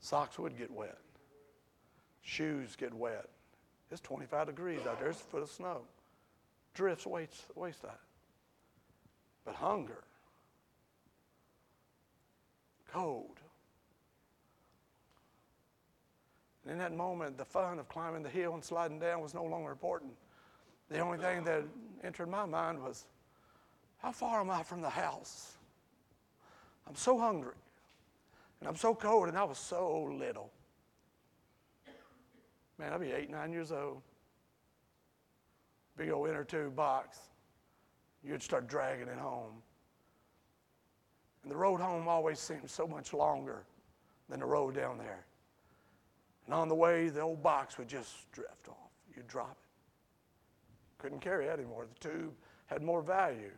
Socks 0.00 0.38
would 0.38 0.56
get 0.56 0.70
wet. 0.70 0.98
Shoes 2.22 2.76
get 2.76 2.94
wet. 2.94 3.28
It's 3.90 4.00
25 4.00 4.46
degrees 4.46 4.80
out 4.86 5.00
there. 5.00 5.10
It's 5.10 5.20
a 5.20 5.24
foot 5.24 5.42
of 5.42 5.50
snow. 5.50 5.82
Drifts 6.74 7.06
waist, 7.06 7.44
waist 7.54 7.82
high. 7.82 7.90
But 9.44 9.54
hunger. 9.54 10.02
Cold. 12.92 13.40
And 16.64 16.72
in 16.72 16.78
that 16.78 16.94
moment, 16.94 17.38
the 17.38 17.44
fun 17.44 17.78
of 17.78 17.88
climbing 17.88 18.22
the 18.22 18.28
hill 18.28 18.54
and 18.54 18.64
sliding 18.64 18.98
down 18.98 19.20
was 19.20 19.34
no 19.34 19.44
longer 19.44 19.70
important. 19.70 20.12
The 20.88 20.98
only 20.98 21.18
thing 21.18 21.44
that 21.44 21.62
entered 22.02 22.28
my 22.28 22.44
mind 22.44 22.82
was, 22.82 23.06
how 24.06 24.12
far 24.12 24.40
am 24.40 24.50
I 24.50 24.62
from 24.62 24.82
the 24.82 24.88
house? 24.88 25.54
I'm 26.88 26.94
so 26.94 27.18
hungry. 27.18 27.56
And 28.60 28.68
I'm 28.68 28.76
so 28.76 28.94
cold, 28.94 29.26
and 29.26 29.36
I 29.36 29.42
was 29.42 29.58
so 29.58 30.04
little. 30.16 30.52
Man, 32.78 32.92
I'd 32.92 33.00
be 33.00 33.10
eight, 33.10 33.30
nine 33.30 33.50
years 33.50 33.72
old. 33.72 34.00
Big 35.96 36.10
old 36.10 36.28
inner 36.28 36.44
tube 36.44 36.76
box. 36.76 37.18
You'd 38.22 38.44
start 38.44 38.68
dragging 38.68 39.08
it 39.08 39.18
home. 39.18 39.54
And 41.42 41.50
the 41.50 41.56
road 41.56 41.80
home 41.80 42.06
always 42.06 42.38
seemed 42.38 42.70
so 42.70 42.86
much 42.86 43.12
longer 43.12 43.64
than 44.28 44.38
the 44.38 44.46
road 44.46 44.76
down 44.76 44.98
there. 44.98 45.26
And 46.44 46.54
on 46.54 46.68
the 46.68 46.76
way, 46.76 47.08
the 47.08 47.22
old 47.22 47.42
box 47.42 47.76
would 47.76 47.88
just 47.88 48.30
drift 48.30 48.68
off. 48.68 48.92
You'd 49.16 49.26
drop 49.26 49.56
it. 49.60 51.02
Couldn't 51.02 51.18
carry 51.18 51.46
it 51.46 51.58
anymore. 51.58 51.86
The 51.92 52.08
tube 52.08 52.34
had 52.66 52.84
more 52.84 53.02
value. 53.02 53.50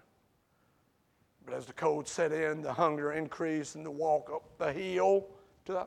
But 1.48 1.56
as 1.56 1.64
the 1.64 1.72
cold 1.72 2.06
set 2.06 2.30
in, 2.30 2.60
the 2.60 2.74
hunger 2.74 3.12
increased, 3.12 3.74
and 3.74 3.86
the 3.86 3.90
walk 3.90 4.30
up 4.30 4.42
the 4.58 4.70
hill 4.70 5.28
to 5.64 5.72
the, 5.72 5.86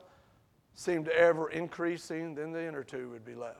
seemed 0.73 1.07
ever 1.09 1.51
increasing, 1.51 2.33
then 2.33 2.51
the 2.51 2.67
inner 2.67 2.83
two 2.83 3.11
would 3.11 3.23
be 3.23 3.35
left. 3.35 3.59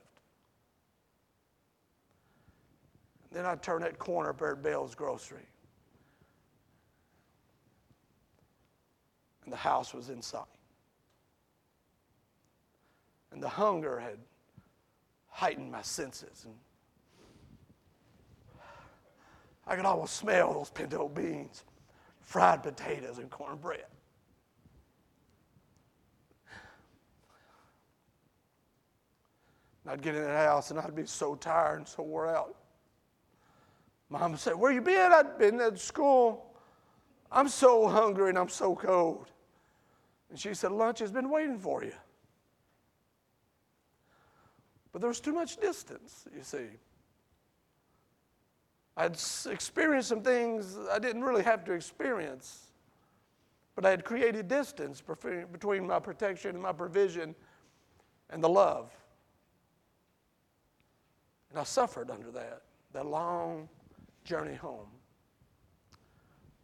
Then 3.32 3.45
I'd 3.45 3.62
turn 3.62 3.84
that 3.84 3.99
corner 3.99 4.32
up 4.32 4.39
there 4.39 4.54
at 4.54 4.64
Bell's 4.64 4.95
Grocery. 4.95 5.45
And 9.43 9.54
the 9.54 9.58
house 9.58 9.93
was 9.93 10.10
in 10.10 10.24
sight. 10.24 10.45
And 13.32 13.43
the 13.43 13.49
hunger 13.49 13.99
had 13.99 14.18
heightened 15.28 15.72
my 15.72 15.84
senses. 15.84 16.45
And 16.45 16.56
I 19.68 19.76
could 19.76 19.86
almost 19.86 20.16
smell 20.16 20.52
those 20.56 20.72
pinto 20.72 21.08
beans, 21.08 21.64
fried 22.32 22.64
potatoes, 22.64 23.18
and 23.18 23.30
cornbread. 23.30 23.84
I'd 29.86 30.02
get 30.02 30.16
in 30.16 30.24
the 30.24 30.30
house 30.30 30.72
and 30.72 30.80
I'd 30.80 30.96
be 30.96 31.06
so 31.06 31.36
tired 31.36 31.80
and 31.80 31.88
so 31.88 32.04
wore 32.04 32.34
out. 32.34 32.56
Mom 34.10 34.38
said, 34.38 34.56
Where 34.56 34.72
you 34.72 34.80
been? 34.80 35.12
I'd 35.12 35.38
been 35.38 35.60
at 35.60 35.78
school. 35.78 36.56
I'm 37.30 37.50
so 37.50 37.90
hungry 37.90 38.30
and 38.30 38.38
I'm 38.38 38.48
so 38.48 38.76
cold. 38.76 39.28
And 40.30 40.40
she 40.40 40.54
said, 40.54 40.72
Lunch 40.72 41.00
has 41.00 41.12
been 41.12 41.30
waiting 41.30 41.60
for 41.60 41.84
you. 41.84 41.94
But 44.94 45.02
there 45.02 45.10
was 45.10 45.20
too 45.20 45.34
much 45.34 45.58
distance, 45.58 46.26
you 46.34 46.44
see. 46.44 46.68
I'd 49.02 49.18
experienced 49.52 50.10
some 50.10 50.22
things 50.22 50.78
I 50.91 50.99
didn't 50.99 51.24
really 51.24 51.41
have 51.41 51.66
to 51.66 51.72
experience, 51.72 52.68
but 53.74 53.84
I 53.84 53.89
had 53.89 54.06
created 54.06 54.47
distance 54.47 55.02
between 55.02 55.88
my 55.88 55.97
protection 55.97 56.52
and 56.52 56.62
my 56.62 56.72
provision 56.72 57.34
and 58.30 58.43
the 58.43 58.49
love. 58.49 58.91
And 61.49 61.58
I 61.58 61.64
suffered 61.64 62.12
under 62.12 62.30
that, 62.30 62.62
that 62.93 63.08
long 63.08 63.68
journey 64.24 64.54
home. 64.56 64.88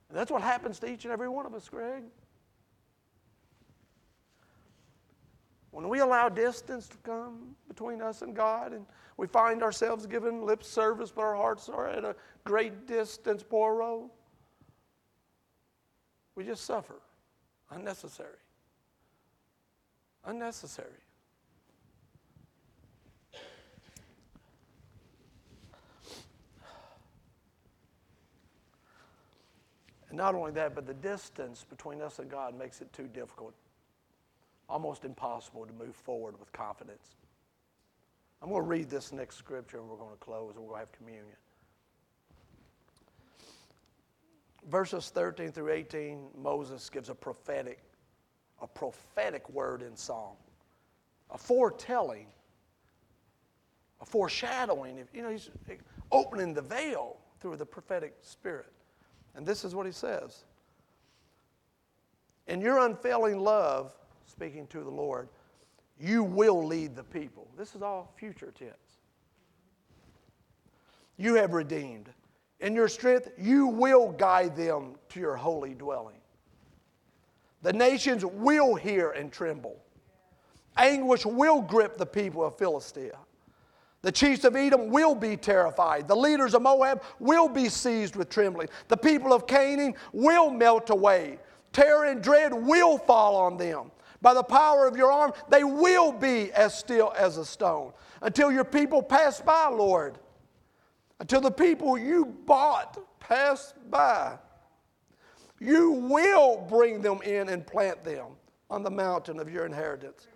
And 0.09 0.17
that's 0.17 0.29
what 0.29 0.43
happens 0.43 0.77
to 0.79 0.91
each 0.91 1.05
and 1.05 1.11
every 1.11 1.29
one 1.29 1.47
of 1.47 1.55
us, 1.55 1.67
Greg. 1.67 2.03
When 5.72 5.89
we 5.89 5.99
allow 5.99 6.30
distance 6.30 6.88
to 6.88 6.97
come 6.97 7.55
between 7.68 8.01
us 8.01 8.22
and 8.22 8.36
God 8.36 8.74
and 8.74 8.86
we 9.18 9.28
find 9.28 9.61
ourselves 9.61 10.05
giving 10.05 10.45
lip 10.45 10.63
service, 10.63 11.11
but 11.11 11.22
our 11.22 11.36
hearts 11.36 11.70
are 11.70 11.88
at 11.88 12.03
a 12.03 12.15
great 12.45 12.88
distance, 12.88 13.43
poro, 13.43 14.09
we 16.36 16.43
just 16.43 16.65
suffer. 16.65 17.01
Unnecessary. 17.72 18.38
Unnecessary. 20.26 20.88
And 30.09 30.18
not 30.18 30.36
only 30.36 30.51
that, 30.51 30.76
but 30.76 30.86
the 30.86 30.93
distance 30.93 31.65
between 31.68 32.01
us 32.01 32.20
and 32.20 32.30
God 32.30 32.57
makes 32.57 32.82
it 32.82 32.93
too 32.93 33.07
difficult, 33.07 33.53
almost 34.70 35.05
impossible 35.05 35.65
to 35.65 35.74
move 35.74 35.95
forward 35.95 36.39
with 36.39 36.51
confidence. 36.51 37.15
I'm 38.41 38.49
going 38.49 38.61
to 38.61 38.68
read 38.68 38.89
this 38.89 39.11
next 39.11 39.38
scripture 39.38 39.78
and 39.78 39.88
we're 39.88 39.97
going 39.97 40.11
to 40.11 40.18
close 40.18 40.55
and 40.55 40.63
we're 40.63 40.72
going 40.72 40.82
to 40.82 40.88
have 40.88 40.91
communion. 40.91 41.36
Verses 44.70 45.09
13 45.09 45.51
through 45.51 45.72
18, 45.72 46.28
Moses 46.38 46.89
gives 46.89 47.09
a 47.09 47.15
prophetic, 47.15 47.80
a 48.61 48.68
prophetic 48.68 49.49
word 49.49 49.82
in 49.82 49.95
song, 49.95 50.36
a 51.32 51.38
foretelling, 51.38 52.28
a 54.01 54.05
foreshadowing. 54.05 55.07
You 55.13 55.22
know, 55.22 55.30
he's 55.30 55.49
opening 56.11 56.53
the 56.53 56.61
veil 56.61 57.18
through 57.39 57.55
the 57.55 57.65
prophetic 57.65 58.15
spirit. 58.22 58.72
And 59.36 59.45
this 59.45 59.63
is 59.63 59.74
what 59.74 59.86
he 59.86 59.91
says 59.91 60.43
In 62.47 62.59
your 62.59 62.80
unfailing 62.80 63.39
love, 63.39 63.95
speaking 64.28 64.67
to 64.67 64.84
the 64.84 64.89
Lord, 64.89 65.30
you 65.99 66.23
will 66.23 66.65
lead 66.65 66.95
the 66.95 67.03
people. 67.03 67.47
This 67.57 67.75
is 67.75 67.82
all 67.82 68.13
future 68.17 68.53
tense. 68.57 68.99
You 71.17 71.36
have 71.36 71.53
redeemed. 71.53 72.09
In 72.59 72.75
your 72.75 72.88
strength, 72.88 73.30
you 73.38 73.67
will 73.67 74.11
guide 74.11 74.55
them 74.55 74.95
to 75.09 75.19
your 75.19 75.36
holy 75.36 75.73
dwelling. 75.73 76.17
The 77.63 77.73
nations 77.73 78.23
will 78.23 78.75
hear 78.75 79.11
and 79.11 79.32
tremble. 79.32 79.78
Anguish 80.78 81.25
will 81.25 81.61
grip 81.61 81.97
the 81.97 82.05
people 82.05 82.45
of 82.45 82.57
Philistia. 82.57 83.17
The 84.03 84.11
chiefs 84.11 84.43
of 84.43 84.55
Edom 84.55 84.89
will 84.89 85.15
be 85.15 85.36
terrified. 85.36 86.07
The 86.07 86.15
leaders 86.15 86.53
of 86.53 86.61
Moab 86.61 87.01
will 87.19 87.49
be 87.49 87.67
seized 87.67 88.15
with 88.15 88.30
trembling. 88.30 88.69
The 88.88 88.97
people 88.97 89.34
of 89.34 89.47
Canaan 89.47 89.95
will 90.13 90.51
melt 90.51 90.91
away. 90.91 91.39
Terror 91.73 92.05
and 92.05 92.21
dread 92.21 92.53
will 92.53 92.99
fall 92.99 93.36
on 93.36 93.57
them. 93.57 93.91
By 94.22 94.34
the 94.34 94.43
power 94.43 94.88
of 94.88 94.97
your 94.97 95.11
arm, 95.11 95.34
they 95.49 95.63
will 95.63 96.11
be 96.11 96.51
as 96.53 96.78
still 96.78 97.13
as 97.15 97.38
a 97.38 97.45
stone 97.45 97.93
until 98.22 98.51
your 98.51 98.63
people 98.63 99.01
pass 99.01 99.39
by, 99.39 99.68
Lord. 99.68 100.18
Until 101.20 101.41
the 101.41 101.51
people 101.51 101.97
you 101.97 102.26
bought 102.26 102.97
pass 103.20 103.74
by. 103.89 104.38
You 105.59 105.91
will 105.91 106.65
bring 106.70 107.01
them 107.01 107.22
in 107.24 107.49
and 107.49 107.65
plant 107.65 108.03
them 108.03 108.28
on 108.70 108.84
the 108.84 108.91
mountain 108.91 109.39
of 109.39 109.51
your 109.51 109.65
inheritance, 109.65 110.28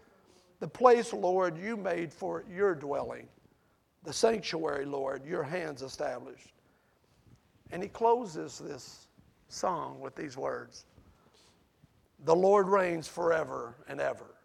the 0.60 0.68
place, 0.68 1.14
Lord, 1.14 1.58
you 1.58 1.76
made 1.76 2.14
for 2.14 2.44
your 2.50 2.74
dwelling 2.74 3.28
the 4.04 4.14
sanctuary, 4.14 4.86
Lord, 4.86 5.26
your 5.26 5.44
hands 5.44 5.82
established. 5.82 6.54
And 7.72 7.82
he 7.82 7.90
closes 7.90 8.58
this 8.58 9.08
song 9.48 10.00
with 10.00 10.16
these 10.16 10.38
words 10.38 10.86
The 12.24 12.36
Lord 12.36 12.68
reigns 12.68 13.08
forever 13.08 13.76
and 13.88 14.00
ever. 14.00 14.36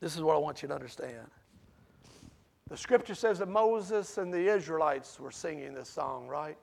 This 0.00 0.16
is 0.16 0.22
what 0.22 0.34
I 0.34 0.38
want 0.38 0.60
you 0.62 0.68
to 0.68 0.74
understand. 0.74 1.30
The 2.68 2.76
scripture 2.76 3.14
says 3.14 3.38
that 3.38 3.48
Moses 3.48 4.18
and 4.18 4.32
the 4.32 4.52
Israelites 4.52 5.20
were 5.20 5.30
singing 5.30 5.74
this 5.74 5.88
song, 5.88 6.26
right? 6.26 6.56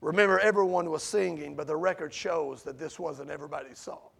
Remember, 0.00 0.38
everyone 0.38 0.90
was 0.90 1.02
singing, 1.02 1.54
but 1.54 1.66
the 1.66 1.76
record 1.76 2.12
shows 2.12 2.62
that 2.62 2.78
this 2.78 2.98
wasn't 2.98 3.30
everybody's 3.30 3.78
song. 3.78 4.10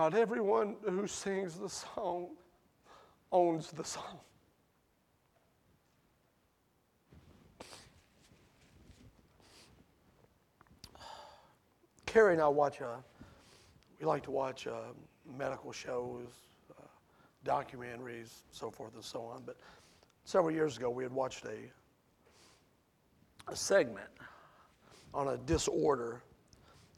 Not 0.00 0.14
everyone 0.14 0.76
who 0.82 1.06
sings 1.06 1.56
the 1.56 1.68
song 1.68 2.28
owns 3.30 3.70
the 3.70 3.84
song. 3.84 4.18
Carrie 12.06 12.32
and 12.32 12.40
I 12.40 12.48
watch, 12.48 12.80
uh, 12.80 12.96
we 13.98 14.06
like 14.06 14.22
to 14.22 14.30
watch 14.30 14.66
uh, 14.66 14.94
medical 15.36 15.70
shows, 15.70 16.28
uh, 16.70 16.82
documentaries, 17.44 18.30
so 18.52 18.70
forth 18.70 18.94
and 18.94 19.04
so 19.04 19.24
on. 19.24 19.42
But 19.44 19.58
several 20.24 20.50
years 20.50 20.78
ago, 20.78 20.88
we 20.88 21.02
had 21.02 21.12
watched 21.12 21.44
a, 21.44 21.70
a 23.52 23.54
segment 23.54 24.08
on 25.12 25.28
a 25.28 25.36
disorder 25.36 26.22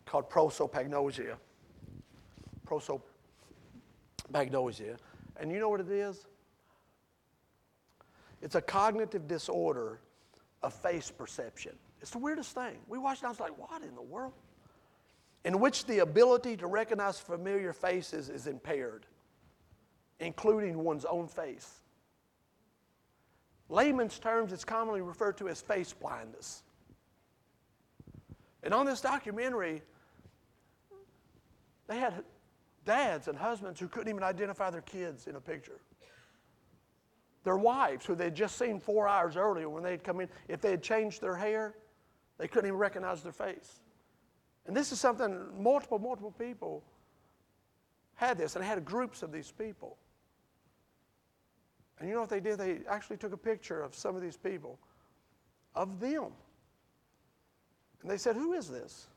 called 0.07 0.31
prosopagnosia 0.31 1.37
prosopagnosia. 4.33 4.97
And 5.39 5.51
you 5.51 5.59
know 5.59 5.69
what 5.69 5.81
it 5.81 5.91
is? 5.91 6.27
It's 8.41 8.55
a 8.55 8.61
cognitive 8.61 9.29
disorder 9.29 10.01
of 10.63 10.73
face 10.75 11.11
perception. 11.11 11.73
It's 12.01 12.11
the 12.11 12.19
weirdest 12.19 12.55
thing. 12.55 12.79
We 12.89 12.99
watched 12.99 13.23
it, 13.23 13.27
I 13.27 13.29
was 13.29 13.41
like, 13.41 13.57
what 13.59 13.83
in 13.83 13.95
the 13.95 14.03
world? 14.03 14.33
In 15.45 15.61
which 15.61 15.87
the 15.87 16.01
ability 16.01 16.57
to 16.59 16.67
recognize 16.67 17.19
familiar 17.19 17.73
faces 17.73 18.29
is 18.29 18.47
impaired, 18.47 19.07
including 20.21 20.79
one's 20.79 21.05
own 21.05 21.29
face. 21.29 21.69
Layman's 23.69 24.19
terms, 24.19 24.53
it's 24.53 24.65
commonly 24.65 25.01
referred 25.01 25.37
to 25.39 25.49
as 25.49 25.61
face 25.61 25.93
blindness. 25.93 26.63
And 28.63 28.75
on 28.75 28.87
this 28.87 29.01
documentary, 29.01 29.83
they 31.89 31.99
had 31.99 32.25
dads 32.85 33.29
and 33.29 33.37
husbands 33.39 33.79
who 33.79 33.89
couldn't 33.89 34.09
even 34.09 34.23
identify 34.23 34.71
their 34.71 34.83
kids 34.83 35.27
in 35.27 35.37
a 35.37 35.41
picture. 35.41 35.81
Their 37.45 37.57
wives, 37.57 38.07
who 38.07 38.15
they'd 38.15 38.35
just 38.35 38.57
seen 38.57 38.79
four 38.79 39.09
hours 39.09 39.37
earlier 39.37 39.69
when 39.69 39.83
they'd 39.83 40.05
come 40.05 40.21
in, 40.21 40.29
if 40.49 40.61
they 40.61 40.71
had 40.71 40.83
changed 40.83 41.21
their 41.21 41.37
hair, 41.37 41.75
they 42.39 42.49
couldn't 42.49 42.69
even 42.69 42.79
recognize 42.79 43.23
their 43.23 43.33
face. 43.33 43.81
And 44.67 44.77
this 44.77 44.93
is 44.93 45.01
something 45.01 45.41
multiple, 45.61 45.99
multiple 45.99 46.35
people 46.39 46.85
had 48.15 48.39
this, 48.39 48.55
and 48.55 48.65
had 48.65 48.85
groups 48.85 49.23
of 49.23 49.33
these 49.33 49.51
people. 49.51 49.97
And 51.99 52.09
you 52.09 52.15
know 52.15 52.21
what 52.21 52.31
they 52.31 52.41
did? 52.41 52.59
They 52.59 52.81
actually 52.89 53.17
took 53.17 53.33
a 53.33 53.37
picture 53.37 53.83
of 53.83 53.95
some 53.95 54.15
of 54.15 54.23
these 54.23 54.37
people, 54.37 54.79
of 55.75 55.99
them. 55.99 56.27
And 58.03 58.11
they 58.11 58.19
said, 58.19 58.37
Who 58.37 58.53
is 58.53 58.69
this? 58.69 59.09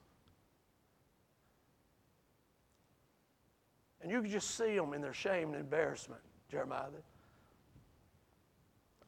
And 4.05 4.11
you 4.11 4.21
could 4.21 4.29
just 4.29 4.55
see 4.55 4.75
them 4.75 4.93
in 4.93 5.01
their 5.01 5.15
shame 5.15 5.47
and 5.53 5.55
embarrassment, 5.55 6.21
Jeremiah. 6.47 6.89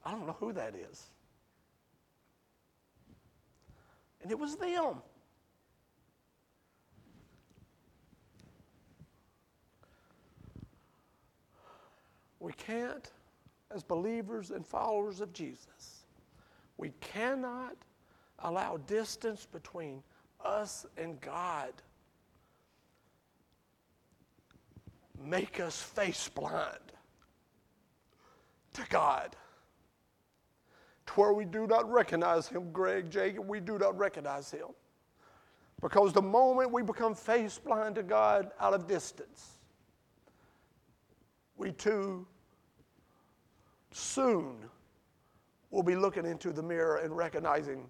I 0.03 0.09
don't 0.09 0.25
know 0.25 0.35
who 0.39 0.51
that 0.53 0.73
is. 0.73 1.11
And 4.23 4.31
it 4.31 4.39
was 4.39 4.55
them. 4.55 5.03
We 12.39 12.53
can't, 12.53 13.11
as 13.69 13.83
believers 13.83 14.49
and 14.49 14.65
followers 14.65 15.21
of 15.21 15.31
Jesus, 15.31 16.05
we 16.77 16.91
cannot 17.01 17.75
allow 18.39 18.77
distance 18.87 19.45
between 19.45 20.01
us 20.43 20.87
and 20.97 21.21
God 21.21 21.71
make 25.23 25.59
us 25.59 25.81
face 25.81 26.29
blind 26.29 26.91
to 28.73 28.81
God. 28.89 29.35
To 31.07 31.13
where 31.13 31.33
we 31.33 31.45
do 31.45 31.67
not 31.67 31.89
recognize 31.89 32.47
Him, 32.47 32.71
Greg, 32.71 33.09
Jacob, 33.09 33.47
we 33.47 33.59
do 33.59 33.77
not 33.77 33.97
recognize 33.97 34.51
Him. 34.51 34.67
Because 35.81 36.11
the 36.11 36.21
moment 36.21 36.71
we 36.71 36.81
become 36.81 37.13
face 37.15 37.57
blind 37.57 37.95
to 37.95 38.03
God 38.03 38.51
out 38.59 38.73
of 38.73 38.87
distance, 38.87 39.57
we 41.55 41.71
too 41.71 42.25
soon 43.91 44.57
will 45.71 45.83
be 45.83 45.95
looking 45.95 46.25
into 46.25 46.51
the 46.51 46.63
mirror 46.63 46.97
and 46.97 47.15
recognizing 47.15 47.87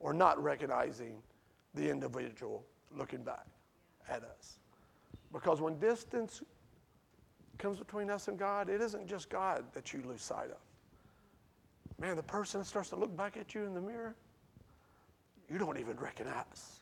or 0.00 0.12
not 0.12 0.42
recognizing 0.42 1.22
the 1.74 1.88
individual 1.88 2.64
looking 2.94 3.22
back 3.22 3.46
at 4.08 4.22
us. 4.22 4.58
Because 5.32 5.60
when 5.60 5.78
distance 5.78 6.42
comes 7.58 7.78
between 7.78 8.10
us 8.10 8.28
and 8.28 8.38
God, 8.38 8.68
it 8.68 8.80
isn't 8.80 9.06
just 9.06 9.30
God 9.30 9.64
that 9.72 9.92
you 9.92 10.02
lose 10.06 10.22
sight 10.22 10.50
of. 10.50 10.58
Man, 11.98 12.16
the 12.16 12.22
person 12.22 12.60
that 12.60 12.66
starts 12.66 12.90
to 12.90 12.96
look 12.96 13.16
back 13.16 13.36
at 13.36 13.54
you 13.54 13.64
in 13.64 13.74
the 13.74 13.80
mirror, 13.80 14.14
you 15.48 15.58
don't 15.58 15.78
even 15.78 15.96
recognize. 15.96 16.80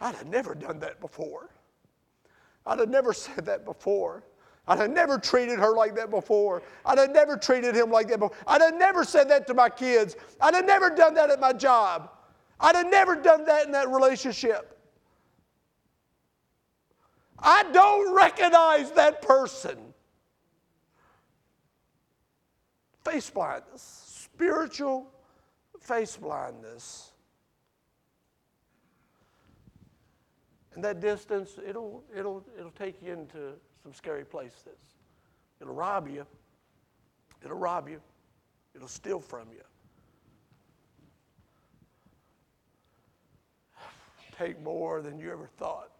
I'd 0.00 0.14
have 0.14 0.26
never 0.26 0.54
done 0.54 0.78
that 0.80 1.00
before. 1.00 1.50
I'd 2.66 2.78
have 2.78 2.88
never 2.88 3.12
said 3.12 3.46
that 3.46 3.64
before. 3.64 4.24
I'd 4.68 4.78
have 4.78 4.90
never 4.90 5.18
treated 5.18 5.58
her 5.58 5.74
like 5.74 5.96
that 5.96 6.10
before. 6.10 6.62
I'd 6.84 6.98
have 6.98 7.10
never 7.10 7.36
treated 7.36 7.74
him 7.74 7.90
like 7.90 8.08
that 8.08 8.20
before. 8.20 8.36
I'd 8.46 8.60
have 8.60 8.76
never 8.76 9.04
said 9.04 9.28
that 9.30 9.46
to 9.48 9.54
my 9.54 9.68
kids. 9.68 10.16
I'd 10.40 10.54
have 10.54 10.66
never 10.66 10.90
done 10.90 11.14
that 11.14 11.30
at 11.30 11.40
my 11.40 11.52
job. 11.52 12.10
I'd 12.60 12.76
have 12.76 12.90
never 12.90 13.16
done 13.16 13.44
that 13.46 13.66
in 13.66 13.72
that 13.72 13.88
relationship. 13.88 14.79
I 17.42 17.64
don't 17.72 18.14
recognize 18.14 18.90
that 18.92 19.22
person. 19.22 19.78
Face 23.04 23.30
blindness, 23.30 24.26
spiritual 24.34 25.10
face 25.80 26.16
blindness. 26.16 27.12
And 30.74 30.84
that 30.84 31.00
distance, 31.00 31.58
it'll, 31.66 32.04
it'll, 32.14 32.44
it'll 32.58 32.70
take 32.70 33.02
you 33.02 33.12
into 33.12 33.54
some 33.82 33.92
scary 33.92 34.24
places. 34.24 34.78
It'll 35.60 35.74
rob 35.74 36.08
you. 36.08 36.26
It'll 37.44 37.56
rob 37.58 37.88
you. 37.88 38.00
It'll 38.74 38.88
steal 38.88 39.20
from 39.20 39.48
you. 39.50 39.62
Take 44.38 44.62
more 44.62 45.02
than 45.02 45.18
you 45.18 45.30
ever 45.32 45.48
thought. 45.58 45.90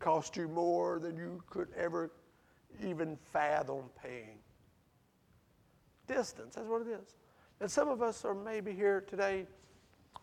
Cost 0.00 0.36
you 0.36 0.48
more 0.48 0.98
than 0.98 1.16
you 1.16 1.42
could 1.48 1.68
ever 1.76 2.10
even 2.82 3.16
fathom 3.32 3.84
paying. 4.02 4.38
Distance, 6.08 6.54
that's 6.56 6.66
what 6.66 6.82
it 6.82 6.88
is. 6.88 7.16
And 7.60 7.70
some 7.70 7.88
of 7.88 8.02
us 8.02 8.24
are 8.24 8.34
maybe 8.34 8.72
here 8.72 9.04
today, 9.06 9.46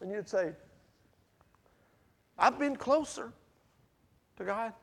and 0.02 0.12
you'd 0.12 0.28
say, 0.28 0.54
I've 2.38 2.58
been 2.60 2.76
closer 2.76 3.32
to 4.38 4.44
God. 4.44 4.74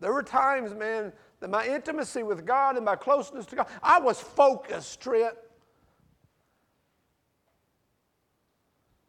There 0.00 0.12
were 0.12 0.22
times, 0.22 0.72
man, 0.72 1.12
that 1.40 1.50
my 1.50 1.66
intimacy 1.66 2.22
with 2.22 2.46
God 2.46 2.76
and 2.76 2.84
my 2.84 2.94
closeness 2.96 3.44
to 3.46 3.56
God, 3.56 3.66
I 3.82 3.98
was 3.98 4.20
focused, 4.20 5.00
Trent. 5.00 5.34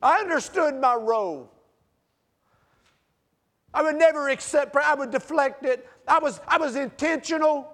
I 0.01 0.21
understood 0.21 0.75
my 0.75 0.95
role. 0.95 1.51
I 3.73 3.83
would 3.83 3.95
never 3.95 4.29
accept 4.29 4.73
prayer. 4.73 4.85
I 4.85 4.95
would 4.95 5.11
deflect 5.11 5.65
it. 5.65 5.87
I 6.07 6.19
was, 6.19 6.39
I 6.47 6.57
was 6.57 6.75
intentional. 6.75 7.71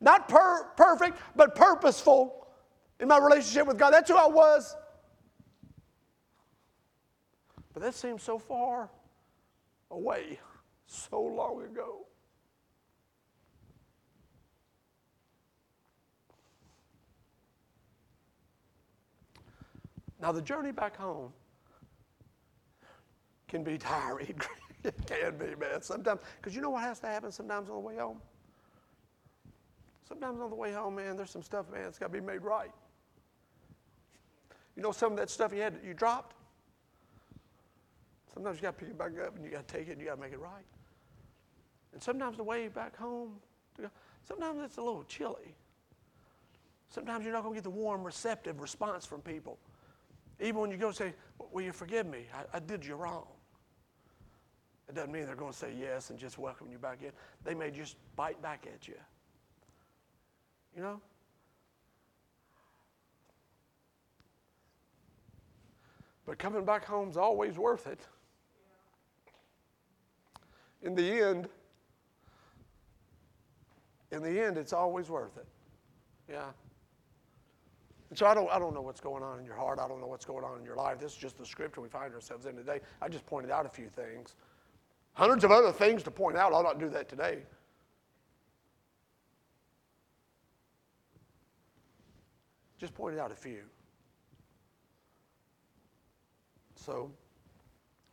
Not 0.00 0.28
per- 0.28 0.64
perfect, 0.76 1.18
but 1.36 1.54
purposeful 1.54 2.46
in 3.00 3.08
my 3.08 3.18
relationship 3.18 3.66
with 3.66 3.78
God. 3.78 3.92
That's 3.92 4.10
who 4.10 4.16
I 4.16 4.26
was. 4.26 4.76
But 7.72 7.82
that 7.82 7.94
seems 7.94 8.22
so 8.22 8.38
far 8.38 8.90
away, 9.90 10.40
so 10.86 11.22
long 11.22 11.62
ago. 11.62 12.06
Now, 20.22 20.30
the 20.30 20.40
journey 20.40 20.70
back 20.70 20.96
home 20.96 21.32
can 23.48 23.64
be 23.64 23.76
tiring. 23.76 24.40
it 24.84 24.94
can 25.04 25.36
be, 25.36 25.56
man. 25.56 25.82
Sometimes, 25.82 26.20
because 26.36 26.54
you 26.54 26.62
know 26.62 26.70
what 26.70 26.84
has 26.84 27.00
to 27.00 27.08
happen 27.08 27.32
sometimes 27.32 27.68
on 27.68 27.74
the 27.74 27.80
way 27.80 27.96
home? 27.96 28.18
Sometimes 30.08 30.40
on 30.40 30.48
the 30.48 30.56
way 30.56 30.72
home, 30.72 30.94
man, 30.94 31.16
there's 31.16 31.30
some 31.30 31.42
stuff, 31.42 31.66
man, 31.72 31.86
it's 31.88 31.98
got 31.98 32.06
to 32.06 32.12
be 32.12 32.24
made 32.24 32.42
right. 32.42 32.70
You 34.76 34.82
know, 34.82 34.92
some 34.92 35.12
of 35.12 35.18
that 35.18 35.28
stuff 35.28 35.52
you 35.52 35.60
had, 35.60 35.74
you 35.84 35.92
dropped. 35.92 36.36
Sometimes 38.32 38.58
you 38.58 38.62
got 38.62 38.78
to 38.78 38.84
pick 38.84 38.90
it 38.90 38.98
back 38.98 39.12
up 39.26 39.34
and 39.34 39.44
you 39.44 39.50
got 39.50 39.66
to 39.66 39.74
take 39.74 39.88
it 39.88 39.92
and 39.92 40.00
you 40.00 40.06
got 40.06 40.14
to 40.14 40.20
make 40.20 40.32
it 40.32 40.40
right. 40.40 40.64
And 41.92 42.02
sometimes 42.02 42.36
the 42.36 42.44
way 42.44 42.68
back 42.68 42.96
home, 42.96 43.32
sometimes 44.26 44.60
it's 44.62 44.76
a 44.76 44.82
little 44.82 45.02
chilly. 45.02 45.56
Sometimes 46.90 47.24
you're 47.24 47.34
not 47.34 47.42
going 47.42 47.54
to 47.54 47.58
get 47.58 47.64
the 47.64 47.70
warm, 47.70 48.04
receptive 48.04 48.60
response 48.60 49.04
from 49.04 49.20
people. 49.20 49.58
Even 50.42 50.60
when 50.60 50.70
you 50.70 50.76
go 50.76 50.88
and 50.88 50.96
say, 50.96 51.14
Will 51.52 51.62
you 51.62 51.72
forgive 51.72 52.06
me? 52.06 52.26
I, 52.34 52.56
I 52.56 52.60
did 52.60 52.84
you 52.84 52.94
wrong. 52.94 53.26
It 54.88 54.94
doesn't 54.94 55.12
mean 55.12 55.26
they're 55.26 55.36
going 55.36 55.52
to 55.52 55.58
say 55.58 55.72
yes 55.78 56.10
and 56.10 56.18
just 56.18 56.38
welcome 56.38 56.68
you 56.70 56.78
back 56.78 57.02
in. 57.02 57.12
They 57.44 57.54
may 57.54 57.70
just 57.70 57.96
bite 58.16 58.40
back 58.42 58.66
at 58.72 58.88
you. 58.88 58.94
You 60.76 60.82
know? 60.82 61.00
But 66.26 66.38
coming 66.38 66.64
back 66.64 66.84
home's 66.84 67.16
always 67.16 67.58
worth 67.58 67.86
it. 67.86 68.00
In 70.82 70.94
the 70.94 71.22
end, 71.22 71.48
in 74.10 74.22
the 74.22 74.40
end, 74.40 74.56
it's 74.58 74.72
always 74.72 75.08
worth 75.08 75.36
it. 75.36 75.46
Yeah. 76.30 76.50
And 78.12 78.18
so 78.18 78.26
I 78.26 78.34
don't, 78.34 78.50
I 78.50 78.58
don't 78.58 78.74
know 78.74 78.82
what's 78.82 79.00
going 79.00 79.22
on 79.22 79.38
in 79.38 79.46
your 79.46 79.54
heart. 79.54 79.78
I 79.78 79.88
don't 79.88 79.98
know 79.98 80.06
what's 80.06 80.26
going 80.26 80.44
on 80.44 80.58
in 80.58 80.66
your 80.66 80.76
life. 80.76 80.98
This 81.00 81.12
is 81.12 81.16
just 81.16 81.38
the 81.38 81.46
scripture 81.46 81.80
we 81.80 81.88
find 81.88 82.12
ourselves 82.12 82.44
in 82.44 82.54
today. 82.54 82.80
I 83.00 83.08
just 83.08 83.24
pointed 83.24 83.50
out 83.50 83.64
a 83.64 83.70
few 83.70 83.88
things. 83.88 84.36
Hundreds 85.14 85.44
of 85.44 85.50
other 85.50 85.72
things 85.72 86.02
to 86.02 86.10
point 86.10 86.36
out. 86.36 86.52
I'll 86.52 86.62
not 86.62 86.78
do 86.78 86.90
that 86.90 87.08
today. 87.08 87.38
Just 92.76 92.92
pointed 92.92 93.18
out 93.18 93.32
a 93.32 93.34
few. 93.34 93.62
So, 96.74 97.10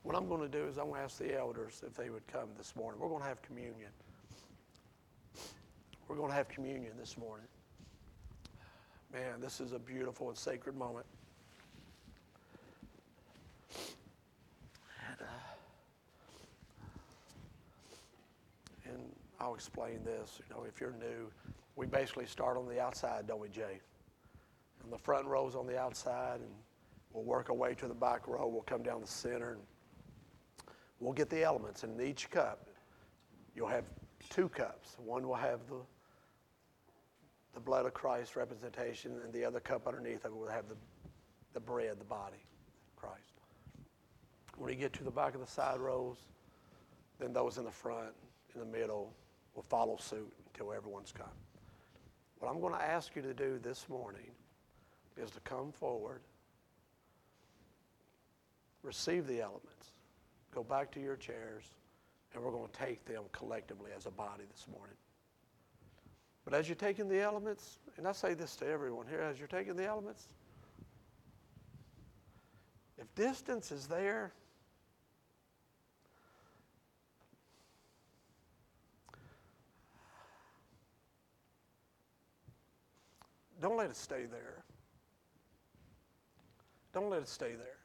what 0.03 0.15
I'm 0.15 0.29
going 0.29 0.49
to 0.49 0.57
do 0.57 0.65
is 0.65 0.77
I'm 0.77 0.85
going 0.85 0.99
to 0.99 1.03
ask 1.03 1.17
the 1.17 1.37
elders 1.37 1.83
if 1.85 1.93
they 1.93 2.09
would 2.09 2.25
come 2.25 2.47
this 2.57 2.73
morning. 2.73 3.01
We're 3.01 3.09
going 3.09 3.21
to 3.21 3.27
have 3.27 3.41
communion. 3.41 3.91
We're 6.07 6.15
going 6.15 6.29
to 6.29 6.35
have 6.35 6.47
communion 6.47 6.93
this 6.97 7.17
morning. 7.17 7.47
Man, 9.11 9.41
this 9.41 9.59
is 9.59 9.71
a 9.71 9.79
beautiful 9.79 10.29
and 10.29 10.37
sacred 10.37 10.77
moment. 10.77 11.05
And, 18.85 18.97
I'll 19.39 19.55
explain 19.55 20.03
this. 20.03 20.39
You 20.39 20.55
know, 20.55 20.63
if 20.67 20.79
you're 20.79 20.91
new, 20.91 21.31
we 21.75 21.87
basically 21.87 22.27
start 22.27 22.55
on 22.55 22.67
the 22.67 22.79
outside, 22.79 23.25
don't 23.25 23.39
we, 23.39 23.49
Jay? 23.49 23.79
And 24.83 24.93
the 24.93 24.97
front 24.97 25.25
row's 25.25 25.55
on 25.55 25.65
the 25.65 25.79
outside, 25.79 26.41
and 26.41 26.51
we'll 27.13 27.23
work 27.23 27.49
our 27.49 27.55
way 27.55 27.73
to 27.75 27.87
the 27.87 27.93
back 27.95 28.27
row. 28.27 28.47
We'll 28.47 28.61
come 28.61 28.83
down 28.83 29.01
the 29.01 29.07
center, 29.07 29.53
and 29.53 29.61
we'll 30.99 31.13
get 31.13 31.29
the 31.29 31.41
elements. 31.43 31.83
And 31.83 31.99
in 31.99 32.05
each 32.05 32.29
cup, 32.29 32.67
you'll 33.55 33.69
have 33.69 33.85
two 34.29 34.49
cups. 34.49 34.97
One 34.99 35.27
will 35.27 35.35
have 35.35 35.61
the 35.67 35.77
the 37.59 37.65
blood 37.65 37.85
of 37.85 37.93
Christ 37.93 38.37
representation, 38.37 39.19
and 39.21 39.33
the 39.33 39.43
other 39.43 39.59
cup 39.59 39.85
underneath 39.85 40.23
of 40.23 40.31
it 40.31 40.37
will 40.37 40.47
have 40.47 40.69
the, 40.69 40.75
the 41.53 41.59
bread, 41.59 41.99
the 41.99 42.05
body, 42.05 42.37
Christ. 42.95 43.33
When 44.55 44.69
you 44.69 44.79
get 44.79 44.93
to 44.93 45.03
the 45.03 45.11
back 45.11 45.33
of 45.35 45.41
the 45.41 45.47
side 45.47 45.77
rows, 45.77 46.19
then 47.19 47.33
those 47.33 47.57
in 47.57 47.65
the 47.65 47.71
front, 47.71 48.13
in 48.53 48.61
the 48.61 48.65
middle, 48.65 49.13
will 49.55 49.63
follow 49.63 49.97
suit 49.97 50.31
until 50.47 50.71
everyone's 50.71 51.11
come. 51.11 51.27
What 52.39 52.49
I'm 52.49 52.61
going 52.61 52.73
to 52.73 52.81
ask 52.81 53.13
you 53.17 53.21
to 53.23 53.33
do 53.33 53.59
this 53.61 53.89
morning 53.89 54.31
is 55.21 55.29
to 55.31 55.41
come 55.41 55.73
forward, 55.73 56.21
receive 58.83 59.27
the 59.27 59.41
elements, 59.41 59.91
go 60.55 60.63
back 60.63 60.91
to 60.91 61.01
your 61.01 61.17
chairs, 61.17 61.65
and 62.33 62.41
we're 62.41 62.51
going 62.51 62.69
to 62.71 62.79
take 62.79 63.03
them 63.03 63.23
collectively 63.33 63.91
as 63.97 64.05
a 64.05 64.11
body 64.11 64.43
this 64.49 64.65
morning. 64.71 64.95
But 66.45 66.53
as 66.53 66.67
you're 66.67 66.75
taking 66.75 67.07
the 67.07 67.21
elements, 67.21 67.79
and 67.97 68.07
I 68.07 68.11
say 68.11 68.33
this 68.33 68.55
to 68.57 68.67
everyone 68.67 69.05
here, 69.07 69.21
as 69.21 69.37
you're 69.37 69.47
taking 69.47 69.75
the 69.75 69.85
elements, 69.85 70.27
if 72.97 73.13
distance 73.15 73.71
is 73.71 73.87
there, 73.87 74.33
don't 83.61 83.77
let 83.77 83.89
it 83.89 83.95
stay 83.95 84.25
there. 84.25 84.63
Don't 86.93 87.09
let 87.09 87.21
it 87.21 87.27
stay 87.27 87.53
there. 87.53 87.78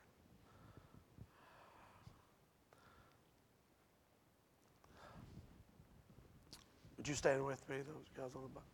Would 7.04 7.10
you 7.10 7.16
stand 7.16 7.44
with 7.44 7.68
me, 7.68 7.76
those 7.76 8.08
guys 8.16 8.34
on 8.34 8.40
the 8.44 8.48
back? 8.48 8.64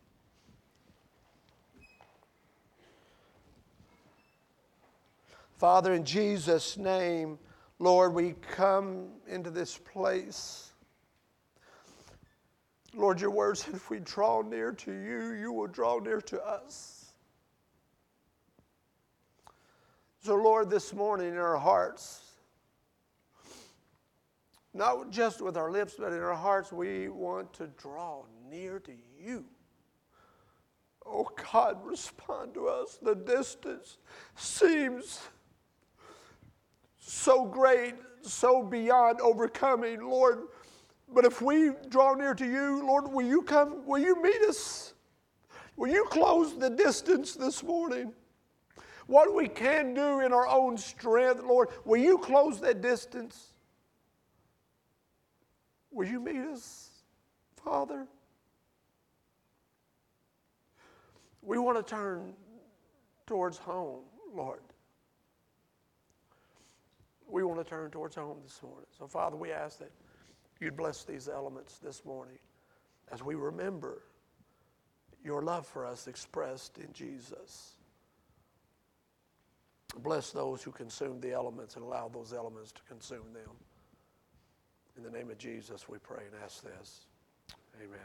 Father, 5.57 5.93
in 5.93 6.05
Jesus' 6.05 6.77
name, 6.77 7.37
Lord, 7.79 8.13
we 8.13 8.35
come 8.39 9.09
into 9.27 9.49
this 9.49 9.77
place. 9.77 10.71
Lord, 12.93 13.19
your 13.19 13.31
word 13.31 13.57
said 13.57 13.73
if 13.73 13.89
we 13.89 13.99
draw 13.99 14.41
near 14.41 14.71
to 14.71 14.93
you, 14.93 15.33
you 15.33 15.51
will 15.51 15.67
draw 15.67 15.99
near 15.99 16.21
to 16.21 16.41
us. 16.41 17.11
So, 20.23 20.35
Lord, 20.35 20.69
this 20.69 20.93
morning 20.93 21.33
in 21.33 21.37
our 21.37 21.57
hearts, 21.57 22.30
not 24.73 25.09
just 25.09 25.41
with 25.41 25.57
our 25.57 25.71
lips, 25.71 25.95
but 25.97 26.13
in 26.13 26.19
our 26.19 26.35
hearts, 26.35 26.71
we 26.71 27.09
want 27.09 27.53
to 27.53 27.67
draw 27.77 28.23
near 28.49 28.79
to 28.79 28.93
you. 29.19 29.45
Oh 31.05 31.27
God, 31.51 31.83
respond 31.83 32.53
to 32.53 32.67
us. 32.67 32.97
The 33.01 33.15
distance 33.15 33.97
seems 34.35 35.19
so 36.99 37.45
great, 37.45 37.95
so 38.21 38.63
beyond 38.63 39.19
overcoming, 39.19 40.01
Lord. 40.01 40.43
But 41.13 41.25
if 41.25 41.41
we 41.41 41.71
draw 41.89 42.13
near 42.13 42.33
to 42.35 42.45
you, 42.45 42.85
Lord, 42.85 43.11
will 43.11 43.25
you 43.25 43.41
come? 43.41 43.85
Will 43.85 43.99
you 43.99 44.21
meet 44.21 44.41
us? 44.43 44.93
Will 45.75 45.89
you 45.89 46.05
close 46.05 46.57
the 46.57 46.69
distance 46.69 47.33
this 47.33 47.63
morning? 47.63 48.13
What 49.07 49.33
we 49.35 49.49
can 49.49 49.93
do 49.93 50.21
in 50.21 50.31
our 50.31 50.47
own 50.47 50.77
strength, 50.77 51.43
Lord, 51.43 51.69
will 51.83 51.99
you 51.99 52.17
close 52.17 52.61
that 52.61 52.81
distance? 52.81 53.50
Will 55.91 56.07
you 56.07 56.19
meet 56.19 56.37
us, 56.37 56.89
Father? 57.63 58.07
We 61.41 61.57
want 61.57 61.77
to 61.77 61.83
turn 61.83 62.33
towards 63.27 63.57
home, 63.57 64.03
Lord. 64.33 64.61
We 67.27 67.43
want 67.43 67.59
to 67.59 67.69
turn 67.69 67.91
towards 67.91 68.15
home 68.15 68.37
this 68.43 68.61
morning. 68.61 68.87
So, 68.97 69.07
Father, 69.07 69.35
we 69.35 69.51
ask 69.51 69.79
that 69.79 69.91
you'd 70.59 70.77
bless 70.77 71.03
these 71.03 71.27
elements 71.27 71.77
this 71.79 72.05
morning 72.05 72.37
as 73.11 73.23
we 73.23 73.35
remember 73.35 74.03
your 75.23 75.41
love 75.41 75.65
for 75.65 75.85
us 75.85 76.07
expressed 76.07 76.77
in 76.77 76.91
Jesus. 76.93 77.75
Bless 79.99 80.31
those 80.31 80.63
who 80.63 80.71
consume 80.71 81.19
the 81.19 81.31
elements 81.31 81.75
and 81.75 81.83
allow 81.83 82.07
those 82.07 82.33
elements 82.33 82.71
to 82.71 82.81
consume 82.87 83.33
them. 83.33 83.49
In 85.03 85.11
the 85.11 85.17
name 85.17 85.31
of 85.31 85.39
Jesus, 85.39 85.89
we 85.89 85.97
pray 85.97 86.21
and 86.31 86.43
ask 86.43 86.61
this. 86.61 87.07
Amen. 87.83 87.99